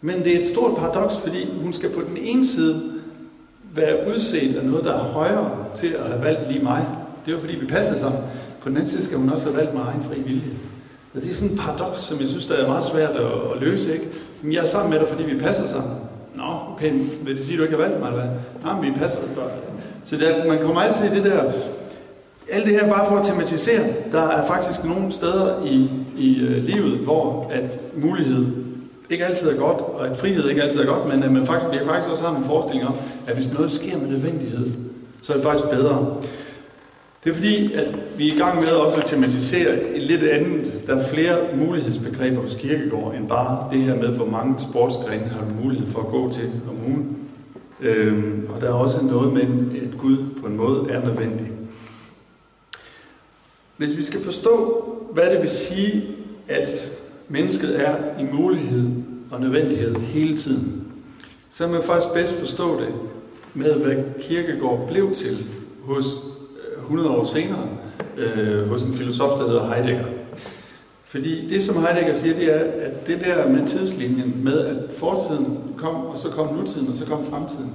Men 0.00 0.24
det 0.24 0.36
er 0.36 0.40
et 0.40 0.48
stort 0.48 0.76
paradoks, 0.76 1.16
fordi 1.16 1.48
hun 1.62 1.72
skal 1.72 1.90
på 1.90 2.00
den 2.00 2.16
ene 2.16 2.46
side 2.46 2.89
være 3.74 4.14
udset 4.14 4.56
af 4.56 4.64
noget, 4.64 4.84
der 4.84 4.94
er 4.94 4.98
højere 4.98 5.50
til 5.74 5.86
at 5.86 6.04
have 6.04 6.22
valgt 6.24 6.52
lige 6.52 6.64
mig. 6.64 6.86
Det 7.24 7.30
er 7.30 7.36
jo 7.36 7.40
fordi, 7.40 7.56
vi 7.56 7.66
passer 7.66 7.98
sammen. 7.98 8.20
På 8.60 8.68
den 8.68 8.76
anden 8.76 8.90
side 8.90 9.04
skal 9.04 9.18
hun 9.18 9.30
også 9.30 9.44
have 9.44 9.56
valgt 9.56 9.74
mig 9.74 9.82
egen 9.82 10.02
fri 10.02 10.20
vilje. 10.20 10.50
Og 11.14 11.22
det 11.22 11.30
er 11.30 11.34
sådan 11.34 11.54
et 11.54 11.60
paradoks, 11.60 12.00
som 12.00 12.20
jeg 12.20 12.28
synes, 12.28 12.46
der 12.46 12.54
er 12.54 12.66
meget 12.66 12.84
svært 12.84 13.10
at, 13.10 13.32
at 13.54 13.60
løse. 13.60 13.92
Ikke? 13.92 14.08
Men 14.42 14.52
jeg 14.52 14.60
er 14.60 14.66
sammen 14.66 14.90
med 14.90 15.00
dig, 15.00 15.08
fordi 15.08 15.22
vi 15.22 15.38
passer 15.38 15.66
sammen. 15.66 15.92
Nå, 16.34 16.42
okay, 16.74 16.92
vil 17.22 17.36
det 17.36 17.44
sige, 17.44 17.54
at 17.54 17.58
du 17.58 17.62
ikke 17.62 17.76
har 17.76 17.82
valgt 17.82 18.00
mig, 18.00 18.08
eller 18.08 18.20
hvad? 18.20 18.30
Nej, 18.64 18.80
men 18.80 18.94
vi 18.94 18.98
passer 18.98 19.18
godt. 19.36 19.52
Så 20.04 20.16
der, 20.16 20.46
man 20.48 20.58
kommer 20.58 20.80
altid 20.80 21.12
i 21.12 21.14
det 21.14 21.24
der, 21.24 21.52
alt 22.52 22.66
det 22.66 22.80
her 22.80 22.88
bare 22.88 23.08
for 23.08 23.16
at 23.16 23.26
tematisere, 23.26 23.86
der 24.12 24.28
er 24.28 24.46
faktisk 24.46 24.84
nogle 24.84 25.12
steder 25.12 25.64
i, 25.64 25.90
i 26.16 26.40
øh, 26.40 26.64
livet, 26.64 26.98
hvor 26.98 27.50
at 27.52 27.80
mulighed 27.96 28.46
ikke 29.10 29.26
altid 29.26 29.48
er 29.48 29.56
godt, 29.56 29.78
og 29.78 30.06
at 30.06 30.16
frihed 30.16 30.48
ikke 30.48 30.62
altid 30.62 30.80
er 30.80 30.86
godt, 30.86 31.08
men 31.08 31.18
øh, 31.18 31.24
at 31.24 31.32
man 31.32 31.46
faktisk, 31.46 31.80
vi 31.80 31.86
faktisk 31.86 32.10
også 32.10 32.22
har 32.22 32.36
en 32.36 32.44
forestilling 32.44 32.88
om, 32.88 32.94
at 33.26 33.34
hvis 33.34 33.52
noget 33.52 33.72
sker 33.72 33.98
med 33.98 34.08
nødvendighed, 34.08 34.70
så 35.22 35.32
er 35.32 35.36
det 35.36 35.44
faktisk 35.44 35.70
bedre. 35.70 36.16
Det 37.24 37.30
er 37.30 37.34
fordi, 37.34 37.72
at 37.72 37.98
vi 38.18 38.28
er 38.28 38.34
i 38.34 38.38
gang 38.38 38.60
med 38.60 38.68
også 38.68 39.00
at 39.00 39.06
tematisere 39.06 39.82
et 39.94 40.02
lidt 40.02 40.22
andet. 40.22 40.82
Der 40.86 40.96
er 40.96 41.08
flere 41.08 41.36
mulighedsbegreber 41.54 42.40
hos 42.40 42.54
kirkegård, 42.54 43.14
end 43.14 43.28
bare 43.28 43.68
det 43.72 43.80
her 43.80 43.96
med, 43.96 44.08
hvor 44.08 44.26
mange 44.26 44.54
sportsgrene 44.58 45.28
har 45.28 45.40
du 45.48 45.54
mulighed 45.62 45.86
for 45.86 46.00
at 46.00 46.06
gå 46.06 46.32
til 46.32 46.50
om 46.68 46.76
ugen. 46.86 47.16
Øhm, 47.80 48.46
og 48.54 48.60
der 48.60 48.68
er 48.68 48.72
også 48.72 49.04
noget 49.04 49.32
med, 49.32 49.42
at 49.82 49.98
Gud 49.98 50.16
på 50.40 50.46
en 50.46 50.56
måde 50.56 50.86
er 50.90 51.04
nødvendig. 51.04 51.46
Hvis 53.76 53.96
vi 53.96 54.02
skal 54.02 54.24
forstå, 54.24 54.84
hvad 55.12 55.30
det 55.30 55.40
vil 55.40 55.50
sige, 55.50 56.04
at 56.48 56.90
mennesket 57.28 57.86
er 57.86 57.96
i 58.20 58.24
mulighed 58.32 58.90
og 59.30 59.40
nødvendighed 59.40 59.96
hele 59.96 60.36
tiden, 60.36 60.86
så 61.50 61.66
man 61.66 61.82
faktisk 61.82 62.14
bedst 62.14 62.32
forstå 62.32 62.80
det 62.80 62.88
med, 63.54 63.74
hvad 63.74 64.04
kirkegård 64.20 64.88
blev 64.88 65.14
til 65.14 65.46
hos 65.84 66.06
øh, 66.76 66.82
100 66.82 67.10
år 67.10 67.24
senere 67.24 67.68
øh, 68.16 68.68
hos 68.68 68.82
en 68.82 68.92
filosof, 68.92 69.38
der 69.38 69.46
hedder 69.46 69.74
Heidegger. 69.74 70.06
Fordi 71.04 71.48
det, 71.48 71.62
som 71.62 71.76
Heidegger 71.82 72.14
siger, 72.14 72.34
det 72.34 72.54
er, 72.54 72.86
at 72.86 73.06
det 73.06 73.20
der 73.20 73.48
med 73.48 73.66
tidslinjen, 73.66 74.40
med 74.44 74.58
at 74.58 74.76
fortiden 74.92 75.58
kom, 75.76 75.94
og 75.94 76.18
så 76.18 76.28
kom 76.28 76.54
nutiden, 76.54 76.88
og 76.88 76.94
så 76.94 77.04
kom 77.04 77.24
fremtiden, 77.24 77.72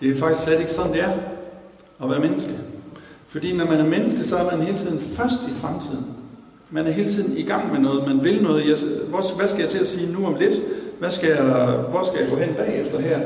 det 0.00 0.10
er 0.10 0.16
faktisk 0.16 0.44
slet 0.44 0.60
ikke 0.60 0.72
sådan, 0.72 0.92
det 0.92 1.02
er 1.02 1.12
at 2.02 2.10
være 2.10 2.20
menneske. 2.20 2.50
Fordi 3.28 3.56
når 3.56 3.64
man 3.64 3.78
er 3.78 3.84
menneske, 3.84 4.24
så 4.24 4.36
er 4.36 4.56
man 4.56 4.66
hele 4.66 4.78
tiden 4.78 5.00
først 5.00 5.38
i 5.50 5.54
fremtiden. 5.54 6.15
Man 6.70 6.86
er 6.86 6.90
hele 6.90 7.08
tiden 7.08 7.36
i 7.36 7.42
gang 7.42 7.72
med 7.72 7.80
noget, 7.80 8.06
man 8.06 8.24
vil 8.24 8.42
noget. 8.42 8.68
Jeg, 8.68 8.76
hvor, 9.08 9.36
hvad 9.36 9.46
skal 9.46 9.60
jeg 9.60 9.70
til 9.70 9.78
at 9.78 9.86
sige 9.86 10.12
nu 10.12 10.26
om 10.26 10.36
lidt? 10.40 10.60
Hvad 10.98 11.10
skal 11.10 11.28
jeg, 11.28 11.44
hvor 11.90 12.04
skal 12.04 12.20
jeg 12.20 12.30
gå 12.30 12.36
hen 12.36 12.54
bagefter 12.54 13.00
her? 13.00 13.20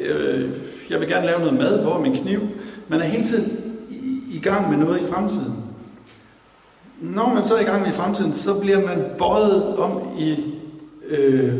Øh, 0.00 0.50
jeg 0.90 1.00
vil 1.00 1.08
gerne 1.08 1.26
lave 1.26 1.38
noget 1.38 1.54
mad. 1.54 1.82
Hvor 1.82 1.94
er 1.94 2.00
min 2.00 2.16
kniv? 2.16 2.40
Man 2.88 3.00
er 3.00 3.04
hele 3.04 3.24
tiden 3.24 3.58
i 4.32 4.38
gang 4.38 4.70
med 4.70 4.78
noget 4.78 5.00
i 5.00 5.06
fremtiden. 5.06 5.54
Når 7.00 7.34
man 7.34 7.44
så 7.44 7.54
er 7.54 7.60
i 7.60 7.64
gang 7.64 7.82
med 7.82 7.88
i 7.88 7.94
fremtiden, 7.94 8.32
så 8.32 8.60
bliver 8.60 8.86
man 8.86 9.04
bøjet 9.18 9.76
om 9.76 10.02
i, 10.18 10.36
øh, 11.08 11.54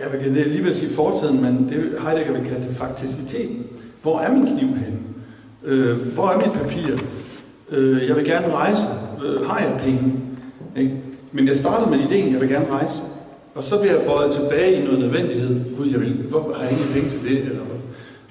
jeg 0.00 0.12
vil 0.12 0.46
lige 0.46 0.64
vil 0.64 0.74
sige 0.74 0.94
fortiden, 0.94 1.42
men 1.42 1.68
det 1.68 2.00
Heidegger 2.00 2.32
vil 2.32 2.48
kalde 2.48 2.66
det 2.66 2.76
fakticiteten. 2.76 3.66
Hvor 4.02 4.20
er 4.20 4.32
min 4.32 4.46
kniv 4.46 4.68
henne? 4.68 4.98
Øh, 5.64 6.14
hvor 6.14 6.28
er 6.28 6.36
mit 6.36 6.52
papir? 6.52 6.98
Øh, 7.70 8.08
jeg 8.08 8.16
vil 8.16 8.24
gerne 8.24 8.52
rejse. 8.52 8.82
Øh, 9.24 9.46
har 9.46 9.58
jeg 9.58 9.80
penge? 9.84 10.12
Ikke? 10.76 10.94
Men 11.32 11.48
jeg 11.48 11.56
startede 11.56 11.90
med 11.90 12.10
ideen, 12.10 12.32
jeg 12.32 12.40
vil 12.40 12.48
gerne 12.48 12.70
rejse. 12.70 12.98
Og 13.54 13.64
så 13.64 13.80
bliver 13.80 13.94
jeg 13.94 14.06
bøjet 14.06 14.32
tilbage 14.32 14.72
i 14.72 14.84
noget 14.84 14.98
nødvendighed. 14.98 15.76
Gud, 15.76 15.86
jeg 15.86 16.00
vil, 16.00 16.12
hvor 16.12 16.52
har 16.56 16.62
jeg 16.62 16.72
ingen 16.72 16.88
penge 16.92 17.08
til 17.08 17.22
det? 17.22 17.38
Eller 17.38 17.62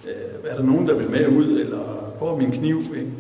øh, 0.08 0.51
er 0.51 0.56
der 0.56 0.63
nogen, 0.63 0.88
der 0.88 0.93
vil 0.93 1.10
med 1.10 1.27
ud? 1.27 1.60
Eller 1.60 2.13
hvor 2.17 2.32
er 2.34 2.38
min 2.38 2.51
kniv? 2.51 2.77
Ikke? 2.77 3.12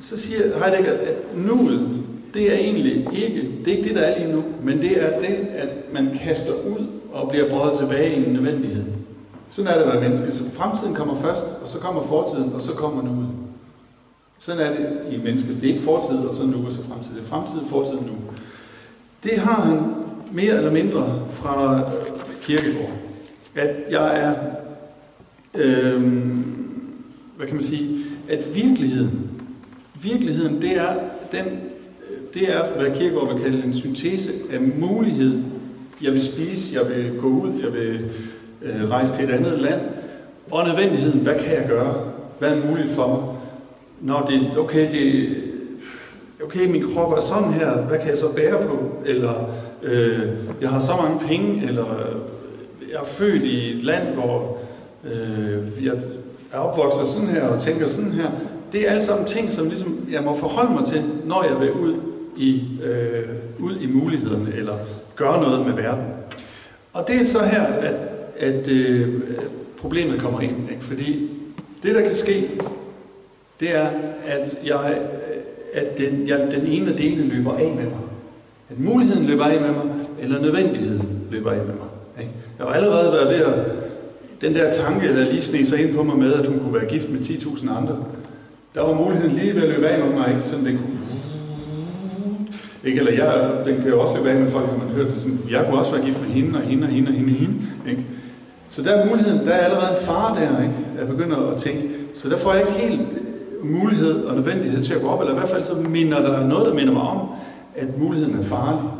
så 0.00 0.16
siger 0.16 0.58
Heidegger, 0.58 0.92
at 0.92 1.14
nuet, 1.36 1.88
det 2.34 2.52
er 2.52 2.56
egentlig 2.56 2.96
ikke, 2.96 3.50
det 3.64 3.72
er 3.72 3.76
ikke 3.76 3.88
det, 3.88 3.96
der 3.96 4.02
er 4.02 4.18
lige 4.18 4.32
nu, 4.32 4.44
men 4.62 4.82
det 4.82 5.02
er 5.02 5.20
det, 5.20 5.46
at 5.54 5.68
man 5.92 6.18
kaster 6.24 6.52
ud 6.52 6.86
og 7.12 7.28
bliver 7.28 7.48
brødet 7.50 7.78
tilbage 7.78 8.14
i 8.14 8.26
en 8.26 8.32
nødvendighed. 8.32 8.84
Sådan 9.50 9.70
er 9.70 9.74
det 9.74 9.82
at 9.82 9.92
være 9.92 10.02
menneske. 10.02 10.32
Så 10.32 10.50
fremtiden 10.50 10.94
kommer 10.94 11.16
først, 11.16 11.46
og 11.62 11.68
så 11.68 11.78
kommer 11.78 12.02
fortiden, 12.02 12.52
og 12.52 12.62
så 12.62 12.72
kommer 12.72 13.02
nuet. 13.02 13.28
Sådan 14.44 14.60
er 14.60 14.70
det 14.70 15.00
i 15.10 15.16
mennesket. 15.16 15.56
Det 15.60 15.64
er 15.64 15.72
ikke 15.72 15.84
fortid, 15.84 16.16
og 16.16 16.34
så 16.34 16.42
nu, 16.42 16.66
og 16.66 16.72
så 16.72 16.82
fremtid. 16.82 17.14
Det 17.14 17.20
er 17.20 17.26
fremtid, 17.26 17.58
fortid, 17.68 17.92
nu. 17.92 18.16
Det 19.24 19.38
har 19.38 19.62
han 19.62 19.94
mere 20.32 20.56
eller 20.56 20.72
mindre 20.72 21.22
fra 21.30 21.78
øh, 21.78 21.82
kirkegård. 22.42 22.92
At 23.54 23.70
jeg 23.90 24.20
er, 24.20 24.34
øh, 25.54 26.02
hvad 27.36 27.46
kan 27.46 27.54
man 27.54 27.64
sige, 27.64 28.04
at 28.28 28.54
virkeligheden, 28.54 29.30
Virkeligheden, 30.02 30.62
det 30.62 30.76
er, 30.76 30.94
den, 31.32 31.60
det 32.34 32.54
er, 32.54 32.74
hvad 32.76 32.96
Kierkegaard 32.96 33.34
vil 33.34 33.42
kalde 33.42 33.64
en 33.64 33.74
syntese 33.74 34.32
af 34.52 34.60
mulighed 34.60 35.42
jeg 36.02 36.12
vil 36.12 36.22
spise, 36.22 36.74
jeg 36.74 36.88
vil 36.88 37.20
gå 37.20 37.28
ud, 37.28 37.52
jeg 37.62 37.72
vil 37.72 38.04
øh, 38.62 38.90
rejse 38.90 39.12
til 39.12 39.24
et 39.24 39.30
andet 39.30 39.58
land. 39.60 39.80
Og 40.50 40.66
nødvendigheden, 40.66 41.20
hvad 41.20 41.34
kan 41.34 41.54
jeg 41.54 41.66
gøre? 41.68 41.94
Hvad 42.38 42.50
er 42.50 42.66
muligt 42.66 42.88
for 42.88 43.08
mig? 43.08 43.33
Når 44.00 44.24
det, 44.28 44.58
okay, 44.58 44.92
det, 44.92 45.36
okay, 46.44 46.66
min 46.66 46.84
krop 46.94 47.12
er 47.12 47.20
sådan 47.20 47.52
her, 47.52 47.76
hvad 47.76 47.98
kan 47.98 48.08
jeg 48.08 48.18
så 48.18 48.28
bære 48.28 48.66
på? 48.66 48.78
Eller 49.06 49.50
øh, 49.82 50.28
jeg 50.60 50.68
har 50.68 50.80
så 50.80 50.92
mange 51.02 51.20
penge, 51.28 51.66
eller 51.66 51.86
jeg 52.92 53.00
er 53.00 53.04
født 53.06 53.42
i 53.42 53.76
et 53.76 53.82
land, 53.82 54.14
hvor 54.14 54.58
øh, 55.04 55.84
jeg 55.84 55.92
er 56.52 56.58
opvokset 56.58 57.08
sådan 57.08 57.28
her 57.28 57.48
og 57.48 57.60
tænker 57.60 57.88
sådan 57.88 58.12
her. 58.12 58.30
Det 58.72 58.86
er 58.86 58.90
alle 58.90 59.02
sammen 59.02 59.26
ting, 59.26 59.52
som 59.52 59.68
ligesom 59.68 60.08
jeg 60.10 60.22
må 60.22 60.36
forholde 60.36 60.74
mig 60.74 60.84
til, 60.84 61.02
når 61.24 61.44
jeg 61.44 61.60
vil 61.60 61.70
ud 61.72 61.94
i, 62.36 62.62
øh, 62.84 63.28
ud 63.58 63.76
i 63.80 63.86
mulighederne, 63.86 64.52
eller 64.56 64.74
gøre 65.16 65.42
noget 65.42 65.66
med 65.66 65.74
verden. 65.74 66.04
Og 66.92 67.04
det 67.08 67.20
er 67.20 67.24
så 67.24 67.44
her, 67.44 67.62
at, 67.62 67.94
at 68.38 68.68
øh, 68.68 69.20
problemet 69.78 70.20
kommer 70.20 70.40
ind. 70.40 70.70
Ikke? 70.70 70.84
Fordi 70.84 71.30
det, 71.82 71.94
der 71.94 72.00
kan 72.00 72.14
ske, 72.14 72.50
det 73.60 73.76
er, 73.76 73.86
at, 74.26 74.54
jeg, 74.64 74.98
at 75.72 75.98
den, 75.98 76.28
jeg, 76.28 76.48
den 76.50 76.66
ene 76.66 76.90
af 76.90 76.96
delene 76.96 77.34
løber 77.34 77.52
af 77.52 77.72
med 77.76 77.84
mig. 77.84 78.00
At 78.70 78.80
muligheden 78.80 79.26
løber 79.26 79.44
af 79.44 79.60
med 79.60 79.70
mig, 79.70 79.84
eller 80.20 80.40
nødvendigheden 80.40 81.08
løber 81.30 81.50
af 81.50 81.58
med 81.58 81.74
mig. 81.74 81.88
Ikke? 82.20 82.32
Jeg 82.58 82.66
har 82.66 82.74
allerede 82.74 83.12
været 83.12 83.28
ved 83.28 83.46
at... 83.46 83.54
Den 84.40 84.54
der 84.54 84.70
tanke, 84.72 85.18
der 85.18 85.30
lige 85.30 85.42
sneg 85.42 85.66
sig 85.66 85.82
ind 85.82 85.94
på 85.94 86.02
mig 86.02 86.18
med, 86.18 86.32
at 86.32 86.46
hun 86.46 86.58
kunne 86.58 86.74
være 86.74 86.86
gift 86.86 87.10
med 87.10 87.20
10.000 87.20 87.76
andre, 87.76 88.04
der 88.74 88.80
var 88.80 88.94
muligheden 88.94 89.36
lige 89.36 89.54
ved 89.54 89.62
at 89.62 89.68
løbe 89.68 89.88
af 89.88 90.04
med 90.04 90.14
mig, 90.14 90.28
ikke? 90.28 90.48
sådan 90.48 90.64
det 90.64 90.78
kunne 90.78 90.98
ikke? 92.84 92.98
Eller 92.98 93.12
jeg, 93.12 93.50
den 93.66 93.82
kan 93.82 93.90
jo 93.90 94.00
også 94.00 94.16
løbe 94.16 94.30
af 94.30 94.36
med 94.36 94.50
folk, 94.50 94.66
når 94.66 94.78
man 94.84 94.94
hører 94.94 95.06
det 95.06 95.14
sådan, 95.18 95.38
jeg 95.50 95.66
kunne 95.68 95.78
også 95.78 95.92
være 95.92 96.04
gift 96.04 96.20
med 96.20 96.28
hende, 96.28 96.58
og 96.58 96.62
hende, 96.62 96.84
og 96.86 96.90
hende, 96.90 97.08
og 97.08 97.14
hende, 97.14 97.32
og 97.32 97.38
hende. 97.38 97.66
Ikke? 97.90 98.06
Så 98.70 98.82
der 98.82 98.90
er 98.90 99.08
muligheden, 99.08 99.46
der 99.46 99.52
er 99.52 99.64
allerede 99.64 99.90
en 99.90 100.06
far 100.06 100.34
der, 100.34 100.62
ikke? 100.62 100.74
jeg 100.98 101.06
begynder 101.08 101.36
at 101.36 101.60
tænke. 101.60 101.88
Så 102.14 102.28
der 102.28 102.36
får 102.36 102.52
jeg 102.52 102.60
ikke 102.60 102.72
helt 102.72 103.08
mulighed 103.64 104.24
og 104.24 104.34
nødvendighed 104.34 104.82
til 104.82 104.94
at 104.94 105.00
gå 105.00 105.08
op, 105.08 105.20
eller 105.20 105.34
i 105.34 105.38
hvert 105.38 105.48
fald 105.48 105.64
så 105.64 105.74
minder 105.74 106.22
der 106.22 106.46
noget, 106.46 106.66
der 106.66 106.74
minder 106.74 106.92
mig 106.92 107.02
om, 107.02 107.28
at 107.76 107.98
muligheden 107.98 108.38
er 108.38 108.42
farlig. 108.42 108.90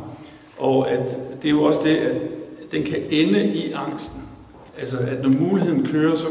Og 0.59 0.90
at 0.90 1.18
det 1.42 1.48
er 1.48 1.53
jo 1.53 1.62
også 1.62 1.81
det, 1.85 1.96
at 1.96 2.16
den 2.72 2.83
kan 2.85 2.98
ende 3.11 3.44
i 3.46 3.72
angsten. 3.72 4.22
Altså, 4.79 4.96
at 4.98 5.22
når 5.22 5.29
muligheden 5.29 5.87
kører, 5.87 6.14
så, 6.14 6.27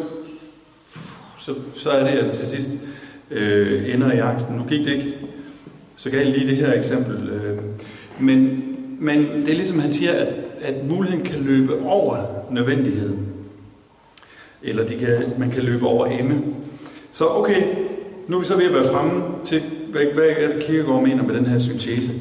så, 1.38 1.54
så 1.76 1.90
er 1.90 2.04
det, 2.04 2.20
at 2.20 2.32
til 2.32 2.48
sidst 2.48 2.70
øh, 3.32 3.94
ender 3.94 4.12
i 4.12 4.20
angsten. 4.20 4.56
Nu 4.56 4.64
gik 4.64 4.86
det 4.86 4.92
ikke 4.94 5.14
så 5.96 6.10
galt 6.10 6.30
lige 6.30 6.48
det 6.48 6.58
her 6.58 6.74
eksempel. 6.74 7.30
Øh, 7.30 7.58
men, 8.20 8.64
men 9.00 9.20
det 9.20 9.50
er 9.50 9.56
ligesom 9.56 9.80
han 9.80 9.94
siger, 9.94 10.12
at, 10.12 10.34
at 10.62 10.86
muligheden 10.86 11.26
kan 11.26 11.40
løbe 11.42 11.80
over 11.86 12.18
nødvendigheden. 12.52 13.28
Eller 14.64 14.86
de 14.88 14.96
kan, 14.96 15.34
man 15.38 15.50
kan 15.50 15.64
løbe 15.64 15.86
over 15.86 16.06
ende. 16.06 16.42
Så 17.12 17.28
okay, 17.28 17.64
nu 18.28 18.36
er 18.36 18.40
vi 18.40 18.46
så 18.46 18.58
ved 18.58 18.66
at 18.66 18.74
være 18.74 18.92
fremme 18.92 19.24
til, 19.46 19.62
hvad, 19.92 20.06
hvad 20.14 20.24
er 20.24 20.54
det 20.54 20.64
Kierkegaard 20.64 21.04
mener 21.04 21.24
med 21.24 21.36
den 21.36 21.46
her 21.46 21.60
syntese. 21.60 22.12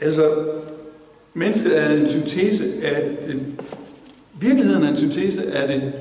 Altså, 0.00 0.30
mennesket 1.34 1.82
er 1.82 1.94
en 1.94 2.08
syntese 2.08 2.64
af 2.82 3.10
det, 3.26 3.40
virkeligheden 4.40 4.82
er 4.84 4.88
en 4.88 4.96
syntese 4.96 5.52
af 5.52 5.68
det, 5.68 5.92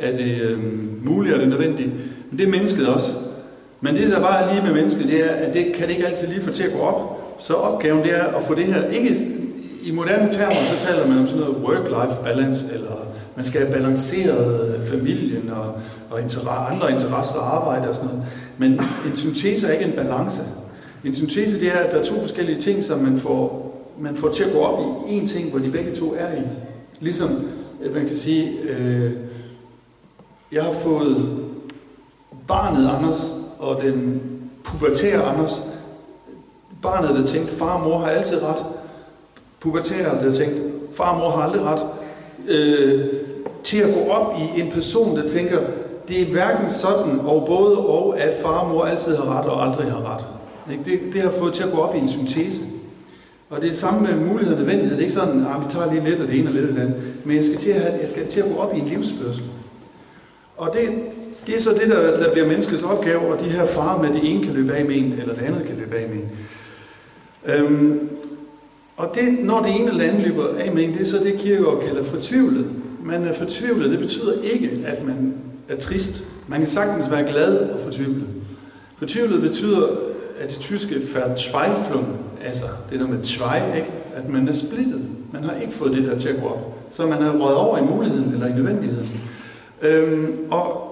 af 0.00 0.18
det 0.18 0.40
øhm, 0.40 1.00
mulige 1.04 1.34
og 1.34 1.40
det 1.40 1.48
nødvendige. 1.48 1.92
Men 2.30 2.38
det 2.38 2.46
er 2.46 2.50
mennesket 2.50 2.88
også. 2.88 3.12
Men 3.80 3.94
det, 3.94 4.10
der 4.10 4.20
bare 4.20 4.42
er 4.42 4.54
lige 4.54 4.64
med 4.66 4.74
mennesket, 4.74 5.08
det 5.08 5.30
er, 5.30 5.34
at 5.34 5.54
det 5.54 5.72
kan 5.74 5.88
det 5.88 5.94
ikke 5.94 6.06
altid 6.06 6.28
lige 6.28 6.40
få 6.40 6.52
til 6.52 6.62
at 6.62 6.72
gå 6.72 6.78
op. 6.78 7.20
Så 7.40 7.54
opgaven 7.54 8.02
det 8.02 8.14
er 8.14 8.24
at 8.24 8.44
få 8.44 8.54
det 8.54 8.64
her, 8.64 8.88
ikke 8.88 9.28
i 9.82 9.90
moderne 9.90 10.30
termer, 10.30 10.54
så 10.54 10.86
taler 10.86 11.06
man 11.06 11.18
om 11.18 11.26
sådan 11.26 11.40
noget 11.40 11.56
work-life 11.56 12.22
balance, 12.24 12.64
eller 12.74 13.08
man 13.36 13.44
skal 13.44 13.60
have 13.60 13.72
balanceret 13.72 14.80
familien 14.90 15.50
og, 15.50 15.80
og 16.14 16.20
inter- 16.20 16.72
andre 16.72 16.90
interesser 16.92 17.34
og 17.34 17.56
arbejde 17.56 17.88
og 17.88 17.96
sådan 17.96 18.08
noget. 18.08 18.24
Men 18.58 18.72
en 19.06 19.16
syntese 19.16 19.66
er 19.66 19.72
ikke 19.72 19.84
en 19.84 19.92
balance. 19.92 20.42
En 21.04 21.14
syntese 21.14 21.60
det 21.60 21.68
er, 21.68 21.78
at 21.78 21.92
der 21.92 21.98
er 21.98 22.04
to 22.04 22.20
forskellige 22.20 22.60
ting, 22.60 22.84
som 22.84 22.98
man 22.98 23.18
får, 23.18 23.70
man 23.98 24.16
får 24.16 24.28
til 24.28 24.44
at 24.44 24.52
gå 24.52 24.58
op 24.58 24.80
i 25.08 25.14
en 25.14 25.26
ting, 25.26 25.50
hvor 25.50 25.58
de 25.58 25.70
begge 25.70 25.94
to 25.94 26.14
er 26.18 26.34
i. 26.34 26.42
Ligesom 27.00 27.48
at 27.84 27.92
man 27.92 28.06
kan 28.06 28.16
sige, 28.16 28.58
øh, 28.62 29.12
jeg 30.52 30.62
har 30.62 30.72
fået 30.72 31.38
barnet 32.48 32.88
Anders 32.88 33.34
og 33.58 33.82
den 33.82 34.22
pubertære 34.64 35.22
Anders. 35.22 35.62
Barnet, 36.82 37.10
der 37.16 37.26
tænkte, 37.26 37.54
far 37.54 37.74
og 37.78 37.88
mor 37.88 37.98
har 37.98 38.06
altid 38.10 38.42
ret. 38.42 38.64
Pubertære, 39.60 40.24
der 40.24 40.32
tænkte, 40.32 40.62
far 40.92 41.12
og 41.12 41.18
mor 41.18 41.30
har 41.30 41.42
aldrig 41.42 41.62
ret. 41.62 41.86
Øh, 42.48 43.06
til 43.64 43.78
at 43.78 43.94
gå 43.94 44.00
op 44.00 44.34
i 44.38 44.60
en 44.60 44.70
person, 44.70 45.16
der 45.16 45.26
tænker, 45.26 45.60
det 46.08 46.22
er 46.22 46.32
hverken 46.32 46.70
sådan 46.70 47.20
og 47.20 47.44
både 47.46 47.78
og, 47.78 48.20
at 48.20 48.34
far 48.42 48.58
og 48.58 48.70
mor 48.70 48.84
altid 48.84 49.16
har 49.16 49.38
ret 49.38 49.46
og 49.46 49.66
aldrig 49.66 49.90
har 49.90 50.14
ret. 50.14 50.24
Det, 50.84 51.00
det 51.12 51.22
har 51.22 51.30
fået 51.30 51.52
til 51.52 51.62
at 51.62 51.70
gå 51.72 51.78
op 51.78 51.94
i 51.94 51.98
en 51.98 52.08
syntese. 52.08 52.60
Og 53.50 53.62
det 53.62 53.70
er 53.70 53.74
samme 53.74 54.00
med 54.00 54.26
mulighed 54.26 54.54
og 54.54 54.58
nødvendighed. 54.58 54.90
Det 54.90 54.98
er 54.98 55.06
ikke 55.06 55.14
sådan, 55.14 55.40
at 55.40 55.46
ah, 55.46 55.64
vi 55.64 55.70
tager 55.70 55.92
lige 55.92 56.04
lidt 56.04 56.20
af 56.20 56.26
det 56.26 56.38
ene 56.38 56.48
og 56.48 56.54
lidt 56.54 56.68
af 56.68 56.74
det 56.74 56.82
andet. 56.82 57.02
Men 57.24 57.36
jeg 57.36 57.44
skal 57.44 57.58
til 57.58 57.70
at, 57.70 57.80
have, 57.80 58.00
jeg 58.00 58.08
skal 58.08 58.26
til 58.26 58.40
at 58.40 58.46
gå 58.52 58.56
op 58.56 58.74
i 58.74 58.78
en 58.78 58.86
livsførsel. 58.86 59.44
Og 60.56 60.70
det, 60.72 60.88
det 61.46 61.56
er 61.56 61.60
så 61.60 61.70
det, 61.70 61.88
der, 61.88 62.16
der 62.16 62.32
bliver 62.32 62.46
menneskets 62.46 62.82
opgave, 62.82 63.20
og 63.20 63.40
de 63.40 63.44
her 63.44 63.66
farer 63.66 64.02
med, 64.02 64.20
det 64.20 64.30
ene 64.30 64.44
kan 64.44 64.54
løbe 64.54 64.72
af 64.72 64.84
med 64.84 64.96
en, 64.96 65.12
eller 65.12 65.34
det 65.34 65.42
andet 65.42 65.66
kan 65.66 65.76
løbe 65.76 65.96
af 65.96 66.08
med 66.08 66.16
en. 66.16 66.30
Øhm, 67.46 68.08
og 68.96 69.14
det, 69.14 69.38
når 69.44 69.62
det 69.62 69.74
ene 69.76 69.90
eller 69.90 70.04
andet 70.04 70.26
løber 70.26 70.48
af 70.58 70.72
med 70.72 70.84
en, 70.84 70.92
det 70.92 71.00
er 71.00 71.06
så 71.06 71.18
det, 71.18 71.38
Kierkegaard 71.38 71.82
kalder 71.86 72.04
fortvivlet. 72.04 72.66
Man 73.02 73.24
er 73.24 73.32
fortvivlet, 73.32 73.90
det 73.90 73.98
betyder 73.98 74.42
ikke, 74.42 74.70
at 74.86 75.06
man 75.06 75.34
er 75.68 75.76
trist. 75.76 76.24
Man 76.48 76.58
kan 76.58 76.68
sagtens 76.68 77.10
være 77.10 77.30
glad 77.30 77.58
og 77.58 77.80
fortvivlet. 77.80 78.26
Fortvivlet 78.98 79.40
betyder, 79.40 79.86
at 80.40 80.50
det 80.50 80.58
tyske 80.58 80.94
Verzweiflung, 81.14 82.06
altså 82.44 82.64
det 82.90 83.00
der 83.00 83.06
med 83.06 83.22
zwei, 83.22 83.76
ikke? 83.76 83.90
at 84.14 84.28
man 84.28 84.48
er 84.48 84.52
splittet. 84.52 85.02
Man 85.32 85.44
har 85.44 85.54
ikke 85.60 85.72
fået 85.72 85.92
det 85.92 86.04
der 86.04 86.18
til 86.18 86.28
at 86.28 86.42
gå 86.42 86.48
op. 86.48 86.78
Så 86.90 87.06
man 87.06 87.22
er 87.22 87.38
røget 87.38 87.56
over 87.56 87.78
i 87.78 87.82
muligheden 87.82 88.32
eller 88.32 88.46
i 88.46 88.52
nødvendigheden. 88.52 89.20
Øhm, 89.82 90.38
og 90.50 90.90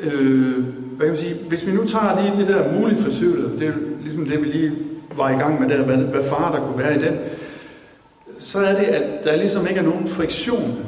øh, 0.00 0.64
hvad 0.96 1.06
kan 1.06 1.08
man 1.08 1.16
sige, 1.16 1.36
hvis 1.48 1.66
vi 1.66 1.72
nu 1.72 1.86
tager 1.86 2.22
lige 2.22 2.46
det 2.46 2.54
der 2.54 2.80
muligt 2.80 3.00
fortvivlet, 3.00 3.58
det 3.58 3.68
er 3.68 3.72
ligesom 4.02 4.26
det, 4.26 4.40
vi 4.42 4.46
lige 4.46 4.72
var 5.16 5.30
i 5.30 5.34
gang 5.34 5.60
med 5.60 5.68
der, 5.68 5.82
hvad, 5.82 5.96
hvad 5.96 6.24
far 6.24 6.52
der 6.52 6.66
kunne 6.66 6.78
være 6.78 6.96
i 6.96 7.04
den, 7.04 7.18
så 8.38 8.58
er 8.58 8.78
det, 8.78 8.84
at 8.84 9.24
der 9.24 9.36
ligesom 9.36 9.66
ikke 9.66 9.80
er 9.80 9.84
nogen 9.84 10.08
friktion. 10.08 10.78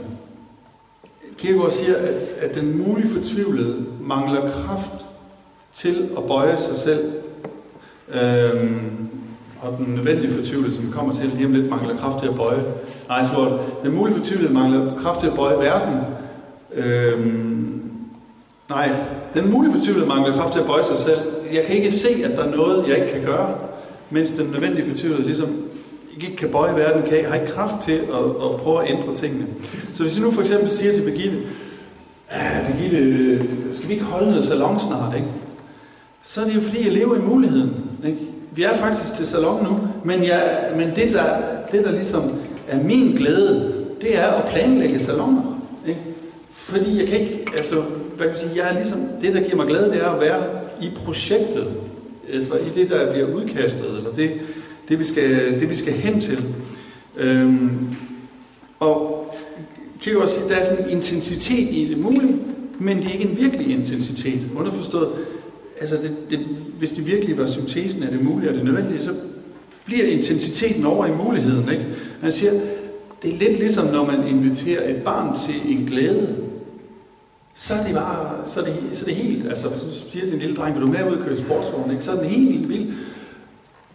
Kierkegaard 1.40 1.70
siger, 1.70 1.96
at, 1.96 2.14
at 2.40 2.54
den 2.54 2.78
mulige 2.78 3.08
fortvivlede 3.08 3.76
mangler 4.00 4.50
kraft 4.50 5.06
til 5.72 6.08
at 6.16 6.24
bøje 6.24 6.58
sig 6.58 6.76
selv. 6.76 7.12
Øhm, 8.12 9.08
og 9.62 9.76
den 9.78 9.94
nødvendige 9.94 10.34
fortvivlede, 10.34 10.74
som 10.74 10.86
vi 10.86 10.92
kommer 10.92 11.12
til 11.12 11.30
lige 11.34 11.46
om 11.46 11.52
lidt, 11.52 11.70
mangler 11.70 11.96
kraft 11.96 12.18
til 12.18 12.28
at 12.28 12.34
bøje. 12.34 12.64
Nej, 13.08 13.24
så 13.24 13.58
den 13.84 13.94
mulige 13.94 14.16
fortvivlede 14.16 14.52
mangler 14.52 14.98
kraft 14.98 15.20
til 15.20 15.26
at 15.26 15.34
bøje 15.34 15.58
verden. 15.58 15.98
Øhm, 16.74 17.82
nej, 18.70 18.90
den 19.34 19.50
mulige 19.50 19.72
fortvivlede 19.72 20.06
mangler 20.06 20.32
kraft 20.32 20.52
til 20.52 20.60
at 20.60 20.66
bøje 20.66 20.84
sig 20.84 20.98
selv. 20.98 21.18
Jeg 21.52 21.64
kan 21.64 21.76
ikke 21.76 21.90
se, 21.90 22.08
at 22.24 22.30
der 22.30 22.44
er 22.44 22.56
noget, 22.56 22.88
jeg 22.88 22.96
ikke 22.96 23.12
kan 23.12 23.22
gøre, 23.22 23.54
mens 24.10 24.30
den 24.30 24.46
nødvendige 24.46 24.90
fortvivlede 24.90 25.22
ligesom 25.22 25.56
ikke 26.26 26.36
kan 26.36 26.50
bøje 26.50 26.76
verden, 26.76 27.02
kan, 27.10 27.24
har 27.24 27.34
ikke 27.34 27.52
kraft 27.52 27.82
til 27.82 27.92
at, 27.92 28.24
at 28.24 28.56
prøve 28.58 28.82
at 28.82 28.90
ændre 28.90 29.14
tingene. 29.14 29.46
Så 29.94 30.02
hvis 30.02 30.16
jeg 30.16 30.24
nu 30.24 30.30
for 30.30 30.40
eksempel 30.40 30.72
siger 30.72 30.92
til 30.92 31.02
Birgitte, 31.02 31.38
ah, 32.30 32.66
Birgitte, 32.66 33.44
skal 33.74 33.88
vi 33.88 33.92
ikke 33.92 34.04
holde 34.04 34.30
noget 34.30 34.44
salon 34.44 34.80
snart, 34.80 35.14
ikke? 35.16 35.28
så 36.22 36.40
er 36.40 36.44
det 36.44 36.54
jo 36.54 36.60
fordi, 36.60 36.84
jeg 36.84 36.92
lever 36.92 37.16
i 37.16 37.20
muligheden. 37.20 37.74
Ikke? 38.04 38.18
Vi 38.52 38.62
er 38.62 38.74
faktisk 38.74 39.14
til 39.14 39.26
salon 39.26 39.64
nu, 39.64 39.88
men, 40.04 40.24
jeg, 40.24 40.70
men 40.76 40.90
det, 40.96 41.12
der, 41.12 41.36
det, 41.72 41.84
der 41.84 41.92
ligesom 41.92 42.32
er 42.68 42.82
min 42.82 43.16
glæde, 43.16 43.74
det 44.00 44.18
er 44.18 44.26
at 44.26 44.48
planlægge 44.52 44.98
saloner. 44.98 45.60
Ikke? 45.86 46.00
Fordi 46.50 46.98
jeg 47.00 47.08
kan 47.08 47.20
ikke, 47.20 47.44
altså, 47.56 47.74
hvad 48.16 48.26
kan 48.26 48.28
jeg 48.28 48.38
sige, 48.38 48.52
jeg 48.56 48.74
er 48.74 48.78
ligesom, 48.78 49.00
det, 49.20 49.34
der 49.34 49.40
giver 49.40 49.56
mig 49.56 49.66
glæde, 49.66 49.90
det 49.90 50.02
er 50.02 50.08
at 50.08 50.20
være 50.20 50.42
i 50.80 50.90
projektet. 51.04 51.66
Altså 52.32 52.54
i 52.54 52.80
det, 52.80 52.90
der 52.90 53.12
bliver 53.12 53.34
udkastet, 53.34 53.96
eller 53.96 54.12
det, 54.16 54.30
det, 54.90 54.98
vi, 54.98 55.04
skal, 55.04 55.60
det 55.60 55.70
vi 55.70 55.76
skal 55.76 55.92
hen 55.92 56.20
til. 56.20 56.44
Øhm, 57.16 57.70
og 58.80 59.26
kan 60.02 60.16
også 60.16 60.34
sige, 60.34 60.44
at 60.44 60.50
der 60.50 60.56
er 60.56 60.64
sådan 60.64 60.84
en 60.84 60.90
intensitet 60.90 61.68
i 61.70 61.88
det 61.90 61.98
mulige, 61.98 62.36
men 62.78 62.96
det 62.96 63.06
er 63.06 63.12
ikke 63.12 63.24
en 63.24 63.36
virkelig 63.36 63.76
intensitet. 63.76 64.40
Underforstået, 64.56 65.08
altså 65.80 65.96
det, 65.96 66.16
det, 66.30 66.38
hvis 66.78 66.92
det 66.92 67.06
virkelig 67.06 67.38
var 67.38 67.46
syntesen 67.46 68.02
af 68.02 68.10
det 68.10 68.24
mulige 68.24 68.50
og 68.50 68.54
det 68.54 68.64
nødvendige, 68.64 69.00
så 69.00 69.10
bliver 69.84 70.06
intensiteten 70.06 70.86
over 70.86 71.06
i 71.06 71.10
muligheden. 71.24 71.70
Ikke? 71.70 71.86
Han 72.20 72.32
siger, 72.32 72.52
det 73.22 73.34
er 73.34 73.38
lidt 73.38 73.58
ligesom, 73.58 73.86
når 73.86 74.06
man 74.06 74.26
inviterer 74.26 74.90
et 74.90 75.02
barn 75.02 75.34
til 75.34 75.78
en 75.78 75.86
glæde, 75.86 76.36
så 77.54 77.74
er 77.74 77.84
det 77.86 77.94
bare, 77.94 78.48
så 78.48 78.60
er 78.60 78.64
det, 78.64 78.74
så 78.92 79.04
er 79.04 79.08
det 79.08 79.16
helt, 79.16 79.48
altså 79.48 79.68
hvis 79.68 79.82
du 79.82 80.10
siger 80.10 80.26
til 80.26 80.34
en 80.34 80.40
lille 80.40 80.56
dreng, 80.56 80.74
vil 80.74 80.82
du 80.82 80.86
med 80.86 81.10
ud 81.10 81.16
og 81.16 81.24
køre 81.24 81.36
sportsvogn, 81.36 81.90
ikke? 81.90 82.04
så 82.04 82.12
er 82.12 82.16
den 82.16 82.30
helt 82.30 82.68
vild. 82.68 82.86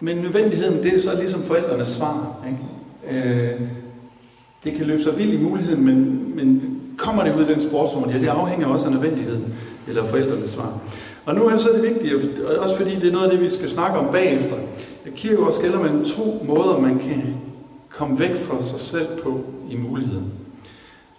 Men 0.05 0.17
nødvendigheden, 0.17 0.83
det 0.83 0.95
er 0.95 1.01
så 1.01 1.15
ligesom 1.19 1.43
forældrenes 1.43 1.87
svar. 1.87 2.45
Ikke? 2.47 3.29
Øh, 3.29 3.61
det 4.63 4.73
kan 4.73 4.85
løbe 4.85 5.03
sig 5.03 5.17
vildt 5.17 5.33
i 5.33 5.37
muligheden, 5.37 5.85
men, 5.85 6.25
men 6.35 6.81
kommer 6.97 7.23
det 7.23 7.35
ud 7.35 7.41
af 7.41 7.47
den 7.47 7.61
sportsform? 7.61 8.09
Ja, 8.09 8.19
det 8.19 8.27
afhænger 8.27 8.67
også 8.67 8.85
af 8.85 8.91
nødvendigheden, 8.91 9.53
eller 9.87 10.05
forældrenes 10.05 10.49
svar. 10.49 10.79
Og 11.25 11.35
nu 11.35 11.47
er 11.47 11.57
så 11.57 11.69
det 11.73 11.83
vigtigt, 11.83 12.39
også 12.59 12.77
fordi 12.77 12.95
det 12.95 13.07
er 13.07 13.11
noget 13.11 13.25
af 13.25 13.31
det, 13.31 13.41
vi 13.41 13.49
skal 13.49 13.69
snakke 13.69 13.97
om 13.97 14.11
bagefter, 14.11 14.55
at 15.05 15.13
Kierkegaard 15.15 15.53
skælder 15.53 15.79
mellem 15.79 16.05
to 16.05 16.45
måder, 16.47 16.79
man 16.79 16.99
kan 16.99 17.35
komme 17.89 18.19
væk 18.19 18.35
fra 18.35 18.63
sig 18.63 18.79
selv 18.79 19.07
på 19.23 19.43
i 19.69 19.75
muligheden. 19.75 20.31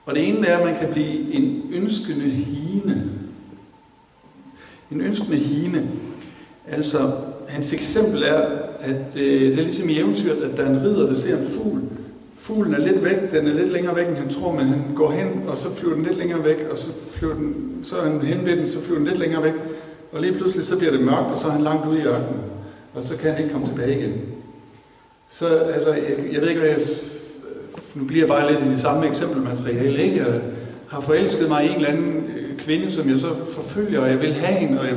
Og 0.05 0.15
det 0.15 0.29
ene 0.29 0.47
er, 0.47 0.59
at 0.59 0.67
man 0.67 0.77
kan 0.77 0.89
blive 0.93 1.35
en 1.35 1.63
ønskende 1.73 2.31
hine. 2.31 3.11
En 4.91 5.01
ønskende 5.01 5.37
hine. 5.37 5.89
Altså, 6.69 7.11
hans 7.49 7.73
eksempel 7.73 8.23
er, 8.23 8.66
at 8.81 9.17
øh, 9.17 9.41
det 9.41 9.59
er 9.59 9.63
ligesom 9.63 9.89
i 9.89 9.99
eventyret, 9.99 10.43
at 10.43 10.57
der 10.57 10.63
er 10.63 10.71
en 10.71 10.83
ridder, 10.83 11.07
der 11.07 11.15
ser 11.15 11.39
en 11.39 11.47
fugl. 11.47 11.81
Fuglen 12.39 12.75
er 12.75 12.79
lidt 12.79 13.05
væk, 13.05 13.33
den 13.33 13.47
er 13.47 13.55
lidt 13.55 13.73
længere 13.73 13.97
væk, 13.97 14.09
end 14.09 14.17
han 14.17 14.29
tror, 14.29 14.53
men 14.53 14.67
han 14.67 14.83
går 14.95 15.11
hen, 15.11 15.43
og 15.49 15.59
så 15.59 15.75
flyver 15.75 15.95
den 15.95 16.05
lidt 16.05 16.19
længere 16.19 16.45
væk, 16.45 16.67
og 16.71 16.79
så, 16.79 16.89
flyver 17.13 17.35
den, 17.35 17.55
så 17.83 17.97
er 17.97 18.03
han 18.03 18.21
hen 18.21 18.47
ved 18.47 18.57
den, 18.57 18.69
så 18.69 18.81
flyver 18.81 18.99
den 18.99 19.09
lidt 19.09 19.19
længere 19.19 19.43
væk. 19.43 19.53
Og 20.13 20.21
lige 20.21 20.33
pludselig 20.33 20.65
så 20.65 20.79
bliver 20.79 20.93
det 20.93 21.01
mørkt, 21.01 21.33
og 21.33 21.39
så 21.39 21.47
er 21.47 21.51
han 21.51 21.63
langt 21.63 21.87
ude 21.87 21.99
i 21.99 22.03
ørkenen, 22.03 22.41
og 22.95 23.03
så 23.03 23.17
kan 23.17 23.31
han 23.31 23.43
ikke 23.43 23.53
komme 23.53 23.67
tilbage 23.67 23.99
igen. 23.99 24.13
Så 25.31 25.47
altså, 25.47 25.93
jeg, 25.93 26.19
jeg 26.33 26.41
ved 26.41 26.49
ikke, 26.49 26.61
hvad 26.61 26.71
jeg... 26.71 26.81
Nu 27.95 28.05
bliver 28.05 28.23
jeg 28.23 28.29
bare 28.29 28.53
lidt 28.53 28.65
i 28.65 28.71
det 28.71 28.81
samme 28.81 29.07
eksempelmateriale, 29.07 30.03
ikke? 30.03 30.17
Jeg 30.17 30.41
har 30.87 31.01
forelsket 31.01 31.49
mig 31.49 31.65
i 31.65 31.69
en 31.69 31.75
eller 31.75 31.89
anden 31.89 32.25
øh, 32.37 32.59
kvinde, 32.59 32.91
som 32.91 33.11
jeg 33.11 33.19
så 33.19 33.29
forfølger, 33.53 34.01
og 34.01 34.11
jeg 34.11 34.21
vil 34.21 34.33
have 34.33 34.59
hende, 34.59 34.81
og 34.81 34.87
jeg 34.87 34.97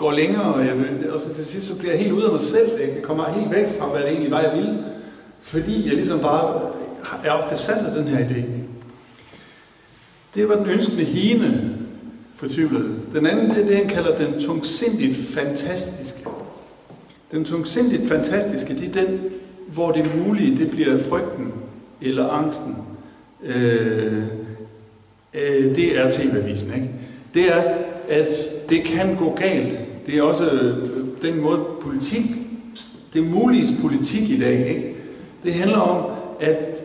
går 0.00 0.12
længere, 0.12 0.54
og, 0.54 0.66
jeg 0.66 0.74
og 1.10 1.20
så 1.20 1.34
til 1.34 1.44
sidst 1.44 1.66
så 1.66 1.78
bliver 1.78 1.92
jeg 1.92 2.02
helt 2.02 2.12
ud 2.12 2.22
af 2.22 2.32
mig 2.32 2.40
selv. 2.40 2.80
Jeg 2.80 3.02
kommer 3.02 3.30
helt 3.30 3.50
væk 3.50 3.78
fra, 3.78 3.88
hvad 3.88 4.00
det 4.00 4.08
egentlig 4.08 4.30
var, 4.30 4.40
jeg 4.40 4.56
ville. 4.56 4.84
Fordi 5.40 5.86
jeg 5.88 5.94
ligesom 5.94 6.20
bare 6.20 6.70
er 7.24 7.48
besat 7.50 7.86
af 7.86 7.94
den 7.94 8.08
her 8.08 8.18
idé. 8.18 8.42
Det 10.34 10.48
var 10.48 10.54
den 10.54 10.66
ønskende 10.66 11.04
hine, 11.04 11.76
fortvivlede. 12.34 12.94
Den 13.14 13.26
anden, 13.26 13.50
det 13.50 13.62
er 13.62 13.66
det, 13.66 13.76
han 13.76 13.88
kalder 13.88 14.16
den 14.16 14.40
tungsindigt 14.40 15.16
fantastiske. 15.16 16.18
Den 17.32 17.44
tungsindigt 17.44 18.08
fantastiske, 18.08 18.74
det 18.74 18.96
er 18.96 19.04
den, 19.04 19.20
hvor 19.72 19.92
det 19.92 20.10
mulige, 20.16 20.56
det 20.56 20.70
bliver 20.70 20.98
frygten 20.98 21.52
eller 22.00 22.28
angsten. 22.28 22.76
Øh, 23.42 24.24
øh, 25.34 25.76
det 25.76 25.98
er 25.98 26.10
tv-avisen, 26.10 26.74
ikke? 26.74 26.90
Det 27.34 27.56
er, 27.56 27.74
at 28.08 28.28
det 28.68 28.84
kan 28.84 29.16
gå 29.16 29.34
galt. 29.34 29.89
Det 30.10 30.18
er 30.18 30.22
også 30.22 30.50
øh, 30.50 30.88
den 31.22 31.40
måde 31.40 31.60
politik, 31.80 32.24
det 33.14 33.30
mulige 33.30 33.66
politik 33.82 34.30
i 34.30 34.40
dag, 34.40 34.68
ikke? 34.68 34.94
Det 35.44 35.54
handler 35.54 35.78
om, 35.78 36.10
at 36.40 36.82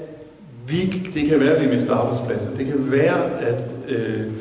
vi, 0.68 1.04
det 1.14 1.30
kan 1.30 1.40
være, 1.40 1.50
at 1.56 1.70
vi 1.70 1.76
mister 1.76 1.94
arbejdspladser. 1.94 2.56
Det 2.58 2.66
kan 2.66 2.92
være, 2.92 3.40
at 3.40 3.72
øh, 3.88 4.32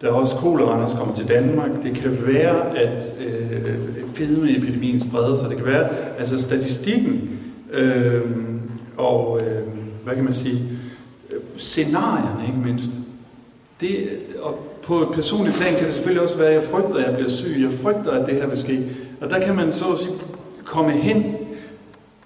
der 0.00 0.08
er 0.08 0.12
også 0.12 0.36
kolerander, 0.36 0.96
kommer 0.96 1.14
til 1.14 1.28
Danmark. 1.28 1.70
Det 1.82 1.94
kan 1.94 2.18
være, 2.26 2.78
at 2.78 3.12
øh, 3.20 3.78
fedmeepidemien 4.14 5.00
spreder 5.00 5.36
sig. 5.36 5.48
Det 5.48 5.56
kan 5.56 5.66
være, 5.66 5.88
altså 6.18 6.42
statistikken 6.42 7.40
øh, 7.72 8.22
og, 8.96 9.40
øh, 9.40 9.62
hvad 10.04 10.14
kan 10.14 10.24
man 10.24 10.34
sige, 10.34 10.62
øh, 11.30 11.38
scenarierne 11.56 12.46
ikke 12.46 12.58
mindst. 12.58 12.90
Det, 13.80 14.08
og 14.42 14.71
på 14.82 15.02
et 15.02 15.08
personligt 15.14 15.56
plan 15.56 15.74
kan 15.74 15.86
det 15.86 15.94
selvfølgelig 15.94 16.22
også 16.22 16.38
være, 16.38 16.48
at 16.48 16.54
jeg 16.54 16.62
frygter, 16.62 16.94
at 16.94 17.06
jeg 17.06 17.14
bliver 17.14 17.30
syg. 17.30 17.56
Jeg 17.60 17.72
frygter, 17.72 18.10
at 18.10 18.26
det 18.26 18.34
her 18.34 18.46
vil 18.46 18.58
ske. 18.58 18.86
Og 19.20 19.30
der 19.30 19.40
kan 19.40 19.56
man 19.56 19.72
så 19.72 19.84
at 19.92 19.98
sige 19.98 20.12
komme 20.64 20.92
hen 20.92 21.36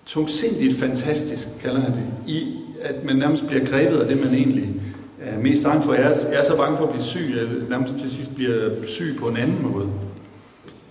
tungsindigt 0.07 0.79
fantastisk, 0.79 1.49
kalder 1.62 1.81
han 1.81 1.92
det, 1.92 2.07
i 2.27 2.59
at 2.83 3.05
man 3.05 3.16
nærmest 3.16 3.47
bliver 3.47 3.64
grebet 3.64 3.99
af 3.99 4.09
det, 4.09 4.25
man 4.25 4.35
egentlig 4.35 4.71
er 5.21 5.38
mest 5.38 5.62
bange 5.62 5.83
for. 5.83 5.95
Jeg 5.95 6.03
er, 6.03 6.14
jeg 6.31 6.38
er 6.38 6.45
så 6.45 6.57
bange 6.57 6.77
for 6.77 6.85
at 6.85 6.90
blive 6.90 7.03
syg, 7.03 7.35
at 7.35 7.37
jeg 7.37 7.49
nærmest 7.71 7.97
til 7.99 8.11
sidst 8.11 8.35
bliver 8.35 8.71
syg 8.85 9.16
på 9.19 9.29
en 9.29 9.37
anden 9.37 9.73
måde. 9.73 9.88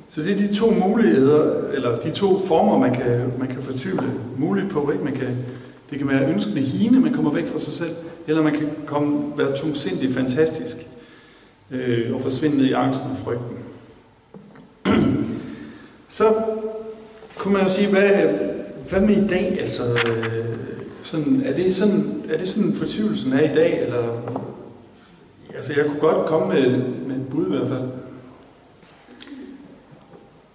Så 0.09 0.21
det 0.21 0.31
er 0.31 0.35
de 0.35 0.53
to 0.53 0.71
muligheder, 0.71 1.69
eller 1.73 1.99
de 1.99 2.11
to 2.11 2.39
former, 2.39 2.77
man 2.77 2.93
kan, 2.93 3.31
man 3.39 3.47
kan 3.47 3.61
fortvivle 3.61 4.11
muligt 4.37 4.69
på. 4.69 4.91
Ikke? 4.91 5.03
Man 5.03 5.13
kan, 5.13 5.37
det 5.89 5.97
kan 5.97 6.07
være 6.07 6.29
ønskende 6.29 6.61
hine, 6.61 6.99
man 6.99 7.13
kommer 7.13 7.31
væk 7.31 7.47
fra 7.47 7.59
sig 7.59 7.73
selv, 7.73 7.95
eller 8.27 8.41
man 8.41 8.53
kan 8.53 8.69
komme, 8.85 9.37
være 9.37 9.55
tungsindig 9.55 10.13
fantastisk 10.13 10.77
øh, 11.71 12.15
og 12.15 12.21
forsvinde 12.21 12.57
ned 12.57 12.65
i 12.65 12.71
angsten 12.71 13.11
og 13.11 13.17
frygten. 13.17 13.57
Så 16.09 16.33
kunne 17.37 17.53
man 17.53 17.63
jo 17.63 17.69
sige, 17.69 17.89
hvad, 17.89 18.09
hvad 18.89 19.01
med 19.01 19.23
i 19.23 19.27
dag? 19.27 19.57
Altså, 19.61 19.83
øh, 19.83 20.45
sådan, 21.03 21.41
er, 21.45 21.53
det 21.55 21.75
sådan, 21.75 22.23
er 22.29 22.37
det 22.37 22.49
sådan 22.49 22.73
fortvivlelsen 22.73 23.33
er 23.33 23.51
i 23.51 23.55
dag? 23.55 23.83
Eller, 23.83 24.21
altså, 25.55 25.73
jeg 25.77 25.85
kunne 25.85 25.99
godt 25.99 26.27
komme 26.27 26.53
med, 26.53 26.77
med 27.07 27.15
et 27.15 27.27
bud 27.31 27.45
i 27.45 27.49
hvert 27.49 27.67
fald. 27.67 27.89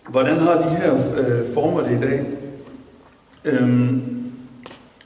Hvordan 0.09 0.37
har 0.37 0.63
de 0.63 0.77
her 0.77 0.95
øh, 0.95 1.47
former 1.55 1.83
det 1.83 1.97
i 1.97 2.01
dag? 2.01 2.27
Øhm, 3.45 4.03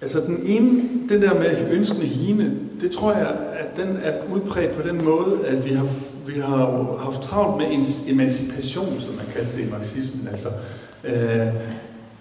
altså 0.01 0.21
den 0.21 0.43
ene, 0.47 0.83
den 1.09 1.23
der 1.23 1.35
med 1.35 1.71
ønskende 1.71 2.07
hine, 2.07 2.57
det 2.81 2.91
tror 2.91 3.13
jeg, 3.13 3.37
den 3.77 3.99
er 4.03 4.13
udbredt 4.35 4.73
på 4.73 4.89
den 4.89 5.05
måde, 5.05 5.39
at 5.47 5.65
vi 5.65 5.73
har, 5.73 5.87
vi 6.27 6.41
har 6.41 6.97
haft 6.99 7.23
travlt 7.23 7.57
med 7.57 7.87
emancipation, 8.09 9.01
som 9.01 9.15
man 9.15 9.27
kaldte 9.35 9.57
det 9.57 9.67
i 9.67 9.71
marxismen. 9.71 10.29
Altså, 10.31 10.49
øh, 11.05 11.47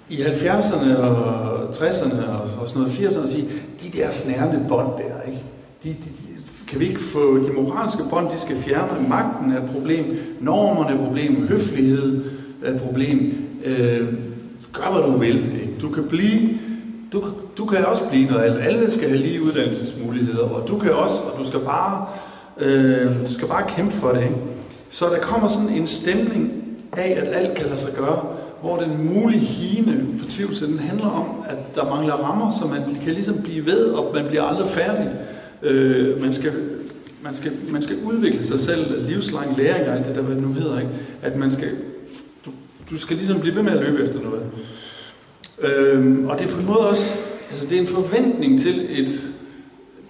i 0.09 0.21
70'erne 0.21 0.97
og 0.97 1.69
60'erne 1.69 2.29
og, 2.29 2.61
og 2.61 2.69
sådan 2.69 2.81
noget, 2.81 2.93
80'erne, 2.93 3.31
sige, 3.31 3.47
de 3.83 3.97
der 3.97 4.11
snærende 4.11 4.65
bånd 4.67 4.87
der, 4.87 5.31
ikke? 5.31 5.43
De, 5.83 5.89
de, 5.89 5.93
de, 5.93 6.33
kan 6.67 6.79
vi 6.79 6.87
ikke 6.87 6.99
få 6.99 7.37
de 7.37 7.53
moralske 7.53 8.03
bånd, 8.09 8.29
de 8.33 8.39
skal 8.39 8.55
fjerne. 8.55 9.09
Magten 9.09 9.51
er 9.51 9.63
et 9.63 9.69
problem, 9.69 10.05
normerne 10.39 10.89
er 10.89 10.93
et 10.93 11.05
problem, 11.05 11.47
høflighed 11.47 12.23
er 12.63 12.73
et 12.73 12.81
problem. 12.81 13.47
Øh, 13.65 14.13
gør, 14.73 14.91
hvad 14.91 15.11
du 15.11 15.17
vil. 15.17 15.61
Ikke? 15.61 15.73
Du 15.81 15.89
kan 15.89 16.03
blive, 16.03 16.49
du, 17.11 17.23
du 17.57 17.65
kan 17.65 17.85
også 17.85 18.03
blive 18.09 18.25
noget 18.25 18.43
alt. 18.43 18.61
Alle 18.61 18.91
skal 18.91 19.09
have 19.09 19.21
lige 19.21 19.43
uddannelsesmuligheder, 19.43 20.43
og 20.43 20.67
du 20.67 20.77
kan 20.77 20.91
også, 20.91 21.15
og 21.19 21.39
du 21.39 21.47
skal 21.47 21.59
bare, 21.59 22.05
øh, 22.57 23.27
du 23.27 23.33
skal 23.33 23.47
bare 23.47 23.67
kæmpe 23.67 23.93
for 23.93 24.09
det. 24.09 24.21
Ikke? 24.21 24.35
Så 24.89 25.05
der 25.05 25.19
kommer 25.19 25.47
sådan 25.47 25.69
en 25.69 25.87
stemning 25.87 26.51
af, 26.97 27.17
at 27.21 27.33
alt 27.33 27.57
kan 27.57 27.65
lade 27.65 27.79
sig 27.79 27.93
gøre 27.93 28.25
hvor 28.63 28.77
den 28.77 29.13
mulige 29.13 29.39
hine 29.39 30.05
fortvivlelse, 30.19 30.67
den 30.67 30.79
handler 30.79 31.09
om, 31.09 31.25
at 31.47 31.75
der 31.75 31.89
mangler 31.89 32.13
rammer, 32.13 32.51
så 32.51 32.67
man 32.67 32.97
kan 33.03 33.13
ligesom 33.13 33.41
blive 33.41 33.65
ved, 33.65 33.85
og 33.85 34.13
man 34.13 34.27
bliver 34.27 34.43
aldrig 34.43 34.69
færdig. 34.69 35.11
Øh, 35.63 36.21
man, 36.21 36.33
skal, 36.33 36.51
man, 37.23 37.35
skal, 37.35 37.51
man 37.71 37.81
skal 37.81 37.95
udvikle 38.03 38.43
sig 38.43 38.59
selv, 38.59 39.07
livslang 39.07 39.57
læring 39.57 39.89
og 39.89 39.95
alt 39.95 40.05
det 40.05 40.15
der, 40.15 40.21
hvad 40.21 40.35
det 40.35 40.43
nu 40.43 40.53
hedder, 40.53 40.79
ikke? 40.79 40.91
at 41.21 41.35
man 41.35 41.51
skal, 41.51 41.69
du, 42.45 42.51
du 42.91 42.97
skal 42.97 43.17
ligesom 43.17 43.39
blive 43.39 43.55
ved 43.55 43.63
med 43.63 43.71
at 43.71 43.79
løbe 43.79 44.03
efter 44.03 44.19
noget. 44.21 44.43
Øhm, 45.61 46.25
og 46.25 46.39
det 46.39 46.47
er 46.47 46.51
på 46.51 46.59
en 46.59 46.65
måde 46.65 46.89
også, 46.89 47.13
altså 47.51 47.67
det 47.69 47.77
er 47.77 47.81
en 47.81 47.87
forventning 47.87 48.59
til 48.59 49.01
et 49.01 49.33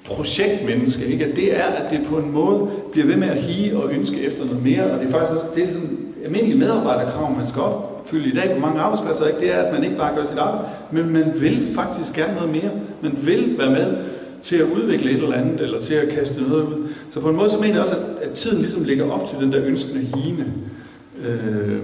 projektmenneske, 0.05 1.05
ikke? 1.05 1.25
at 1.25 1.35
det 1.35 1.59
er, 1.59 1.63
at 1.63 1.91
det 1.91 2.07
på 2.07 2.17
en 2.17 2.31
måde 2.31 2.69
bliver 2.91 3.07
ved 3.07 3.15
med 3.15 3.29
at 3.29 3.37
hige 3.37 3.77
og 3.77 3.93
ønske 3.93 4.21
efter 4.21 4.45
noget 4.45 4.63
mere, 4.63 4.91
og 4.91 4.99
det 4.99 5.07
er 5.07 5.11
faktisk 5.11 5.31
også, 5.33 5.45
det 5.55 5.63
er 5.63 5.67
sådan 5.67 5.97
almindelige 6.23 6.57
medarbejderkrav, 6.57 7.35
man 7.37 7.47
skal 7.47 7.61
opfylde 7.61 8.29
i 8.29 8.35
dag 8.35 8.53
på 8.55 8.59
mange 8.59 8.81
arbejdspladser, 8.81 9.27
ikke? 9.27 9.39
det 9.39 9.55
er, 9.55 9.57
at 9.57 9.73
man 9.73 9.83
ikke 9.83 9.97
bare 9.97 10.15
gør 10.15 10.23
sit 10.23 10.37
arbejde, 10.37 10.67
men 10.91 11.09
man 11.09 11.33
vil 11.35 11.67
faktisk 11.75 12.13
gerne 12.13 12.35
noget 12.35 12.51
mere. 12.51 12.71
Man 13.01 13.17
vil 13.23 13.55
være 13.57 13.69
med 13.69 13.97
til 14.41 14.55
at 14.55 14.65
udvikle 14.65 15.11
et 15.11 15.15
eller 15.15 15.33
andet, 15.33 15.61
eller 15.61 15.81
til 15.81 15.93
at 15.93 16.09
kaste 16.09 16.41
noget 16.41 16.63
ud. 16.63 16.87
Så 17.11 17.19
på 17.19 17.29
en 17.29 17.35
måde 17.35 17.49
så 17.49 17.57
mener 17.57 17.73
jeg 17.73 17.81
også, 17.81 17.95
at, 17.95 18.29
at 18.29 18.33
tiden 18.33 18.59
ligesom 18.59 18.83
ligger 18.83 19.11
op 19.11 19.27
til 19.27 19.37
den 19.37 19.51
der 19.51 19.65
ønskende 19.65 20.01
hine 20.01 20.45
øh, 21.25 21.79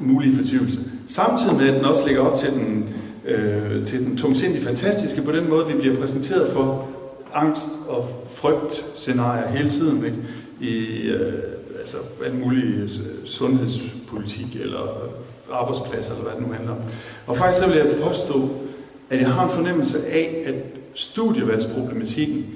mulige 0.00 0.36
fortvivlelse. 0.36 0.80
Samtidig 1.08 1.56
med, 1.56 1.68
at 1.68 1.74
den 1.74 1.84
også 1.84 2.06
ligger 2.06 2.22
op 2.22 2.38
til 2.38 2.50
den, 2.50 2.88
øh, 3.26 3.86
til 3.86 4.06
den 4.06 4.16
tungsindige 4.16 4.64
fantastiske, 4.64 5.22
på 5.22 5.32
den 5.32 5.48
måde, 5.48 5.66
vi 5.66 5.74
bliver 5.80 5.96
præsenteret 5.96 6.52
for 6.52 6.88
angst 7.34 7.68
og 7.88 8.08
frygt 8.30 8.84
scenarier 8.94 9.48
hele 9.48 9.70
tiden. 9.70 10.04
Ikke? 10.04 10.16
I, 10.60 11.00
øh, 11.08 11.32
altså 11.78 11.96
alt 12.24 12.40
muligt 12.40 13.00
øh, 13.00 13.26
sundhedspolitik 13.26 14.56
eller 14.60 15.10
arbejdspladser, 15.52 16.12
eller 16.12 16.24
hvad 16.24 16.40
det 16.40 16.48
nu 16.48 16.52
handler 16.52 16.72
om. 16.72 16.78
Og 17.26 17.36
faktisk 17.36 17.64
så 17.64 17.68
vil 17.68 17.76
jeg 17.76 17.96
påstå, 18.02 18.48
at 19.10 19.20
jeg 19.20 19.28
har 19.28 19.44
en 19.44 19.50
fornemmelse 19.50 20.06
af, 20.06 20.42
at 20.46 20.54
studievalgsproblematikken, 20.94 22.46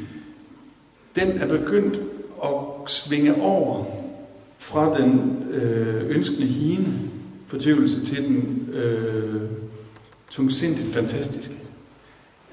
den 1.17 1.29
er 1.29 1.49
begyndt 1.49 2.01
at 2.45 2.51
svinge 2.87 3.43
over 3.43 3.85
fra 4.59 4.99
den 4.99 5.43
øh, 5.51 6.17
ønskende 6.17 6.47
hine 6.47 6.87
fortvivlelse 7.47 8.05
til 8.05 8.25
den 8.25 8.69
øh, 8.73 9.41
tungsindigt 10.37 10.95
fantastisk. 10.95 11.51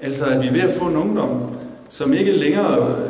Altså 0.00 0.24
at 0.24 0.42
vi 0.42 0.46
er 0.46 0.52
ved 0.52 0.60
at 0.60 0.70
få 0.70 0.84
en 0.84 0.96
ungdom, 0.96 1.50
som 1.90 2.12
ikke 2.12 2.32
længere 2.32 2.88
øh, 2.88 3.08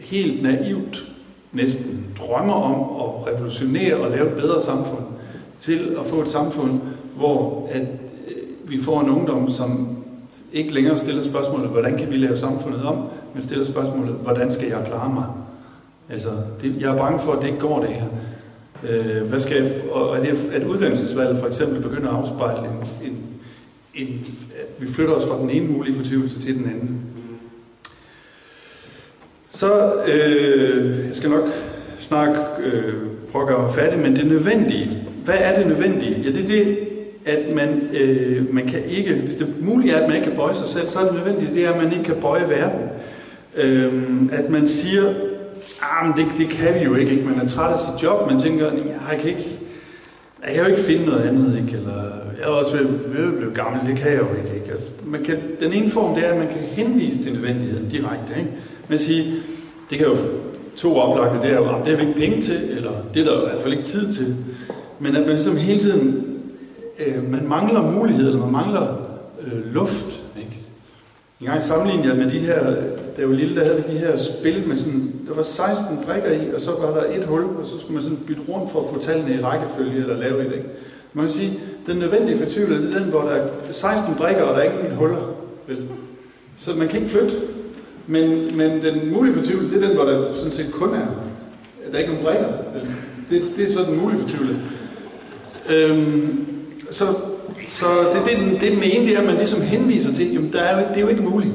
helt 0.00 0.42
naivt 0.42 1.06
næsten 1.52 2.06
drømmer 2.18 2.54
om 2.54 2.80
at 3.00 3.34
revolutionere 3.34 3.96
og 3.96 4.10
lave 4.10 4.28
et 4.28 4.34
bedre 4.34 4.60
samfund, 4.60 5.04
til 5.58 5.96
at 6.00 6.06
få 6.06 6.20
et 6.20 6.28
samfund, 6.28 6.80
hvor 7.16 7.68
at 7.72 7.82
øh, 7.82 8.70
vi 8.70 8.80
får 8.80 9.00
en 9.00 9.10
ungdom, 9.10 9.50
som 9.50 9.96
ikke 10.52 10.74
længere 10.74 10.98
stiller 10.98 11.22
spørgsmålet, 11.22 11.68
hvordan 11.68 11.98
kan 11.98 12.10
vi 12.10 12.16
lave 12.16 12.36
samfundet 12.36 12.84
om, 12.84 12.96
men 13.34 13.42
stiller 13.42 13.64
spørgsmålet, 13.64 14.14
hvordan 14.14 14.52
skal 14.52 14.68
jeg 14.68 14.82
klare 14.86 15.14
mig? 15.14 15.26
Altså, 16.08 16.28
det, 16.62 16.76
jeg 16.80 16.92
er 16.92 16.96
bange 16.96 17.18
for, 17.20 17.32
at 17.32 17.40
det 17.40 17.46
ikke 17.46 17.60
går 17.60 17.80
det 17.80 17.88
her. 17.88 18.06
Øh, 18.88 19.28
hvad 19.28 19.40
skal 19.40 19.62
jeg, 19.62 19.72
og 19.92 20.18
at, 20.18 20.26
at 20.52 20.66
uddannelsesvalget 20.66 21.38
for 21.38 21.46
eksempel 21.46 21.82
begynder 21.82 22.10
at 22.10 22.16
afspejle 22.16 22.58
en, 22.58 23.10
en, 23.10 23.29
en, 23.94 24.26
at 24.54 24.82
vi 24.82 24.86
flytter 24.86 25.14
os 25.14 25.26
fra 25.26 25.38
den 25.38 25.50
ene 25.50 25.66
mulige 25.66 25.94
fortvivlelse 25.94 26.40
til 26.40 26.54
den 26.54 26.64
anden. 26.64 27.00
Så 29.50 29.92
øh, 30.08 31.06
jeg 31.06 31.16
skal 31.16 31.30
nok 31.30 31.48
snart 32.00 32.38
øh, 32.64 32.94
prøve 33.32 33.42
at 33.42 33.48
gøre 33.48 33.72
færdig, 33.72 33.98
men 33.98 34.16
det 34.16 34.26
nødvendige. 34.26 35.06
Hvad 35.24 35.34
er 35.38 35.58
det 35.58 35.66
nødvendige? 35.66 36.22
Ja, 36.24 36.28
det 36.28 36.44
er 36.44 36.64
det, 36.64 36.78
at 37.24 37.54
man, 37.54 37.88
øh, 38.00 38.54
man 38.54 38.66
kan 38.66 38.84
ikke, 38.84 39.14
hvis 39.14 39.34
det 39.34 39.54
muligt 39.60 39.94
er, 39.94 39.98
at 39.98 40.06
man 40.08 40.16
ikke 40.16 40.28
kan 40.28 40.36
bøje 40.36 40.54
sig 40.54 40.66
selv, 40.66 40.88
så 40.88 40.98
er 40.98 41.04
det 41.04 41.14
nødvendigt, 41.14 41.52
det 41.52 41.64
er, 41.64 41.72
at 41.72 41.82
man 41.82 41.92
ikke 41.92 42.04
kan 42.04 42.16
bøje 42.20 42.48
verden. 42.48 42.80
Øh, 43.56 43.92
at 44.32 44.50
man 44.50 44.66
siger, 44.66 45.14
ah, 45.82 46.06
men 46.06 46.26
det, 46.26 46.32
det 46.38 46.48
kan 46.48 46.74
vi 46.74 46.84
jo 46.84 46.94
ikke, 46.94 47.12
ikke, 47.12 47.24
man 47.24 47.40
er 47.40 47.46
træt 47.46 47.72
af 47.72 47.78
sit 47.78 48.02
job, 48.02 48.30
man 48.30 48.40
tænker, 48.40 48.64
jeg 49.10 49.18
kan 49.20 49.30
ikke, 49.30 49.58
jeg 50.46 50.54
kan 50.54 50.64
jo 50.64 50.70
ikke 50.70 50.82
finde 50.82 51.06
noget 51.06 51.22
andet, 51.22 51.56
ikke? 51.56 51.78
eller 51.78 52.19
jeg 52.40 52.48
er 52.48 52.52
også 52.52 52.76
ved, 52.76 52.84
ved 52.84 53.32
at 53.32 53.36
blive 53.36 53.54
gammel, 53.54 53.86
det 53.86 53.96
kan 53.96 54.12
jeg 54.12 54.20
jo 54.20 54.28
ikke. 54.36 54.54
ikke? 54.54 54.72
Altså, 54.72 54.90
man 55.04 55.22
kan, 55.24 55.36
den 55.60 55.72
ene 55.72 55.90
form, 55.90 56.14
det 56.14 56.26
er, 56.26 56.32
at 56.32 56.38
man 56.38 56.48
kan 56.48 56.56
henvise 56.56 57.22
til 57.22 57.32
nødvendigheden 57.32 57.88
direkte. 57.88 58.34
Ikke? 58.38 58.50
Man 58.88 58.98
siger, 58.98 59.24
det 59.90 59.98
kan 59.98 60.06
jo 60.06 60.16
to 60.76 60.96
oplagte, 60.96 61.46
det 61.46 61.54
er 61.54 61.58
jo, 61.58 61.64
det 61.64 61.96
har 61.96 61.96
vi 61.96 62.08
ikke 62.08 62.20
penge 62.20 62.42
til, 62.42 62.70
eller 62.70 62.92
det 63.14 63.20
er 63.20 63.24
der 63.24 63.42
i 63.42 63.50
hvert 63.50 63.60
fald 63.62 63.72
ikke 63.72 63.84
tid 63.84 64.12
til. 64.12 64.36
Men 64.98 65.16
at 65.16 65.20
man 65.20 65.30
ligesom 65.30 65.56
hele 65.56 65.80
tiden, 65.80 66.26
øh, 67.06 67.30
man 67.30 67.48
mangler 67.48 67.92
mulighed, 67.92 68.26
eller 68.26 68.40
man 68.40 68.52
mangler 68.52 68.96
øh, 69.46 69.74
luft. 69.74 70.22
Ikke? 70.36 70.58
En 71.40 71.46
gang 71.46 71.62
sammenlignede 71.62 72.08
jeg 72.08 72.16
med 72.16 72.32
de 72.32 72.38
her, 72.38 72.64
da 73.16 73.18
jeg 73.18 73.28
var 73.28 73.34
lille, 73.34 73.56
der 73.56 73.64
havde 73.64 73.84
vi 73.86 73.94
de 73.94 73.98
her 73.98 74.16
spil 74.16 74.68
med 74.68 74.76
sådan, 74.76 75.12
der 75.28 75.34
var 75.34 75.42
16 75.42 75.98
brikker 76.06 76.30
i, 76.30 76.54
og 76.54 76.60
så 76.60 76.70
var 76.70 76.94
der 76.94 77.18
et 77.18 77.24
hul, 77.24 77.42
og 77.42 77.66
så 77.66 77.78
skulle 77.78 77.94
man 77.94 78.02
sådan 78.02 78.18
bytte 78.26 78.42
rundt 78.48 78.70
for 78.70 78.80
at 78.80 78.86
få 78.94 79.00
tallene 79.00 79.34
i 79.34 79.40
rækkefølge, 79.40 79.96
eller 80.00 80.16
lave 80.16 80.46
et, 80.46 80.52
ikke? 80.52 80.68
Man 81.12 81.24
kan 81.24 81.34
sige, 81.34 81.58
den 81.86 81.96
nødvendige 81.96 82.38
fortvivlede, 82.38 82.86
det 82.86 82.94
er 82.94 82.98
den, 82.98 83.10
hvor 83.10 83.20
der 83.20 83.30
er 83.30 83.48
16 83.70 84.14
brikker, 84.14 84.42
og 84.42 84.56
der 84.56 84.62
er 84.62 84.72
ingen 84.72 84.96
huller. 84.96 85.34
Vel? 85.66 85.78
Så 86.56 86.74
man 86.74 86.88
kan 86.88 86.98
ikke 87.00 87.10
flytte. 87.10 87.34
Men, 88.06 88.56
men 88.56 88.82
den 88.82 89.12
mulige 89.12 89.34
fortvivlede, 89.34 89.70
det 89.74 89.82
er 89.82 89.86
den, 89.86 89.96
hvor 89.96 90.04
der 90.04 90.32
sådan 90.32 90.52
set 90.52 90.72
kun 90.72 90.88
er, 90.88 91.06
der 91.90 91.94
er 91.94 91.98
ikke 91.98 92.12
nogen 92.12 92.26
brikker. 92.26 92.48
Det, 93.30 93.42
det 93.56 93.68
er 93.68 93.72
så 93.72 93.82
den 93.82 94.00
mulige 94.00 94.20
fortvivlede. 94.20 94.60
Øhm, 95.70 96.46
så 96.90 97.04
så 97.66 97.86
det, 98.14 98.36
det, 98.36 98.60
det 98.60 98.72
den 98.72 98.82
ene, 98.82 99.06
det 99.06 99.14
er, 99.14 99.20
at 99.20 99.26
man 99.26 99.36
ligesom 99.36 99.60
henviser 99.60 100.14
til, 100.14 100.32
jamen 100.32 100.52
der 100.52 100.60
er 100.60 100.80
jo, 100.80 100.88
det 100.88 100.96
er 100.96 101.00
jo 101.00 101.08
ikke 101.08 101.22
muligt. 101.22 101.52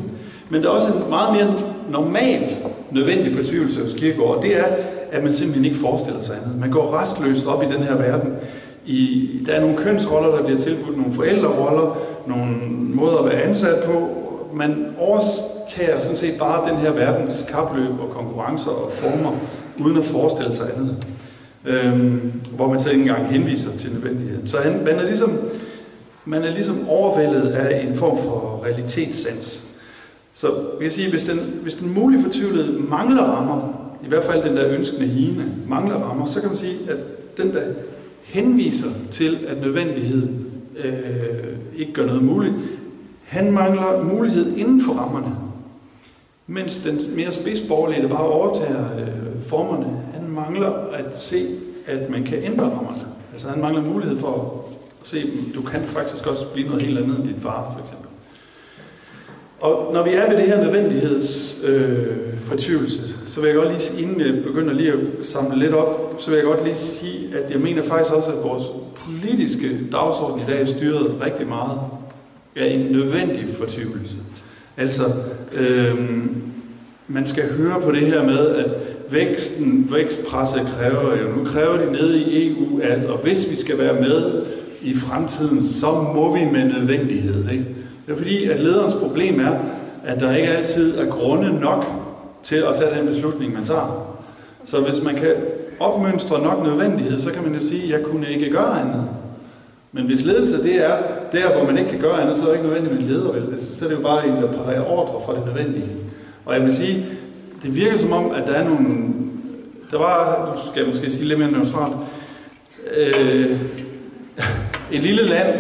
Men 0.50 0.62
der 0.62 0.68
er 0.70 0.74
også 0.74 0.88
en 0.88 1.10
meget 1.10 1.34
mere 1.34 1.60
normal 1.92 2.56
nødvendig 2.92 3.36
fortvivlelse 3.36 3.84
hos 3.84 3.94
Kierkegaard, 3.94 4.36
og 4.36 4.44
det 4.44 4.58
er, 4.58 4.66
at 5.12 5.24
man 5.24 5.34
simpelthen 5.34 5.66
ikke 5.66 5.78
forestiller 5.78 6.22
sig 6.22 6.36
andet. 6.36 6.60
Man 6.60 6.72
går 6.72 7.02
restløst 7.02 7.46
op 7.46 7.64
i 7.64 7.66
den 7.66 7.84
her 7.84 7.96
verden. 7.96 8.34
I, 8.86 9.30
der 9.46 9.54
er 9.54 9.62
nogle 9.62 9.78
kønsroller, 9.78 10.36
der 10.36 10.44
bliver 10.44 10.60
tilbudt, 10.60 10.98
nogle 10.98 11.14
forældreroller, 11.14 11.98
nogle 12.28 12.56
måder 12.70 13.18
at 13.18 13.26
være 13.26 13.42
ansat 13.42 13.84
på. 13.84 14.10
Man 14.54 14.86
overtager 15.00 16.00
sådan 16.00 16.18
set 16.18 16.36
bare 16.40 16.70
den 16.70 16.78
her 16.78 16.92
verdens 16.92 17.46
kapløb 17.50 18.00
og 18.00 18.10
konkurrencer 18.10 18.72
og 18.72 18.92
former, 18.92 19.32
uden 19.80 19.98
at 19.98 20.06
forestille 20.06 20.56
sig 20.56 20.66
andet. 20.76 21.06
Øhm, 21.66 22.42
hvor 22.56 22.70
man 22.70 22.80
så 22.80 22.90
ikke 22.90 23.02
engang 23.02 23.28
henviser 23.28 23.78
til 23.78 23.92
nødvendigheden. 23.94 24.48
Så 24.48 24.58
han, 24.58 24.84
man 24.86 24.96
er 24.96 25.06
ligesom 25.06 25.40
man 26.26 26.44
er 26.44 26.52
ligesom 26.52 26.90
overvældet 26.90 27.50
af 27.50 27.88
en 27.88 27.96
form 27.96 28.18
for 28.18 28.62
realitetssans. 28.66 29.64
Så 30.34 30.48
vil 30.48 30.86
jeg 30.86 30.92
sige, 30.92 31.10
hvis 31.10 31.24
den, 31.24 31.60
hvis 31.62 31.76
den 31.76 31.94
mulige 31.94 32.24
fortvivlede 32.24 32.72
mangler 32.90 33.24
rammer, 33.24 33.92
i 34.06 34.08
hvert 34.08 34.24
fald 34.24 34.44
den 34.44 34.58
der 34.58 34.68
ønskende 34.68 35.08
hine, 35.08 35.46
mangler 35.68 35.96
rammer, 35.96 36.26
så 36.26 36.40
kan 36.40 36.50
man 36.50 36.58
sige, 36.58 36.78
at 36.90 36.98
den 37.38 37.54
der 37.54 37.62
henviser 38.26 38.90
til, 39.12 39.38
at 39.48 39.62
nødvendighed 39.62 40.30
øh, 40.78 41.58
ikke 41.76 41.94
gør 41.94 42.06
noget 42.06 42.24
muligt, 42.24 42.54
han 43.24 43.52
mangler 43.52 44.04
mulighed 44.04 44.58
inden 44.58 44.82
for 44.82 44.94
rammerne. 44.94 45.36
Mens 46.48 46.80
den 46.80 47.00
mere 47.16 47.32
spidsborgerlige, 47.32 48.02
der 48.02 48.08
bare 48.08 48.28
overtager 48.28 48.86
øh, 49.00 49.44
formerne, 49.44 50.04
han 50.14 50.30
mangler 50.30 50.72
at 50.72 51.20
se, 51.20 51.48
at 51.86 52.10
man 52.10 52.24
kan 52.24 52.44
ændre 52.44 52.64
rammerne. 52.64 52.98
Altså 53.32 53.48
han 53.50 53.62
mangler 53.62 53.84
mulighed 53.84 54.18
for 54.18 54.66
at 55.02 55.08
se, 55.08 55.18
du 55.56 55.62
kan 55.62 55.82
faktisk 55.82 56.28
også 56.28 56.46
blive 56.54 56.68
noget 56.68 56.84
helt 56.84 56.98
andet 56.98 57.18
end 57.18 57.28
din 57.28 57.40
far, 57.40 57.72
for 57.74 57.80
eksempel. 57.80 58.05
Og 59.60 59.94
når 59.94 60.04
vi 60.04 60.10
er 60.10 60.30
ved 60.30 60.38
det 60.38 60.46
her 60.46 60.64
nødvendigheds 60.64 61.58
øh, 61.64 62.08
så 63.26 63.42
vil 63.42 63.48
jeg 63.48 63.56
godt 63.56 63.72
lige, 63.72 64.02
inden 64.02 64.22
jeg 64.22 64.44
begynder 64.44 64.74
lige 64.74 64.92
at 64.92 64.98
samle 65.24 65.60
lidt 65.60 65.74
op, 65.74 66.16
så 66.18 66.30
vil 66.30 66.38
jeg 66.38 66.46
godt 66.46 66.64
lige 66.64 66.78
sige, 66.78 67.30
at 67.38 67.52
jeg 67.52 67.60
mener 67.60 67.84
faktisk 67.84 68.14
også, 68.14 68.30
at 68.30 68.44
vores 68.44 68.64
politiske 68.96 69.70
dagsorden 69.92 70.42
i 70.42 70.52
dag 70.52 70.62
er 70.62 70.66
styret 70.66 71.16
rigtig 71.26 71.48
meget 71.48 71.80
af 72.56 72.68
en 72.68 72.80
nødvendig 72.92 73.46
fortvivlelse. 73.54 74.16
Altså, 74.78 75.04
øh, 75.54 75.96
man 77.08 77.28
skal 77.28 77.54
høre 77.58 77.82
på 77.82 77.92
det 77.92 78.08
her 78.08 78.24
med, 78.24 78.48
at 78.48 78.72
væksten, 79.10 79.90
vækstpresset 79.94 80.68
kræver 80.78 81.18
jo, 81.18 81.30
nu 81.38 81.44
kræver 81.46 81.78
de 81.78 81.92
nede 81.92 82.20
i 82.20 82.48
EU, 82.48 82.80
at 82.84 83.06
og 83.06 83.18
hvis 83.18 83.52
vi 83.52 83.56
skal 83.56 83.78
være 83.78 84.02
med, 84.02 84.46
i 84.82 84.96
fremtiden, 84.96 85.62
så 85.62 85.92
må 85.92 86.36
vi 86.38 86.46
med 86.46 86.66
nødvendighed. 86.66 87.52
Ikke? 87.52 87.66
Det 88.06 88.14
er 88.14 88.18
fordi, 88.18 88.50
at 88.50 88.60
lederens 88.60 88.94
problem 88.94 89.40
er, 89.40 89.56
at 90.06 90.20
der 90.20 90.36
ikke 90.36 90.50
altid 90.50 90.98
er 90.98 91.06
grunde 91.06 91.60
nok 91.60 91.86
til 92.44 92.56
at 92.56 92.76
tage 92.76 93.00
den 93.00 93.08
beslutning, 93.08 93.54
man 93.54 93.64
tager. 93.64 94.18
Så 94.66 94.80
hvis 94.82 95.04
man 95.04 95.16
kan 95.16 95.34
opmønstre 95.80 96.42
nok 96.42 96.64
nødvendighed, 96.64 97.20
så 97.20 97.32
kan 97.32 97.44
man 97.44 97.56
jo 97.56 97.62
sige, 97.62 97.84
at 97.84 97.90
jeg 97.90 98.08
kunne 98.08 98.30
ikke 98.30 98.50
gøre 98.50 98.82
andet. 98.82 99.08
Men 99.92 100.06
hvis 100.06 100.26
ledelse 100.26 100.64
det 100.64 100.86
er 100.86 100.98
der, 101.32 101.54
hvor 101.56 101.66
man 101.66 101.78
ikke 101.78 101.90
kan 101.90 102.00
gøre 102.00 102.22
andet, 102.22 102.38
så 102.38 102.44
er 102.44 102.48
det 102.48 102.56
ikke 102.56 102.68
nødvendigt 102.68 102.94
med 102.96 103.04
en 103.04 103.10
leder, 103.10 103.32
vel? 103.32 103.54
Altså, 103.54 103.76
så 103.76 103.86
er 103.86 103.90
det 103.90 103.96
jo 103.96 104.02
bare 104.02 104.28
en, 104.28 104.36
der 104.36 104.52
parerer 104.52 104.92
ordre 104.92 105.22
fra 105.26 105.36
det 105.36 105.46
nødvendige. 105.46 105.90
Og 106.46 106.56
jeg 106.56 106.64
vil 106.64 106.76
sige, 106.76 107.06
det 107.64 107.76
virker 107.76 107.98
som 107.98 108.12
om, 108.12 108.32
at 108.32 108.48
der 108.48 108.54
er 108.54 108.64
nogle... 108.64 108.88
Der 109.92 109.98
var, 109.98 110.52
nu 110.56 110.72
skal 110.72 110.80
jeg 110.80 110.88
måske 110.88 111.12
sige 111.12 111.26
lidt 111.26 111.40
mere 111.40 111.52
neutralt, 111.52 111.96
øh, 112.98 113.60
et 114.96 115.04
lille 115.04 115.24
land, 115.24 115.56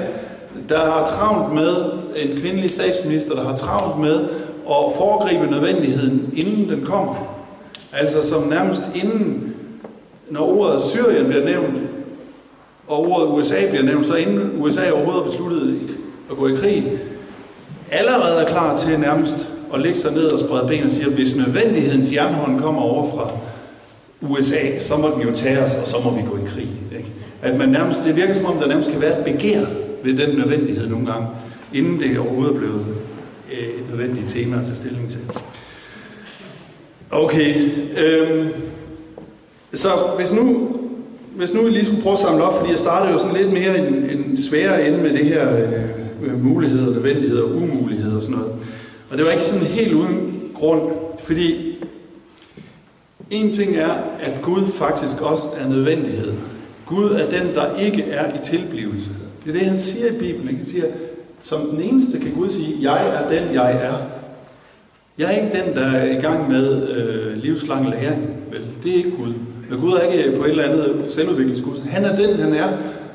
der 0.69 0.79
har 0.79 1.05
travlt 1.05 1.53
med 1.53 2.05
en 2.15 2.39
kvindelig 2.39 2.73
statsminister, 2.73 3.36
der 3.36 3.43
har 3.43 3.56
travlt 3.56 3.99
med 3.99 4.19
at 4.69 4.95
foregribe 4.97 5.51
nødvendigheden, 5.51 6.34
inden 6.36 6.69
den 6.69 6.86
kommer. 6.86 7.13
Altså 7.93 8.30
som 8.30 8.43
nærmest 8.43 8.82
inden, 8.95 9.56
når 10.30 10.58
ordet 10.58 10.82
Syrien 10.82 11.25
bliver 11.25 11.45
nævnt, 11.45 11.75
og 12.88 13.08
ordet 13.08 13.28
USA 13.28 13.69
bliver 13.69 13.84
nævnt, 13.84 14.06
så 14.06 14.15
inden 14.15 14.51
USA 14.58 14.91
overhovedet 14.91 15.23
har 15.23 15.30
besluttet 15.30 15.80
at 16.32 16.38
gå 16.38 16.47
i 16.47 16.56
krig, 16.56 16.99
allerede 17.91 18.41
er 18.41 18.47
klar 18.47 18.75
til 18.75 18.99
nærmest 18.99 19.49
at 19.73 19.82
lægge 19.82 19.97
sig 19.97 20.13
ned 20.13 20.32
og 20.32 20.39
sprede 20.39 20.67
ben 20.67 20.84
og 20.84 20.91
sige, 20.91 21.06
at 21.06 21.12
hvis 21.12 21.36
nødvendighedens 21.36 22.13
jernhånd 22.13 22.62
kommer 22.62 22.82
over 22.82 23.10
fra 23.10 23.32
USA, 24.21 24.80
så 24.80 24.97
må 24.97 25.10
den 25.10 25.21
jo 25.21 25.32
tage 25.34 25.60
os, 25.60 25.75
og 25.75 25.88
så 25.88 25.97
må 26.04 26.12
vi 26.12 26.21
gå 26.21 26.38
i 26.38 26.47
krig. 26.47 26.69
Ikke? 26.97 27.10
At 27.41 27.58
man 27.58 27.69
nærmest, 27.69 28.04
det 28.04 28.15
virker 28.15 28.34
som 28.34 28.45
om, 28.45 28.58
der 28.58 28.67
nærmest 28.67 28.91
kan 28.91 29.01
være 29.01 29.19
et 29.19 29.25
begær 29.25 29.62
ved 30.04 30.17
den 30.17 30.36
nødvendighed 30.38 30.88
nogle 30.88 31.06
gange, 31.06 31.28
inden 31.75 31.99
det 31.99 32.19
overhovedet 32.19 32.55
er 32.55 32.59
blevet 32.59 32.85
øh, 33.51 33.67
et 33.67 33.89
nødvendigt 33.89 34.29
tema 34.29 34.59
at 34.59 34.65
tage 34.65 34.75
stilling 34.75 35.09
til. 35.09 35.19
Okay, 37.11 37.55
øhm, 37.97 38.49
så 39.73 39.89
hvis 40.17 40.32
nu, 40.32 40.76
hvis 41.36 41.53
nu 41.53 41.63
vi 41.63 41.69
lige 41.69 41.86
skulle 41.86 42.01
prøve 42.01 42.13
at 42.13 42.19
samle 42.19 42.43
op, 42.43 42.57
fordi 42.57 42.71
jeg 42.71 42.80
startede 42.80 43.13
jo 43.13 43.19
sådan 43.19 43.38
lidt 43.38 43.53
mere 43.53 43.88
en, 43.88 43.93
en 43.93 44.38
sværere 44.38 44.88
ende 44.88 44.97
med 44.97 45.09
det 45.09 45.26
her 45.26 45.67
øh, 46.21 46.43
muligheder, 46.43 46.91
nødvendigheder 46.91 47.43
og 47.43 47.55
umuligheder 47.55 48.15
og 48.15 48.21
sådan 48.21 48.36
noget. 48.38 48.53
Og 49.09 49.17
det 49.17 49.26
var 49.26 49.32
ikke 49.32 49.43
sådan 49.43 49.65
helt 49.65 49.93
uden 49.93 50.41
grund, 50.53 50.82
fordi 51.23 51.78
en 53.30 53.53
ting 53.53 53.76
er, 53.76 53.91
at 54.19 54.41
Gud 54.41 54.67
faktisk 54.67 55.21
også 55.21 55.47
er 55.59 55.69
nødvendighed. 55.69 56.34
Gud 56.86 57.11
er 57.11 57.30
den, 57.30 57.55
der 57.55 57.78
ikke 57.78 58.03
er 58.03 58.36
i 58.36 58.38
tilblivelse. 58.43 59.09
Det 59.45 59.55
er 59.55 59.57
det, 59.57 59.67
han 59.67 59.80
siger 59.80 60.07
i 60.07 60.17
Bibelen. 60.19 60.55
Han 60.55 60.65
siger, 60.65 60.86
som 61.46 61.70
den 61.70 61.82
eneste 61.82 62.20
kan 62.20 62.32
Gud 62.32 62.50
sige, 62.50 62.78
jeg 62.82 63.08
er 63.08 63.30
den, 63.30 63.54
jeg 63.54 63.72
er. 63.72 63.93
Jeg 65.18 65.26
er 65.26 65.43
ikke 65.43 65.58
den, 65.58 65.76
der 65.76 65.86
er 65.86 66.18
i 66.18 66.22
gang 66.22 66.50
med 66.50 66.89
øh, 66.89 67.38
livslang 67.38 67.89
læring. 67.89 68.30
Vel, 68.52 68.62
det 68.84 68.91
er 68.91 68.96
ikke 68.96 69.12
Gud. 69.12 69.34
Men 69.70 69.80
Gud 69.80 69.93
er 69.93 70.02
ikke 70.02 70.38
på 70.38 70.43
et 70.43 70.50
eller 70.50 70.64
andet 70.64 71.06
selvudviklingskurs. 71.10 71.80
Han 71.89 72.06
er 72.06 72.16
den, 72.16 72.39
han 72.39 72.54
er. 72.54 72.70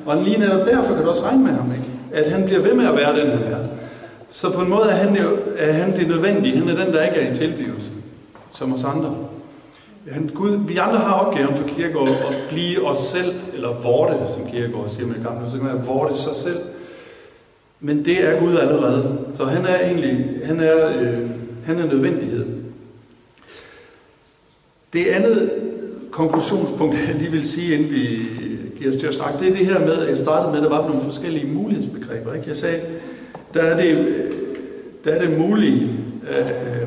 Og 0.07 0.22
lige 0.22 0.39
netop 0.39 0.66
derfor 0.66 0.95
kan 0.95 1.05
du 1.05 1.11
også 1.11 1.22
regne 1.22 1.43
med 1.43 1.53
ham, 1.53 1.72
ikke? 1.72 2.24
At 2.24 2.33
han 2.33 2.45
bliver 2.45 2.61
ved 2.61 2.74
med 2.74 2.87
at 2.87 2.97
være 2.97 3.20
den, 3.20 3.31
han 3.31 3.53
er. 3.53 3.59
Så 4.28 4.51
på 4.53 4.61
en 4.61 4.70
måde 4.70 4.85
er 4.91 4.95
han, 4.95 5.16
jo, 5.16 5.37
er 5.57 5.72
han 5.72 5.97
det 5.97 6.09
nødvendige. 6.09 6.59
Han 6.59 6.68
er 6.68 6.85
den, 6.85 6.93
der 6.93 7.03
ikke 7.03 7.16
er 7.16 7.33
i 7.33 7.35
tilblivelse. 7.35 7.91
Som 8.55 8.74
os 8.74 8.85
andre. 8.85 9.14
Han, 10.11 10.31
Gud, 10.35 10.59
vi 10.66 10.76
andre 10.76 10.99
har 10.99 11.14
opgaven 11.14 11.57
for 11.57 11.68
kirkegård 11.68 12.09
at 12.09 12.35
blive 12.51 12.87
os 12.87 12.99
selv, 12.99 13.35
eller 13.55 13.68
vorte, 13.83 14.33
som 14.33 14.43
kirkegård 14.53 14.89
siger 14.89 15.07
med 15.07 15.14
det 15.14 15.24
gamle, 15.24 15.51
så 15.51 15.57
kan 15.57 15.66
man 15.66 15.87
vorte 15.87 16.16
sig 16.16 16.35
selv. 16.35 16.59
Men 17.81 18.05
det 18.05 18.28
er 18.28 18.41
Gud 18.41 18.57
allerede. 18.57 19.24
Så 19.33 19.45
han 19.45 19.64
er 19.64 19.81
egentlig, 19.87 20.41
han 20.45 20.61
er, 20.61 20.89
øh, 21.01 21.31
han 21.64 21.78
er 21.78 21.87
nødvendighed. 21.87 22.47
Det 24.93 25.07
andet 25.07 25.51
konklusionspunkt, 26.11 26.97
jeg 27.09 27.16
lige 27.18 27.31
vil 27.31 27.49
sige, 27.49 27.74
inden 27.74 27.91
vi 27.91 28.28
giver 28.78 28.91
os 28.91 28.97
til 28.97 29.07
at 29.07 29.14
snakke, 29.14 29.39
det 29.39 29.49
er 29.49 29.57
det 29.57 29.66
her 29.66 29.78
med, 29.78 29.93
at 29.93 30.09
jeg 30.09 30.18
startede 30.18 30.51
med, 30.51 30.59
at 30.59 30.70
der 30.70 30.76
var 30.76 30.89
nogle 30.89 31.03
forskellige 31.03 31.47
mulighedsbegreber. 31.47 32.35
Ikke? 32.35 32.49
Jeg 32.49 32.57
sagde, 32.57 32.81
der 33.55 33.62
er 33.62 33.83
det, 33.83 34.16
der 35.05 35.11
er 35.11 35.26
det 35.26 35.39
mulige, 35.39 35.91
øh, 36.31 36.47
øh 36.47 36.87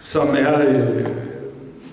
som 0.00 0.28
er, 0.28 0.68
øh, 0.68 1.06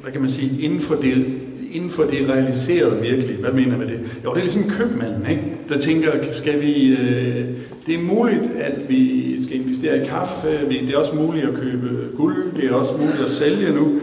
hvad 0.01 0.12
kan 0.12 0.22
man 0.22 0.30
sige, 0.30 0.62
inden 0.62 0.82
for 0.82 0.95
det, 0.95 1.39
inden 1.74 1.89
for 1.89 2.03
det 2.03 2.30
realiserede 2.30 3.01
virkelig. 3.01 3.36
Hvad 3.36 3.51
mener 3.51 3.78
med 3.78 3.88
det? 3.88 3.99
Jo, 4.26 4.30
det 4.30 4.38
er 4.38 4.41
ligesom 4.41 4.69
købmanden, 4.69 5.30
ikke? 5.30 5.43
der 5.69 5.80
tænker, 5.80 6.11
skal 6.32 6.61
vi, 6.61 6.88
øh, 6.88 7.45
det 7.86 7.95
er 7.95 7.99
muligt, 7.99 8.41
at 8.59 8.89
vi 8.89 9.36
skal 9.43 9.55
investere 9.55 10.01
i 10.01 10.05
kaffe, 10.05 10.69
det 10.69 10.89
er 10.89 10.97
også 10.97 11.15
muligt 11.15 11.45
at 11.45 11.53
købe 11.53 12.07
guld, 12.15 12.55
det 12.55 12.65
er 12.65 12.74
også 12.74 12.93
muligt 12.97 13.21
at 13.24 13.30
sælge 13.30 13.71
nu. 13.71 13.99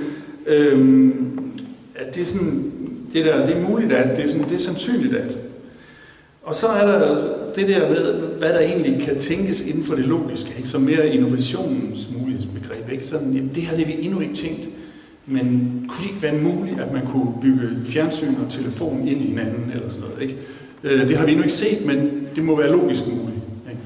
Øhm, 0.47 1.39
at 1.95 2.15
det 2.15 2.21
er 2.21 2.25
sådan, 2.25 2.73
det 3.13 3.25
der, 3.25 3.47
det 3.47 3.57
er 3.57 3.69
muligt 3.69 3.93
at, 3.93 4.17
det 4.17 4.25
er, 4.25 4.29
sådan, 4.29 4.49
det 4.49 4.55
er 4.55 4.59
sandsynligt 4.59 5.15
at. 5.15 5.39
Og 6.43 6.55
så 6.55 6.67
er 6.67 6.87
der 6.87 7.29
det 7.55 7.69
der 7.69 7.89
med, 7.89 8.15
hvad 8.39 8.49
der 8.49 8.61
egentlig 8.61 9.03
kan 9.03 9.19
tænkes 9.19 9.67
inden 9.67 9.85
for 9.85 9.95
det 9.95 10.05
logiske, 10.05 10.55
ikke? 10.57 10.69
som 10.69 10.83
mere 10.83 11.15
innovationens 11.15 12.09
mulighedsbegreb. 12.19 12.93
Ikke? 12.93 13.07
Sådan, 13.07 13.33
jamen, 13.33 13.51
det 13.55 13.63
her 13.63 13.77
det 13.77 13.87
vi 13.87 13.97
endnu 14.01 14.21
ikke 14.21 14.35
tænkt, 14.35 14.61
men 15.31 15.45
kunne 15.89 16.03
det 16.03 16.11
ikke 16.11 16.23
være 16.23 16.43
muligt, 16.43 16.81
at 16.81 16.93
man 16.93 17.07
kunne 17.07 17.33
bygge 17.43 17.69
fjernsyn 17.85 18.35
og 18.45 18.51
telefon 18.51 19.09
ind 19.09 19.21
i 19.21 19.27
hinanden, 19.27 19.71
eller 19.75 19.89
sådan 19.89 20.09
noget, 20.09 20.23
ikke? 20.23 20.37
Øh, 20.85 21.09
det 21.09 21.17
har 21.17 21.25
vi 21.25 21.31
endnu 21.31 21.45
ikke 21.45 21.57
set, 21.57 21.87
men 21.87 22.29
det 22.37 22.45
må 22.45 22.57
være 22.57 22.71
logisk 22.71 23.07
muligt. 23.07 23.39
Ikke? 23.71 23.81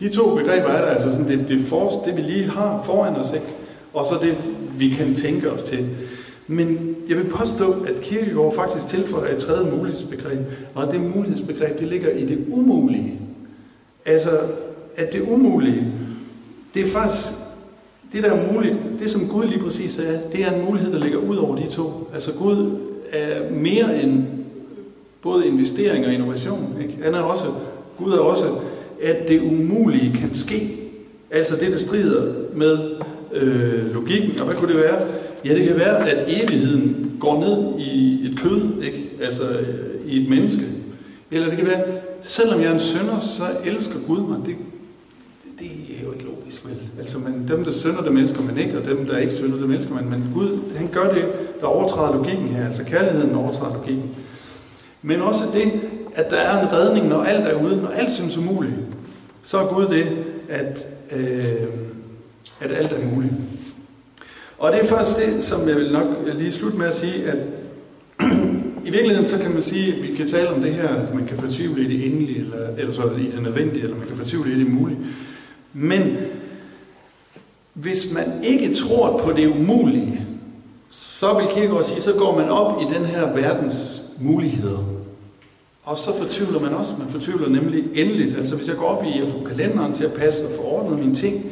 De 0.00 0.08
to 0.08 0.36
begreber 0.36 0.68
er 0.68 0.84
der 0.84 0.90
altså 0.90 1.10
sådan, 1.10 1.28
det, 1.28 1.48
det, 1.48 1.60
for, 1.60 2.02
det 2.06 2.16
vi 2.16 2.20
lige 2.22 2.50
har 2.50 2.82
foran 2.86 3.16
os, 3.16 3.32
ikke? 3.32 3.46
og 3.94 4.06
så 4.06 4.14
det, 4.22 4.36
vi 4.78 4.88
kan 4.88 5.14
tænke 5.14 5.50
os 5.50 5.62
til. 5.62 5.88
Men 6.46 6.96
jeg 7.08 7.16
vil 7.16 7.24
påstå, 7.24 7.72
at 7.72 8.00
Kierkegaard 8.00 8.54
faktisk 8.54 8.88
tilføjer 8.88 9.34
et 9.34 9.38
tredje 9.38 9.70
mulighedsbegreb, 9.70 10.38
og 10.74 10.92
det 10.92 11.00
mulighedsbegreb, 11.00 11.78
det 11.78 11.88
ligger 11.88 12.08
i 12.10 12.26
det 12.26 12.44
umulige. 12.48 13.20
Altså, 14.06 14.30
at 14.96 15.12
det 15.12 15.20
umulige, 15.20 15.92
det 16.74 16.86
er 16.86 16.90
faktisk, 16.90 17.32
det 18.14 18.22
der 18.22 18.30
er 18.30 18.52
muligt, 18.52 18.76
det 19.00 19.10
som 19.10 19.28
Gud 19.28 19.44
lige 19.44 19.58
præcis 19.58 19.98
er, 19.98 20.18
det 20.32 20.44
er 20.44 20.50
en 20.52 20.64
mulighed, 20.64 20.92
der 20.92 20.98
ligger 20.98 21.18
ud 21.18 21.36
over 21.36 21.56
de 21.56 21.66
to. 21.70 22.10
Altså 22.14 22.32
Gud 22.32 22.78
er 23.10 23.50
mere 23.50 24.02
end 24.02 24.24
både 25.22 25.46
investering 25.46 26.06
og 26.06 26.12
innovation. 26.12 26.76
Ikke? 26.82 26.98
Han 27.02 27.14
er 27.14 27.20
også, 27.20 27.44
Gud 27.98 28.12
er 28.12 28.18
også, 28.18 28.44
at 29.02 29.28
det 29.28 29.40
umulige 29.42 30.16
kan 30.16 30.34
ske. 30.34 30.76
Altså 31.30 31.56
det, 31.56 31.72
der 31.72 31.78
strider 31.78 32.32
med 32.54 32.78
øh, 33.32 33.94
logikken. 33.94 34.40
Og 34.40 34.44
hvad 34.46 34.54
kunne 34.54 34.74
det 34.74 34.82
være? 34.82 35.00
Ja, 35.44 35.54
det 35.54 35.68
kan 35.68 35.76
være, 35.76 36.08
at 36.10 36.24
evigheden 36.28 37.12
går 37.20 37.40
ned 37.40 37.84
i 37.86 38.20
et 38.26 38.38
kød, 38.38 38.82
ikke? 38.82 39.10
altså 39.22 39.42
i 40.06 40.22
et 40.22 40.30
menneske. 40.30 40.62
Eller 41.30 41.48
det 41.48 41.58
kan 41.58 41.66
være, 41.66 41.82
selvom 42.22 42.60
jeg 42.60 42.68
er 42.68 42.72
en 42.72 42.78
sønder, 42.78 43.20
så 43.20 43.44
elsker 43.64 43.98
Gud 44.06 44.18
mig. 44.18 44.38
Det, 44.46 44.54
det 45.58 45.66
er 45.66 46.04
jo 46.04 46.12
ikke 46.12 46.24
logisk, 46.24 46.66
vel? 46.66 46.76
Altså, 46.98 47.18
man, 47.18 47.48
dem, 47.48 47.64
der 47.64 47.72
synder, 47.72 48.02
dem 48.02 48.16
elsker 48.16 48.42
man 48.42 48.58
ikke, 48.58 48.78
og 48.78 48.84
dem, 48.84 49.06
der 49.06 49.18
ikke 49.18 49.32
synder, 49.32 49.58
dem 49.58 49.70
elsker 49.70 49.94
man. 49.94 50.10
Men 50.10 50.30
Gud, 50.34 50.58
han 50.76 50.88
gør 50.92 51.12
det, 51.12 51.24
der 51.60 51.66
overtræder 51.66 52.16
logikken 52.16 52.48
her. 52.48 52.66
Altså 52.66 52.84
kærligheden 52.84 53.34
overtræder 53.34 53.74
logikken. 53.74 54.10
Men 55.02 55.20
også 55.20 55.44
det, 55.54 55.72
at 56.14 56.30
der 56.30 56.36
er 56.36 56.62
en 56.62 56.72
redning, 56.72 57.08
når 57.08 57.22
alt 57.22 57.46
er 57.46 57.62
ude, 57.62 57.76
når 57.76 57.88
alt 57.88 58.12
synes 58.12 58.36
umuligt. 58.36 58.74
Så 59.42 59.58
er 59.58 59.74
Gud 59.74 59.86
det, 59.86 60.06
at, 60.48 60.86
øh, 61.16 61.68
at 62.60 62.72
alt 62.72 62.92
er 62.92 63.04
muligt. 63.14 63.32
Og 64.58 64.72
det 64.72 64.80
er 64.80 64.86
først 64.86 65.18
det, 65.18 65.44
som 65.44 65.68
jeg 65.68 65.76
vil 65.76 65.92
nok 65.92 66.06
lige 66.34 66.52
slutte 66.52 66.78
med 66.78 66.86
at 66.86 66.94
sige, 66.94 67.24
at 67.24 67.38
i 68.86 68.90
virkeligheden 68.90 69.24
så 69.24 69.38
kan 69.38 69.52
man 69.52 69.62
sige, 69.62 69.94
at 69.94 70.02
vi 70.02 70.14
kan 70.16 70.28
tale 70.28 70.48
om 70.48 70.62
det 70.62 70.72
her, 70.72 70.88
at 70.88 71.14
man 71.14 71.26
kan 71.26 71.38
fortvivle 71.38 71.82
i 71.82 71.88
det 71.88 72.06
endelige, 72.06 72.38
eller, 72.38 72.68
eller 72.78 72.92
så 72.92 73.10
i 73.18 73.30
det 73.30 73.42
nødvendige, 73.42 73.82
eller 73.82 73.96
man 73.96 74.06
kan 74.06 74.16
fortvivle 74.16 74.52
i 74.52 74.58
det 74.58 74.70
mulige. 74.70 74.98
Men 75.74 76.16
hvis 77.74 78.12
man 78.12 78.44
ikke 78.44 78.74
tror 78.74 79.18
på 79.18 79.32
det 79.32 79.46
umulige, 79.46 80.26
så 80.90 81.34
vil 81.34 81.46
Kirkegaard 81.54 81.84
sige, 81.84 82.00
så 82.00 82.12
går 82.12 82.36
man 82.36 82.48
op 82.48 82.80
i 82.80 82.94
den 82.94 83.04
her 83.04 83.32
verdens 83.32 84.02
muligheder. 84.20 84.78
Og 85.84 85.98
så 85.98 86.16
fortvivler 86.18 86.60
man 86.60 86.74
også. 86.74 86.94
Man 86.98 87.08
fortvivler 87.08 87.48
nemlig 87.48 87.84
endeligt. 87.94 88.38
Altså 88.38 88.56
hvis 88.56 88.68
jeg 88.68 88.76
går 88.76 88.86
op 88.86 89.04
i 89.04 89.20
at 89.20 89.28
få 89.28 89.44
kalenderen 89.48 89.94
til 89.94 90.04
at 90.04 90.12
passe 90.12 90.44
og 90.46 90.50
få 90.56 90.62
ordnet 90.62 90.98
mine 90.98 91.14
ting, 91.14 91.44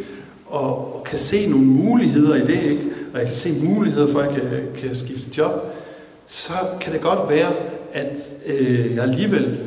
og, 0.47 0.95
og 0.95 1.05
kan 1.05 1.19
se 1.19 1.47
nogle 1.47 1.67
muligheder 1.67 2.35
i 2.35 2.41
det, 2.41 2.63
ikke? 2.63 2.85
og 3.13 3.19
jeg 3.19 3.27
kan 3.27 3.35
se 3.35 3.65
muligheder 3.65 4.07
for, 4.07 4.21
at 4.21 4.35
jeg 4.35 4.43
kan, 4.43 4.89
kan 4.89 4.97
skifte 4.97 5.31
job, 5.39 5.53
så 6.27 6.53
kan 6.81 6.93
det 6.93 7.01
godt 7.01 7.31
være, 7.31 7.53
at 7.93 8.35
øh, 8.47 8.95
jeg 8.95 9.05
alligevel 9.05 9.59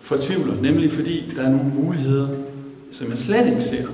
fortvivler, 0.00 0.54
nemlig 0.62 0.92
fordi 0.92 1.32
der 1.36 1.42
er 1.42 1.50
nogle 1.50 1.72
muligheder, 1.74 2.28
som 2.92 3.10
jeg 3.10 3.18
slet 3.18 3.46
ikke 3.46 3.60
ser, 3.60 3.86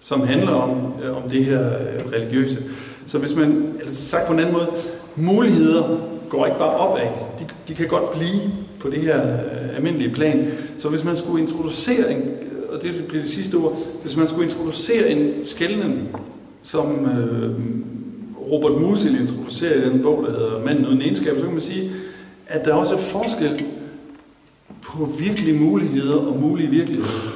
som 0.00 0.20
handler 0.20 0.52
om, 0.52 0.92
øh, 1.04 1.16
om 1.16 1.30
det 1.30 1.44
her 1.44 1.66
øh, 1.66 2.12
religiøse. 2.12 2.58
Så 3.06 3.18
hvis 3.18 3.34
man, 3.34 3.74
altså 3.80 4.06
sagt 4.06 4.26
på 4.26 4.32
en 4.32 4.38
anden 4.38 4.54
måde, 4.54 4.68
muligheder 5.16 5.98
går 6.28 6.46
ikke 6.46 6.58
bare 6.58 6.76
opad, 6.76 7.06
de, 7.38 7.44
de 7.68 7.74
kan 7.74 7.88
godt 7.88 8.10
blive 8.10 8.40
på 8.80 8.90
det 8.90 9.00
her 9.00 9.34
øh, 9.34 9.76
almindelige 9.76 10.14
plan. 10.14 10.50
Så 10.76 10.88
hvis 10.88 11.04
man 11.04 11.16
skulle 11.16 11.42
introducere 11.42 12.12
en, 12.12 12.22
øh, 12.22 12.68
og 12.68 12.82
det 12.82 13.04
bliver 13.08 13.22
det 13.22 13.32
sidste 13.32 13.54
ord, 13.54 13.78
hvis 14.02 14.16
man 14.16 14.28
skulle 14.28 14.44
introducere 14.44 15.10
en 15.10 15.44
skældning, 15.44 16.08
som 16.62 17.06
øh, 17.06 17.50
Robert 18.50 18.80
Musil 18.80 19.20
introducerer 19.20 19.74
i 19.74 19.90
den 19.90 20.02
bog, 20.02 20.24
der 20.26 20.30
hedder 20.30 20.64
Manden 20.64 20.86
uden 20.86 21.02
egenskab, 21.02 21.36
så 21.36 21.42
kan 21.42 21.52
man 21.52 21.60
sige, 21.60 21.90
at 22.46 22.64
der 22.64 22.74
også 22.74 22.94
er 22.94 22.98
forskel 22.98 23.64
på 24.82 25.08
virkelige 25.18 25.60
muligheder 25.60 26.16
og 26.16 26.40
mulige 26.40 26.70
virkeligheder. 26.70 27.33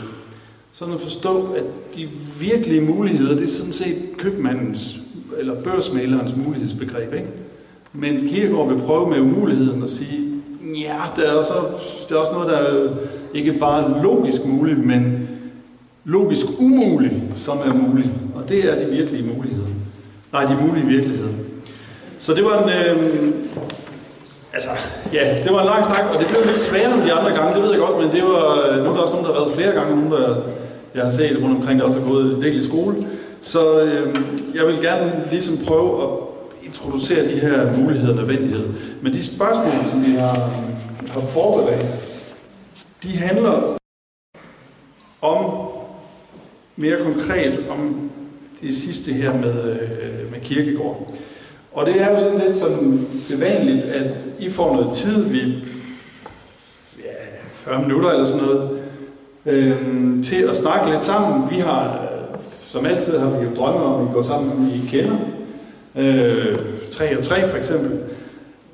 Sådan 0.79 0.95
at 0.95 1.01
forstå, 1.01 1.55
at 1.57 1.64
de 1.97 2.09
virkelige 2.41 2.81
muligheder, 2.81 3.35
det 3.35 3.45
er 3.45 3.49
sådan 3.49 3.72
set 3.72 3.97
købmandens 4.18 4.97
eller 5.39 5.55
børsmalerens 5.62 6.35
mulighedsbegreb. 6.37 7.14
Ikke? 7.14 7.26
Men 7.93 8.29
Kierkegaard 8.29 8.68
vil 8.68 8.83
prøve 8.87 9.11
med 9.11 9.20
umuligheden 9.20 9.83
at 9.83 9.91
sige, 9.91 10.20
ja, 10.81 10.97
der 11.16 11.22
er, 11.22 11.33
også, 11.33 11.53
der 12.09 12.14
er 12.14 12.18
også 12.18 12.33
noget, 12.33 12.49
der 12.49 12.57
er 12.57 12.89
ikke 13.35 13.53
bare 13.53 14.03
logisk 14.03 14.45
muligt, 14.45 14.87
men 14.87 15.29
logisk 16.05 16.47
umuligt, 16.59 17.14
som 17.37 17.59
er 17.59 17.74
muligt. 17.74 18.11
Og 18.35 18.49
det 18.49 18.64
er 18.64 18.87
de 18.87 18.91
virkelige 18.91 19.35
muligheder. 19.37 19.68
Nej, 20.33 20.45
de 20.45 20.66
mulige 20.66 20.87
virkeligheder. 20.87 21.33
Så 22.18 22.35
det 22.35 22.45
var 22.45 22.62
en... 22.62 22.68
Øh, 22.68 23.33
altså, 24.53 24.70
ja, 25.12 25.43
det 25.45 25.53
var 25.53 25.61
en 25.61 25.66
lang 25.66 25.85
snak, 25.85 26.05
og 26.14 26.18
det 26.20 26.29
blev 26.29 26.41
lidt 26.47 26.59
sværere 26.59 26.95
end 26.95 27.03
de 27.03 27.12
andre 27.12 27.31
gange, 27.31 27.55
det 27.55 27.62
ved 27.62 27.70
jeg 27.70 27.81
godt, 27.81 27.99
men 28.05 28.12
det 28.12 28.22
var, 28.22 28.68
øh, 28.68 28.85
nu 28.85 28.91
er 28.91 28.95
der 28.95 29.01
også 29.01 29.12
nogen, 29.12 29.26
der 29.26 29.33
har 29.33 29.41
været 29.41 29.55
flere 29.55 29.72
gange, 29.72 29.97
nogen, 29.97 30.12
der 30.12 30.37
jeg 30.99 31.07
har 31.07 31.12
set 31.12 31.42
rundt 31.42 31.57
omkring, 31.57 31.80
der 31.80 31.86
også 31.86 32.01
har 32.01 32.07
gået 32.07 32.36
en 32.36 32.42
del 32.42 32.57
i 32.61 32.64
skole. 32.64 32.96
Så 33.42 33.82
øh, 33.82 34.14
jeg 34.55 34.66
vil 34.66 34.82
gerne 34.82 35.24
ligesom 35.30 35.57
prøve 35.66 36.03
at 36.03 36.09
introducere 36.62 37.28
de 37.28 37.40
her 37.40 37.76
muligheder 37.78 38.11
og 38.11 38.16
nødvendighed. 38.16 38.68
Men 39.03 39.12
de 39.12 39.22
spørgsmål, 39.22 39.90
som 39.90 40.07
vi 40.07 40.11
har, 40.11 40.51
har 41.09 41.20
forberedt, 41.20 41.86
de 43.03 43.16
handler 43.16 43.76
om 45.22 45.68
mere 46.76 46.99
konkret 47.03 47.68
om 47.68 48.11
det 48.61 48.74
sidste 48.74 49.12
her 49.12 49.34
med, 49.34 49.80
øh, 49.80 50.30
med 50.30 50.40
kirkegård. 50.42 51.14
Og 51.72 51.86
det 51.86 52.03
er 52.03 52.11
jo 52.11 52.18
sådan 52.18 52.46
lidt 52.46 52.57
sådan 52.57 53.07
sædvanligt, 53.20 53.84
at 53.84 54.11
I 54.38 54.51
får 54.51 54.76
noget 54.76 54.92
tid, 54.92 55.24
vi 55.24 55.38
ja, 57.05 57.12
40 57.53 57.82
minutter 57.82 58.11
eller 58.11 58.26
sådan 58.26 58.44
noget, 58.44 58.88
øh, 59.49 60.24
til 60.24 60.42
at 60.51 60.57
snakke 60.57 60.90
lidt 60.90 61.01
sammen. 61.01 61.51
Vi 61.51 61.57
har, 61.57 61.82
øh, 61.84 62.38
som 62.61 62.86
altid 62.86 63.18
har 63.18 63.38
vi 63.38 63.44
jo 63.44 63.51
drømme 63.57 63.80
om, 63.80 64.01
at 64.01 64.09
vi 64.09 64.12
går 64.14 64.22
sammen, 64.22 64.70
I 64.70 64.86
kender. 64.88 65.16
Øh, 65.96 66.59
3 66.90 67.18
og 67.18 67.24
3 67.24 67.49
for 67.49 67.57
eksempel. 67.57 67.99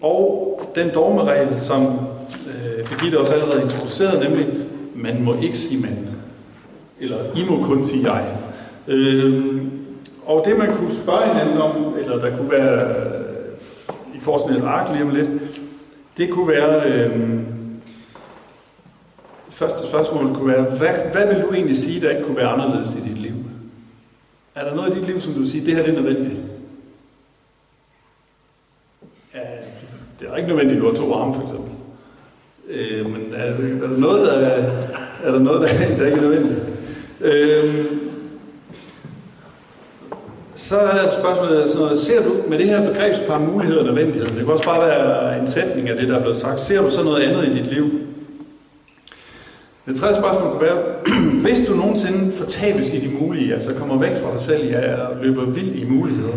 Og 0.02 0.60
den 0.74 0.90
dogmeregel, 0.94 1.60
som 1.60 1.82
øh, 2.46 2.86
Birgitte 2.88 3.18
også 3.18 3.32
allerede 3.32 3.62
introduceret, 3.62 4.28
nemlig, 4.28 4.48
man 4.94 5.24
må 5.24 5.34
ikke 5.42 5.58
sige 5.58 5.80
mand. 5.80 5.98
Eller 7.00 7.16
I 7.36 7.50
må 7.50 7.64
kun 7.64 7.84
sige 7.84 8.12
jeg. 8.12 8.24
Øh, 8.88 9.56
og 10.26 10.44
det 10.46 10.58
man 10.58 10.76
kunne 10.76 10.94
spørge 10.94 11.28
hinanden 11.28 11.58
om, 11.58 11.94
eller 11.98 12.18
der 12.18 12.36
kunne 12.36 12.50
være 12.50 12.88
øh, 12.88 13.24
i 14.14 14.20
forhold 14.20 14.56
et 14.56 14.64
ark 14.64 14.90
lige 14.92 15.04
om 15.04 15.10
lidt, 15.10 15.28
det 16.16 16.30
kunne 16.30 16.48
være, 16.48 16.90
øh, 16.90 17.40
første 19.54 19.88
spørgsmål 19.88 20.34
kunne 20.34 20.52
være, 20.52 20.62
hvad, 20.62 21.12
hvad 21.12 21.34
vil 21.34 21.42
du 21.42 21.52
egentlig 21.52 21.78
sige, 21.78 22.00
der 22.00 22.10
ikke 22.10 22.22
kunne 22.22 22.36
være 22.36 22.48
anderledes 22.48 22.94
i 22.94 23.08
dit 23.08 23.18
liv? 23.18 23.34
Er 24.54 24.64
der 24.64 24.74
noget 24.74 24.96
i 24.96 24.98
dit 24.98 25.06
liv, 25.06 25.20
som 25.20 25.34
du 25.34 25.44
siger, 25.44 25.64
det 25.64 25.74
her 25.74 25.82
det 25.82 25.96
er 25.96 26.02
nødvendigt? 26.02 26.40
Ja, 29.34 29.40
det 30.20 30.28
er 30.28 30.36
ikke 30.36 30.48
nødvendigt, 30.48 30.76
at 30.76 30.82
du 30.82 30.88
har 30.88 30.94
to 30.94 31.14
arme, 31.14 31.34
for 31.34 31.42
eksempel. 31.42 31.70
Øh, 32.68 33.06
men 33.10 33.32
er, 33.34 33.44
er 33.44 33.88
der 33.88 33.98
noget, 33.98 34.26
der 34.26 34.32
er, 34.32 34.82
er 35.22 35.32
der 35.32 35.38
noget, 35.38 35.60
der, 35.60 35.96
der 35.98 36.06
ikke 36.06 36.18
er 36.18 36.22
nødvendigt? 36.22 36.60
Øh, 37.20 37.84
så 40.56 40.76
er 40.76 41.20
spørgsmålet 41.20 41.68
sådan 41.68 41.84
noget, 41.84 41.98
ser 41.98 42.24
du 42.24 42.34
med 42.48 42.58
det 42.58 42.68
her 42.68 42.92
begrebspar 42.92 43.38
muligheder 43.38 43.80
og 43.80 43.86
nødvendigheder, 43.86 44.28
det 44.28 44.38
kan 44.38 44.48
også 44.48 44.64
bare 44.64 44.80
være 44.80 45.38
en 45.40 45.48
sætning 45.48 45.88
af 45.88 45.96
det, 45.96 46.08
der 46.08 46.16
er 46.16 46.20
blevet 46.20 46.36
sagt, 46.36 46.60
ser 46.60 46.82
du 46.82 46.90
så 46.90 47.02
noget 47.02 47.22
andet 47.22 47.44
i 47.44 47.58
dit 47.58 47.66
liv? 47.66 48.13
Det 49.86 49.96
tredje 49.96 50.14
spørgsmål 50.14 50.50
kunne 50.50 50.62
være, 50.62 50.82
hvis 51.44 51.68
du 51.68 51.74
nogensinde 51.74 52.32
fortabes 52.32 52.90
i 52.90 52.98
de 52.98 53.08
mulige, 53.20 53.54
altså 53.54 53.74
kommer 53.74 53.98
væk 53.98 54.16
fra 54.16 54.32
dig 54.32 54.40
selv 54.40 54.66
ja, 54.66 54.94
og 54.94 55.24
løber 55.24 55.44
vild 55.44 55.74
i 55.74 55.84
muligheder, 55.84 56.34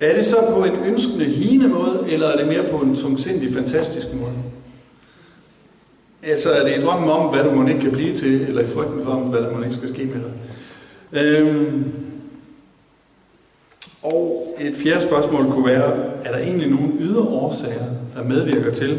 er 0.00 0.16
det 0.16 0.26
så 0.26 0.36
på 0.50 0.64
en 0.64 0.76
ønskende, 0.86 1.24
hine 1.24 1.68
måde, 1.68 2.04
eller 2.08 2.28
er 2.28 2.36
det 2.36 2.46
mere 2.46 2.70
på 2.70 2.76
en 2.76 2.96
tungsindig, 2.96 3.54
fantastisk 3.54 4.06
måde? 4.14 4.32
Altså 6.22 6.50
er 6.50 6.64
det 6.64 6.78
i 6.78 6.80
drømmen 6.80 7.10
om, 7.10 7.34
hvad 7.34 7.44
du 7.44 7.50
må 7.50 7.68
ikke 7.68 7.80
kan 7.80 7.92
blive 7.92 8.14
til, 8.14 8.40
eller 8.48 8.62
i 8.62 8.66
frygten 8.66 9.04
for, 9.04 9.14
hvad 9.14 9.40
der 9.42 9.52
må 9.52 9.62
ikke 9.62 9.74
skal 9.74 9.88
ske 9.88 10.04
med 10.04 10.20
dig? 10.20 10.32
Øhm, 11.22 11.84
og 14.02 14.54
et 14.60 14.74
fjerde 14.76 15.00
spørgsmål 15.00 15.50
kunne 15.50 15.66
være, 15.66 15.92
er 16.24 16.32
der 16.32 16.38
egentlig 16.38 16.70
nogle 16.70 16.88
ydre 17.00 17.22
årsager, 17.22 17.84
der 18.16 18.24
medvirker 18.24 18.72
til, 18.72 18.98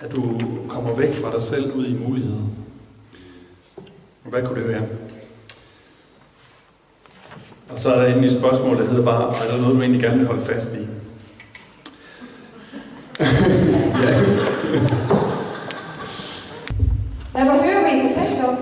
at 0.00 0.12
du 0.12 0.40
kommer 0.68 0.94
væk 0.94 1.14
fra 1.14 1.32
dig 1.34 1.42
selv 1.42 1.72
ud 1.72 1.86
i 1.86 1.94
muligheder? 1.94 2.42
Hvad 4.22 4.42
kunne 4.42 4.60
det 4.60 4.68
være? 4.68 4.86
Og 7.68 7.78
så 7.78 7.94
er 7.94 8.00
der 8.00 8.06
endelig 8.06 8.30
spørgsmål, 8.30 8.78
der 8.78 8.86
hedder 8.86 9.04
bare, 9.04 9.46
er 9.46 9.50
der 9.50 9.60
noget, 9.60 9.76
du 9.76 9.80
egentlig 9.80 10.02
gerne 10.02 10.18
vil 10.18 10.26
holde 10.26 10.42
fast 10.42 10.74
i? 10.74 10.78
ja. 14.04 14.20
Lad 17.34 17.44
mig 17.44 17.62
høre, 17.64 17.80
hvad 17.80 17.92
I 17.92 17.98
har 17.98 18.12
tænkt 18.12 18.44
om. 18.48 18.56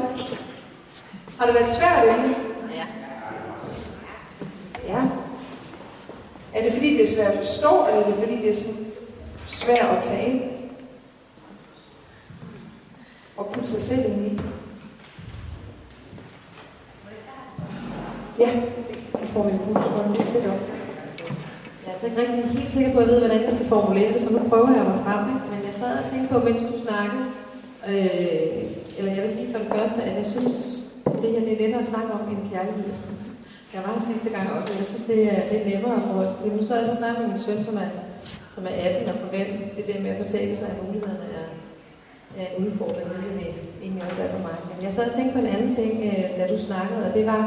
Har 1.38 1.46
det 1.46 1.54
været 1.54 1.70
svært 1.70 2.18
emne? 2.18 2.34
Ja. 2.74 2.86
Ja. 4.88 5.02
Er 6.54 6.62
det 6.64 6.72
fordi, 6.72 6.92
det 6.96 7.02
er 7.02 7.16
svært 7.16 7.32
at 7.32 7.38
forstå, 7.38 7.86
eller 7.88 8.00
er 8.00 8.06
det 8.06 8.14
fordi, 8.18 8.36
det 8.36 8.50
er 8.50 8.54
sådan 8.54 8.86
svært 9.46 9.96
at 9.96 10.02
tage 10.02 10.57
og 13.38 13.46
putte 13.52 13.68
sig 13.68 13.82
selv 13.82 14.04
ind 14.12 14.26
i? 14.26 14.40
Ja, 18.38 18.50
så 19.12 19.26
får 19.32 19.42
vi 19.44 19.50
en 19.50 19.58
puls 19.58 20.18
lidt 20.18 20.28
tæt 20.28 20.46
op. 20.52 20.62
Jeg 21.84 21.94
er 21.94 21.98
så 21.98 22.06
ikke 22.06 22.20
rigtig 22.20 22.58
helt 22.58 22.70
sikker 22.70 22.92
på, 22.92 22.98
at 22.98 23.04
jeg 23.04 23.12
ved, 23.12 23.20
hvordan 23.20 23.42
jeg 23.44 23.52
skal 23.52 23.66
formulere 23.66 24.12
det, 24.12 24.22
så 24.22 24.30
nu 24.32 24.48
prøver 24.48 24.76
jeg 24.78 24.84
mig 24.90 24.98
frem. 25.04 25.22
Ikke? 25.34 25.46
Men 25.52 25.60
jeg 25.66 25.74
sad 25.80 25.92
og 25.98 26.04
tænkte 26.10 26.28
på, 26.32 26.38
mens 26.38 26.62
du 26.70 26.74
snakkede, 26.86 27.24
øh, 27.90 28.98
eller 28.98 29.12
jeg 29.14 29.22
vil 29.22 29.36
sige 29.36 29.52
for 29.52 29.58
det 29.62 29.70
første, 29.74 30.00
at 30.08 30.14
jeg 30.20 30.26
synes, 30.34 30.56
det 31.22 31.30
her 31.34 31.40
det 31.46 31.52
er 31.52 31.60
lettere 31.62 31.82
at 31.84 31.90
snakke 31.92 32.10
om 32.16 32.22
end 32.30 32.50
kærlighed. 32.52 32.92
Jeg 33.74 33.80
var 33.84 33.92
her 33.94 34.04
sidste 34.12 34.30
gang 34.36 34.46
også, 34.56 34.70
og 34.72 34.78
jeg 34.80 34.86
synes, 34.90 35.06
det 35.12 35.20
er, 35.34 35.40
det 35.50 35.56
er 35.60 35.68
nemmere 35.70 36.00
for 36.06 36.14
os. 36.22 36.32
Nu 36.56 36.62
så 36.64 36.74
jeg 36.76 36.86
så 36.86 36.96
snart 37.00 37.18
med 37.18 37.28
min 37.28 37.44
søn, 37.46 37.64
som 37.68 37.76
er, 37.84 37.90
som 38.54 38.62
er 38.70 38.74
18, 38.88 39.08
og 39.12 39.16
forventer 39.24 39.58
det 39.76 39.84
der 39.90 39.98
med 40.04 40.10
at 40.10 40.20
fortælle 40.22 40.56
sig, 40.56 40.68
at 40.72 40.78
mulighederne 40.82 41.28
er, 41.40 41.46
øh, 42.36 42.64
udfordring, 42.64 43.08
hvilket 43.08 43.34
det 43.40 43.50
egentlig 43.82 44.02
også 44.08 44.22
er 44.22 44.28
for 44.28 44.38
mig. 44.38 44.56
Men 44.74 44.84
jeg 44.84 44.92
sad 44.92 45.08
og 45.10 45.14
tænkte 45.16 45.32
på 45.32 45.38
en 45.38 45.54
anden 45.54 45.74
ting, 45.74 45.92
øh, 46.04 46.38
da 46.38 46.52
du 46.52 46.58
snakkede, 46.68 47.06
og 47.06 47.14
det 47.14 47.26
var 47.26 47.42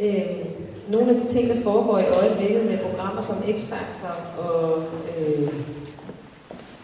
øh, 0.00 0.44
nogle 0.88 1.14
af 1.14 1.20
de 1.20 1.26
ting, 1.28 1.48
der 1.48 1.60
foregår 1.62 1.98
i 1.98 2.12
øjeblikket 2.20 2.64
med 2.70 2.78
programmer 2.78 3.22
som 3.22 3.36
X-Factor 3.36 4.40
og 4.44 4.82
øh, 5.18 5.48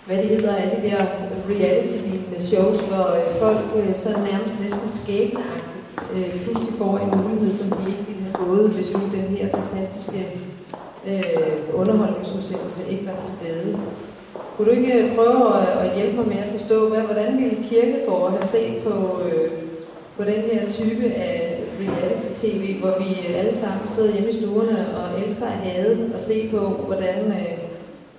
hvad 0.07 0.17
det 0.17 0.29
hedder, 0.29 0.57
alle 0.57 0.77
de 0.77 0.91
der 0.91 1.05
reality-lignende 1.51 2.43
shows, 2.43 2.81
hvor 2.81 3.07
øh, 3.19 3.37
folk 3.41 3.59
øh, 3.77 3.97
så 3.97 4.09
nærmest 4.09 4.61
næsten 4.61 4.91
skæbneagtigt 4.91 5.93
øh, 6.15 6.43
pludselig 6.45 6.75
får 6.79 6.99
en 6.99 7.11
mulighed, 7.23 7.55
som 7.55 7.71
de 7.71 7.91
ikke 7.91 8.05
ville 8.09 8.23
have 8.23 8.47
fået, 8.47 8.71
hvis 8.71 8.93
nu 8.93 9.01
den 9.01 9.37
her 9.37 9.49
fantastiske 9.49 10.21
øh, 11.07 11.81
underholdningsudsendelse 11.81 12.93
ikke 12.93 13.07
var 13.07 13.17
til 13.17 13.31
stede. 13.33 13.79
Kunne 14.57 14.71
du 14.71 14.77
ikke 14.77 14.93
øh, 14.93 15.17
prøve 15.17 15.61
at, 15.61 15.69
at 15.85 15.97
hjælpe 15.97 16.17
mig 16.17 16.29
med 16.29 16.37
at 16.37 16.53
forstå, 16.53 16.89
hvad, 16.89 17.01
hvordan 17.01 17.39
ville 17.39 17.69
Kirkegaard 17.69 18.31
have 18.31 18.47
set 18.47 18.75
på, 18.85 19.21
øh, 19.23 19.51
på 20.17 20.25
den 20.25 20.43
her 20.53 20.71
type 20.71 21.15
af 21.15 21.61
reality-tv, 21.81 22.81
hvor 22.81 22.95
vi 22.99 23.27
alle 23.35 23.59
sammen 23.59 23.89
sidder 23.89 24.13
hjemme 24.13 24.31
i 24.31 24.35
stuerne 24.35 24.97
og 24.97 25.21
elsker 25.25 25.47
at 25.47 25.53
have 25.53 26.11
og 26.15 26.21
se 26.21 26.49
på, 26.51 26.59
hvordan 26.59 27.29
øh, 27.29 27.59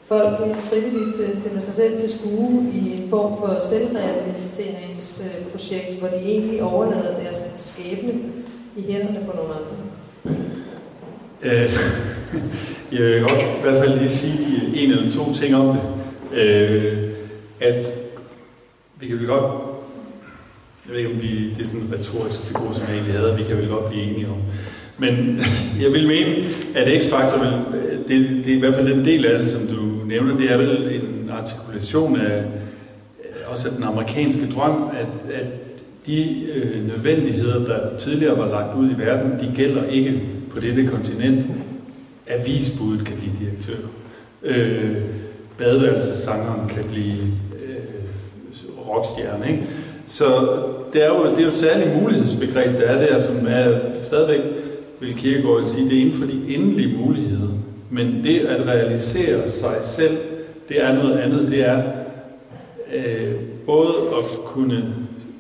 folk 0.06 0.42
øh, 0.46 0.56
frivilligt 0.70 1.20
øh, 1.20 1.36
stiller 1.36 1.60
sig 1.60 1.74
selv 1.74 2.00
til 2.00 2.20
skue 2.20 2.72
i 2.74 3.02
en 3.02 3.10
form 3.10 3.38
for 3.40 3.60
selvrealiseringsprojekt, 3.64 6.00
hvor 6.00 6.08
de 6.08 6.16
egentlig 6.16 6.64
overlader 6.64 7.20
deres 7.24 7.54
skæbne 7.56 8.14
i 8.78 8.82
hænderne 8.92 9.20
på 9.26 9.32
nogle 9.38 9.54
andre. 9.54 9.76
Øh, 11.42 11.74
jeg 12.92 13.02
vil 13.02 13.22
godt 13.22 13.42
i 13.42 13.62
hvert 13.62 13.84
fald 13.84 13.98
lige 13.98 14.10
sige 14.10 14.72
en 14.76 14.92
eller 14.92 15.10
to 15.10 15.34
ting 15.34 15.56
om 15.56 15.68
det. 15.68 15.95
Øh, 16.34 17.10
at 17.60 17.94
vi 19.00 19.08
kan 19.08 19.20
vel 19.20 19.28
godt 19.28 19.76
jeg 20.88 20.94
ved 20.94 21.00
ikke, 21.00 21.16
om 21.16 21.22
vi, 21.22 21.50
det 21.50 21.62
er 21.62 21.66
sådan 21.66 21.82
en 21.82 21.94
retorisk 21.94 22.40
figur, 22.42 22.74
som 22.74 22.84
jeg 22.88 22.94
egentlig 22.94 23.14
havde, 23.14 23.38
vi 23.38 23.44
kan 23.44 23.58
vel 23.58 23.68
godt 23.68 23.90
blive 23.90 24.04
enige 24.04 24.28
om. 24.28 24.38
Men 24.98 25.42
jeg 25.84 25.92
vil 25.92 26.08
mene, 26.08 26.36
at 26.76 27.02
X-faktor, 27.02 27.38
det, 28.08 28.46
det 28.46 28.52
er 28.52 28.56
i 28.56 28.60
hvert 28.60 28.76
fald 28.76 28.94
den 28.94 29.06
del 29.06 29.26
af 29.26 29.40
det, 29.40 29.48
som 29.48 29.68
du 29.68 30.06
nævner, 30.06 30.36
det 30.36 30.52
er 30.52 30.58
vel 30.58 31.02
en 31.02 31.30
artikulation 31.30 32.20
af 32.20 32.38
øh, 32.40 33.52
også 33.52 33.70
den 33.76 33.84
amerikanske 33.84 34.48
drøm, 34.56 34.90
at, 34.94 35.34
at 35.34 35.46
de 36.06 36.46
øh, 36.54 36.88
nødvendigheder, 36.88 37.66
der 37.66 37.98
tidligere 37.98 38.38
var 38.38 38.50
lagt 38.50 38.78
ud 38.78 38.92
i 38.92 38.98
verden, 38.98 39.32
de 39.40 39.52
gælder 39.56 39.88
ikke 39.88 40.22
på 40.52 40.60
dette 40.60 40.88
kontinent. 40.88 41.46
Avisbuddet 42.28 43.06
kan 43.06 43.18
blive 43.18 43.34
direktør. 43.40 43.88
Øh, 44.44 44.96
badeværelsessangeren 45.58 46.68
kan 46.68 46.84
blive 46.92 47.18
øh, 47.66 48.90
rockstjerne. 48.90 49.52
Ikke? 49.52 49.64
Så 50.08 50.26
det 50.94 51.04
er 51.06 51.08
jo, 51.08 51.30
det 51.30 51.38
er 51.38 51.42
jo 51.42 51.48
et 51.48 51.54
særligt 51.54 52.02
mulighedsbegreb, 52.02 52.78
der 52.78 52.84
er 52.84 53.08
der, 53.08 53.22
som 53.22 53.48
er 53.48 53.80
stadigvæk, 54.04 54.42
vil 55.00 55.16
Kierkegaard 55.16 55.68
sige, 55.68 55.90
det 55.90 55.98
er 55.98 56.02
inden 56.02 56.20
for 56.20 56.26
de 56.26 56.56
endelige 56.56 56.98
muligheder. 56.98 57.50
Men 57.90 58.24
det 58.24 58.40
at 58.40 58.68
realisere 58.68 59.50
sig 59.50 59.76
selv, 59.82 60.18
det 60.70 60.84
er 60.84 60.96
noget 60.96 61.18
andet. 61.18 61.48
Det 61.48 61.66
er 61.66 61.84
øh, 62.96 63.34
både 63.66 63.94
at 64.18 64.40
kunne 64.46 64.84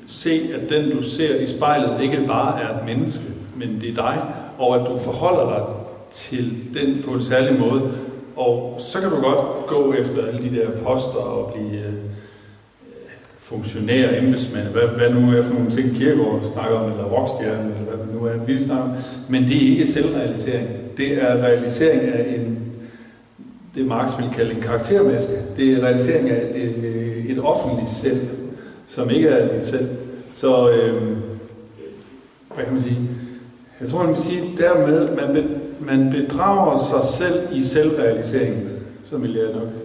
se, 0.07 0.41
at 0.53 0.70
den 0.70 0.91
du 0.91 1.03
ser 1.03 1.36
i 1.36 1.47
spejlet 1.47 1.97
ikke 2.01 2.24
bare 2.28 2.63
er 2.63 2.80
et 2.80 2.86
menneske, 2.86 3.24
men 3.55 3.82
det 3.82 3.89
er 3.89 3.95
dig, 3.95 4.22
og 4.57 4.76
at 4.76 4.88
du 4.88 4.97
forholder 4.97 5.49
dig 5.49 5.63
til 6.11 6.53
den 6.74 7.03
på 7.05 7.11
en 7.11 7.24
særlig 7.24 7.59
måde. 7.59 7.82
Og 8.36 8.76
så 8.80 9.02
kan 9.02 9.10
du 9.10 9.16
godt 9.16 9.68
gå 9.68 9.94
efter 9.94 10.28
alle 10.28 10.50
de 10.50 10.56
der 10.56 10.70
poster 10.70 11.20
og 11.20 11.54
blive 11.54 11.80
øh, 11.80 11.94
funktionær, 13.40 14.18
embedsmand, 14.20 14.68
hvad, 14.68 14.88
hvad 14.88 15.10
nu 15.10 15.38
er 15.38 15.44
for 15.44 15.54
nogle 15.54 15.72
ting, 15.72 15.96
Kirkegaard 15.96 16.42
snakker 16.54 16.78
om, 16.78 16.92
eller 16.92 17.04
rockstjerne, 17.04 17.74
eller 17.80 17.96
hvad 17.96 18.06
det 18.06 18.16
nu 18.16 18.26
er, 18.26 18.46
vi 18.46 18.60
snakker 18.60 18.84
om. 18.84 18.92
Men 19.30 19.44
det 19.44 19.58
er 19.58 19.70
ikke 19.70 19.88
selvrealisering. 19.88 20.68
Det 20.98 21.24
er 21.24 21.44
realisering 21.44 22.02
af 22.02 22.36
en, 22.38 22.58
det 23.76 23.86
Marx 23.86 24.12
vil 24.20 24.30
kalde 24.36 24.56
en 24.56 24.62
karaktermaske. 24.62 25.32
Det 25.58 25.74
er 25.74 25.84
realisering 25.84 26.30
af 26.30 26.52
et, 26.56 26.76
øh, 26.84 27.26
et 27.26 27.40
offentligt 27.40 27.90
selv, 27.90 28.22
som 28.88 29.10
ikke 29.10 29.28
er 29.28 29.58
dit 29.58 29.66
selv. 29.66 29.88
Så, 30.34 30.70
øh, 30.70 31.18
hvad 32.56 32.64
kan 32.64 32.74
man 32.74 32.82
sige? 32.82 33.00
Jeg 33.82 33.90
tror, 33.90 34.04
man 34.04 34.10
vil 34.10 34.22
sige, 34.22 34.42
dermed, 34.58 35.10
man, 35.16 35.50
man 35.80 36.11
bedrager 36.11 36.78
sig 36.78 37.05
selv 37.17 37.47
i 37.51 37.63
selvrealiseringen, 37.63 38.69
som 39.09 39.23
vil 39.23 39.34
jeg 39.34 39.53
nok. 39.53 39.85